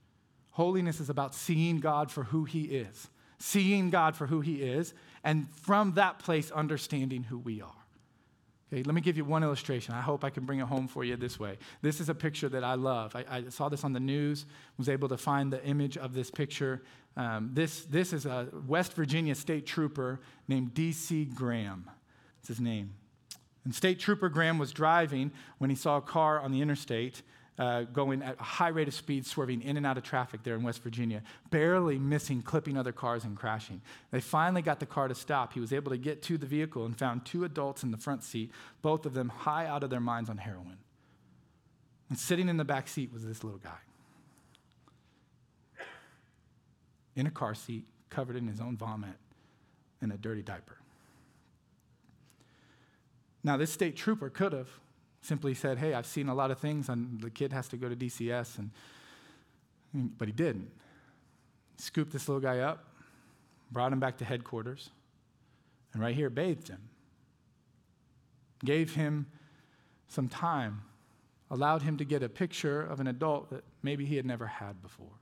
Holiness 0.51 1.01
is 1.01 1.09
about 1.09 1.35
seeing 1.35 1.81
God 1.81 2.09
for 2.09 2.23
who 2.23 2.45
He 2.45 2.63
is, 2.63 3.09
seeing 3.37 3.89
God 3.89 4.15
for 4.15 4.27
who 4.27 4.39
He 4.39 4.61
is, 4.61 4.93
and 5.25 5.49
from 5.51 5.95
that 5.95 6.19
place, 6.19 6.51
understanding 6.51 7.23
who 7.23 7.37
we 7.37 7.61
are. 7.61 7.76
Okay, 8.71 8.83
let 8.83 8.93
me 8.93 9.01
give 9.01 9.15
you 9.15 9.23
one 9.23 9.43
illustration. 9.43 9.93
I 9.93 10.01
hope 10.01 10.25
I 10.25 10.29
can 10.29 10.45
bring 10.45 10.59
it 10.59 10.67
home 10.67 10.87
for 10.89 11.05
you 11.05 11.15
this 11.15 11.39
way. 11.39 11.57
This 11.81 12.01
is 12.01 12.09
a 12.09 12.15
picture 12.15 12.49
that 12.49 12.65
I 12.65 12.73
love. 12.73 13.15
I, 13.15 13.25
I 13.29 13.43
saw 13.49 13.69
this 13.69 13.85
on 13.85 13.93
the 13.93 13.99
news, 13.99 14.45
was 14.77 14.89
able 14.89 15.07
to 15.07 15.17
find 15.17 15.53
the 15.53 15.63
image 15.63 15.97
of 15.97 16.13
this 16.13 16.29
picture. 16.29 16.83
Um, 17.15 17.51
this, 17.53 17.85
this 17.85 18.11
is 18.11 18.25
a 18.25 18.49
West 18.67 18.93
Virginia 18.93 19.35
state 19.35 19.65
trooper 19.65 20.19
named 20.49 20.73
D.C. 20.73 21.25
Graham. 21.25 21.89
That's 22.37 22.49
his 22.49 22.59
name. 22.59 22.93
And 23.63 23.75
State 23.75 23.99
Trooper 23.99 24.29
Graham 24.29 24.57
was 24.57 24.71
driving 24.71 25.31
when 25.57 25.69
he 25.69 25.75
saw 25.75 25.97
a 25.97 26.01
car 26.01 26.39
on 26.39 26.53
the 26.53 26.61
interstate 26.61 27.21
uh, 27.57 27.83
going 27.83 28.21
at 28.21 28.39
a 28.39 28.43
high 28.43 28.67
rate 28.67 28.87
of 28.87 28.93
speed, 28.93 29.25
swerving 29.25 29.61
in 29.61 29.77
and 29.77 29.85
out 29.85 29.97
of 29.97 30.03
traffic 30.03 30.43
there 30.43 30.55
in 30.55 30.63
West 30.63 30.83
Virginia, 30.83 31.23
barely 31.49 31.97
missing, 31.97 32.41
clipping 32.41 32.77
other 32.77 32.91
cars 32.91 33.23
and 33.23 33.35
crashing. 33.35 33.81
They 34.11 34.21
finally 34.21 34.61
got 34.61 34.79
the 34.79 34.85
car 34.85 35.07
to 35.07 35.15
stop. 35.15 35.53
He 35.53 35.59
was 35.59 35.73
able 35.73 35.91
to 35.91 35.97
get 35.97 36.21
to 36.23 36.37
the 36.37 36.45
vehicle 36.45 36.85
and 36.85 36.97
found 36.97 37.25
two 37.25 37.43
adults 37.43 37.83
in 37.83 37.91
the 37.91 37.97
front 37.97 38.23
seat, 38.23 38.51
both 38.81 39.05
of 39.05 39.13
them 39.13 39.29
high 39.29 39.65
out 39.65 39.83
of 39.83 39.89
their 39.89 39.99
minds 39.99 40.29
on 40.29 40.37
heroin. 40.37 40.77
And 42.09 42.17
sitting 42.17 42.47
in 42.47 42.57
the 42.57 42.65
back 42.65 42.87
seat 42.87 43.11
was 43.11 43.25
this 43.25 43.43
little 43.43 43.59
guy 43.59 43.79
in 47.15 47.25
a 47.25 47.31
car 47.31 47.55
seat, 47.55 47.83
covered 48.09 48.35
in 48.35 48.47
his 48.47 48.61
own 48.61 48.77
vomit 48.77 49.15
and 50.01 50.13
a 50.13 50.17
dirty 50.17 50.43
diaper. 50.43 50.77
Now, 53.43 53.57
this 53.57 53.71
state 53.71 53.95
trooper 53.95 54.29
could 54.29 54.53
have 54.53 54.69
simply 55.27 55.53
said, 55.53 55.77
Hey, 55.77 55.93
I've 55.93 56.05
seen 56.05 56.29
a 56.29 56.33
lot 56.33 56.49
of 56.51 56.57
things, 56.57 56.89
and 56.89 57.21
the 57.21 57.29
kid 57.29 57.51
has 57.53 57.67
to 57.69 57.77
go 57.77 57.89
to 57.89 57.95
DCS. 57.95 58.57
And, 58.57 58.71
but 60.17 60.27
he 60.27 60.31
didn't. 60.31 60.71
Scooped 61.77 62.11
this 62.11 62.27
little 62.27 62.41
guy 62.41 62.59
up, 62.59 62.85
brought 63.71 63.91
him 63.91 63.99
back 63.99 64.17
to 64.17 64.25
headquarters, 64.25 64.89
and 65.93 66.01
right 66.01 66.15
here 66.15 66.29
bathed 66.29 66.69
him, 66.69 66.89
gave 68.65 68.95
him 68.95 69.27
some 70.07 70.27
time, 70.27 70.81
allowed 71.51 71.81
him 71.81 71.97
to 71.97 72.05
get 72.05 72.23
a 72.23 72.29
picture 72.29 72.81
of 72.81 72.99
an 72.99 73.07
adult 73.07 73.49
that 73.51 73.63
maybe 73.83 74.05
he 74.05 74.15
had 74.15 74.25
never 74.25 74.47
had 74.47 74.81
before. 74.81 75.19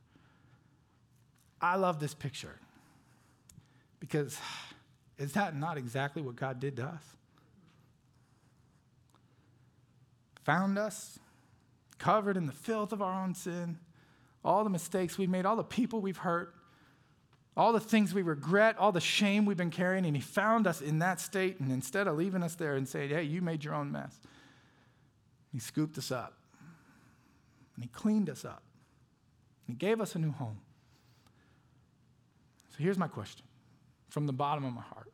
I 1.59 1.75
love 1.75 1.99
this 1.99 2.13
picture 2.13 2.59
because 3.99 4.37
is 5.17 5.33
that 5.33 5.55
not 5.55 5.77
exactly 5.77 6.21
what 6.21 6.35
God 6.35 6.59
did 6.59 6.75
to 6.77 6.85
us? 6.85 7.03
Found 10.45 10.77
us, 10.77 11.19
covered 11.97 12.37
in 12.37 12.45
the 12.45 12.53
filth 12.53 12.93
of 12.93 13.01
our 13.01 13.23
own 13.23 13.33
sin, 13.33 13.79
all 14.43 14.63
the 14.63 14.69
mistakes 14.69 15.17
we've 15.17 15.29
made, 15.29 15.45
all 15.45 15.55
the 15.55 15.63
people 15.63 15.99
we've 15.99 16.17
hurt, 16.17 16.53
all 17.57 17.73
the 17.73 17.79
things 17.79 18.13
we 18.13 18.21
regret, 18.21 18.77
all 18.77 18.91
the 18.91 19.01
shame 19.01 19.45
we've 19.45 19.57
been 19.57 19.71
carrying, 19.71 20.05
and 20.05 20.15
He 20.15 20.21
found 20.21 20.67
us 20.67 20.81
in 20.81 20.99
that 20.99 21.19
state. 21.19 21.59
And 21.59 21.71
instead 21.71 22.07
of 22.07 22.15
leaving 22.15 22.43
us 22.43 22.55
there 22.55 22.75
and 22.75 22.87
saying, 22.87 23.09
hey, 23.09 23.23
you 23.23 23.41
made 23.41 23.63
your 23.63 23.73
own 23.73 23.91
mess, 23.91 24.19
He 25.51 25.59
scooped 25.59 25.97
us 25.97 26.11
up 26.11 26.37
and 27.75 27.83
He 27.83 27.89
cleaned 27.89 28.29
us 28.29 28.45
up. 28.45 28.61
And 29.67 29.75
He 29.75 29.77
gave 29.77 29.99
us 29.99 30.15
a 30.15 30.19
new 30.19 30.31
home. 30.31 30.59
So 32.71 32.83
here's 32.83 32.97
my 32.97 33.07
question 33.07 33.45
from 34.09 34.27
the 34.27 34.33
bottom 34.33 34.63
of 34.63 34.73
my 34.73 34.81
heart 34.81 35.11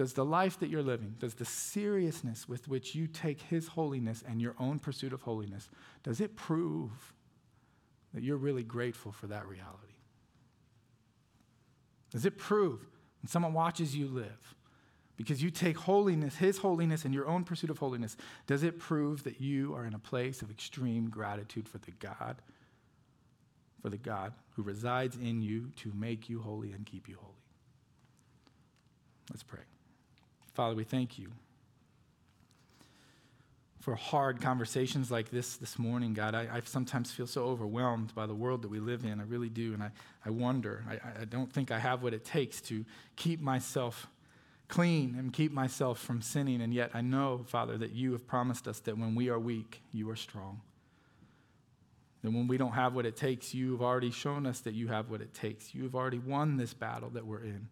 does 0.00 0.14
the 0.14 0.24
life 0.24 0.58
that 0.60 0.70
you're 0.70 0.82
living, 0.82 1.14
does 1.18 1.34
the 1.34 1.44
seriousness 1.44 2.48
with 2.48 2.66
which 2.68 2.94
you 2.94 3.06
take 3.06 3.42
His 3.42 3.68
holiness 3.68 4.24
and 4.26 4.40
your 4.40 4.54
own 4.58 4.78
pursuit 4.78 5.12
of 5.12 5.20
holiness, 5.20 5.68
does 6.02 6.22
it 6.22 6.36
prove 6.36 7.12
that 8.14 8.22
you're 8.22 8.38
really 8.38 8.62
grateful 8.62 9.12
for 9.12 9.26
that 9.26 9.46
reality? 9.46 9.92
Does 12.10 12.24
it 12.24 12.38
prove 12.38 12.80
when 13.20 13.28
someone 13.28 13.52
watches 13.52 13.94
you 13.94 14.06
live, 14.06 14.54
because 15.18 15.42
you 15.42 15.50
take 15.50 15.76
holiness, 15.76 16.36
His 16.36 16.56
holiness, 16.56 17.04
and 17.04 17.12
your 17.12 17.28
own 17.28 17.44
pursuit 17.44 17.68
of 17.68 17.76
holiness, 17.76 18.16
does 18.46 18.62
it 18.62 18.78
prove 18.78 19.24
that 19.24 19.38
you 19.38 19.74
are 19.74 19.84
in 19.84 19.92
a 19.92 19.98
place 19.98 20.40
of 20.40 20.50
extreme 20.50 21.10
gratitude 21.10 21.68
for 21.68 21.76
the 21.76 21.90
God, 21.90 22.40
for 23.82 23.90
the 23.90 23.98
God 23.98 24.32
who 24.56 24.62
resides 24.62 25.16
in 25.16 25.42
you 25.42 25.72
to 25.76 25.92
make 25.94 26.30
you 26.30 26.40
holy 26.40 26.72
and 26.72 26.86
keep 26.86 27.06
you 27.06 27.18
holy? 27.20 27.34
Let's 29.30 29.42
pray. 29.42 29.60
Father, 30.60 30.74
we 30.74 30.84
thank 30.84 31.18
you 31.18 31.28
for 33.80 33.94
hard 33.94 34.42
conversations 34.42 35.10
like 35.10 35.30
this 35.30 35.56
this 35.56 35.78
morning, 35.78 36.12
God. 36.12 36.34
I, 36.34 36.48
I, 36.52 36.60
sometimes 36.64 37.10
feel 37.10 37.26
so 37.26 37.44
overwhelmed 37.44 38.14
by 38.14 38.26
the 38.26 38.34
world 38.34 38.60
that 38.60 38.70
we 38.70 38.78
live 38.78 39.06
in. 39.06 39.20
I 39.20 39.22
really 39.22 39.48
do. 39.48 39.72
And 39.72 39.82
I, 39.82 39.90
I 40.22 40.28
wonder, 40.28 40.84
I, 40.86 41.22
I 41.22 41.24
don't 41.24 41.50
think 41.50 41.70
I 41.70 41.78
have 41.78 42.02
what 42.02 42.12
it 42.12 42.26
takes 42.26 42.60
to 42.60 42.84
keep 43.16 43.40
myself 43.40 44.08
clean 44.68 45.14
and 45.18 45.32
keep 45.32 45.50
myself 45.50 45.98
from 45.98 46.20
sinning. 46.20 46.60
And 46.60 46.74
yet 46.74 46.90
I 46.92 47.00
know, 47.00 47.42
Father, 47.46 47.78
that 47.78 47.92
you 47.92 48.12
have 48.12 48.26
promised 48.26 48.68
us 48.68 48.80
that 48.80 48.98
when 48.98 49.14
we 49.14 49.30
are 49.30 49.38
weak, 49.38 49.80
you 49.94 50.10
are 50.10 50.16
strong. 50.16 50.60
That 52.22 52.32
when 52.32 52.48
we 52.48 52.58
don't 52.58 52.72
have 52.72 52.94
what 52.94 53.06
it 53.06 53.16
takes, 53.16 53.54
you've 53.54 53.80
already 53.80 54.10
shown 54.10 54.44
us 54.44 54.60
that 54.60 54.74
you 54.74 54.88
have 54.88 55.08
what 55.08 55.22
it 55.22 55.32
takes. 55.32 55.74
You 55.74 55.84
have 55.84 55.94
already 55.94 56.18
won 56.18 56.58
this 56.58 56.74
battle 56.74 57.08
that 57.14 57.24
we're 57.24 57.44
in. 57.44 57.68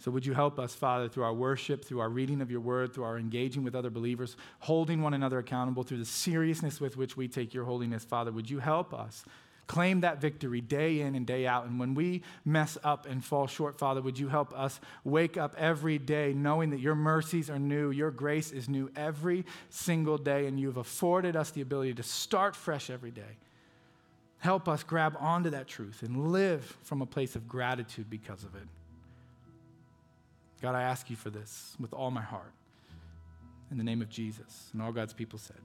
So, 0.00 0.12
would 0.12 0.24
you 0.24 0.32
help 0.32 0.60
us, 0.60 0.74
Father, 0.74 1.08
through 1.08 1.24
our 1.24 1.34
worship, 1.34 1.84
through 1.84 1.98
our 1.98 2.08
reading 2.08 2.40
of 2.40 2.52
your 2.52 2.60
word, 2.60 2.94
through 2.94 3.04
our 3.04 3.18
engaging 3.18 3.64
with 3.64 3.74
other 3.74 3.90
believers, 3.90 4.36
holding 4.60 5.02
one 5.02 5.12
another 5.12 5.38
accountable, 5.38 5.82
through 5.82 5.98
the 5.98 6.04
seriousness 6.04 6.80
with 6.80 6.96
which 6.96 7.16
we 7.16 7.26
take 7.26 7.52
your 7.52 7.64
holiness, 7.64 8.04
Father? 8.04 8.30
Would 8.30 8.48
you 8.48 8.60
help 8.60 8.94
us 8.94 9.24
claim 9.66 10.00
that 10.00 10.20
victory 10.20 10.60
day 10.60 11.00
in 11.00 11.16
and 11.16 11.26
day 11.26 11.48
out? 11.48 11.66
And 11.66 11.80
when 11.80 11.94
we 11.94 12.22
mess 12.44 12.78
up 12.84 13.06
and 13.06 13.24
fall 13.24 13.48
short, 13.48 13.76
Father, 13.76 14.00
would 14.00 14.16
you 14.16 14.28
help 14.28 14.56
us 14.56 14.78
wake 15.02 15.36
up 15.36 15.56
every 15.58 15.98
day 15.98 16.32
knowing 16.32 16.70
that 16.70 16.80
your 16.80 16.94
mercies 16.94 17.50
are 17.50 17.58
new, 17.58 17.90
your 17.90 18.12
grace 18.12 18.52
is 18.52 18.68
new 18.68 18.92
every 18.94 19.44
single 19.68 20.16
day, 20.16 20.46
and 20.46 20.60
you've 20.60 20.76
afforded 20.76 21.34
us 21.34 21.50
the 21.50 21.60
ability 21.60 21.94
to 21.94 22.04
start 22.04 22.54
fresh 22.54 22.88
every 22.88 23.10
day? 23.10 23.36
Help 24.38 24.68
us 24.68 24.84
grab 24.84 25.16
onto 25.18 25.50
that 25.50 25.66
truth 25.66 26.04
and 26.04 26.30
live 26.30 26.76
from 26.84 27.02
a 27.02 27.06
place 27.06 27.34
of 27.34 27.48
gratitude 27.48 28.08
because 28.08 28.44
of 28.44 28.54
it. 28.54 28.62
God, 30.60 30.74
I 30.74 30.82
ask 30.82 31.08
you 31.10 31.16
for 31.16 31.30
this 31.30 31.76
with 31.78 31.92
all 31.92 32.10
my 32.10 32.22
heart. 32.22 32.52
In 33.70 33.78
the 33.78 33.84
name 33.84 34.02
of 34.02 34.08
Jesus. 34.08 34.70
And 34.72 34.82
all 34.82 34.92
God's 34.92 35.12
people 35.12 35.38
said, 35.38 35.58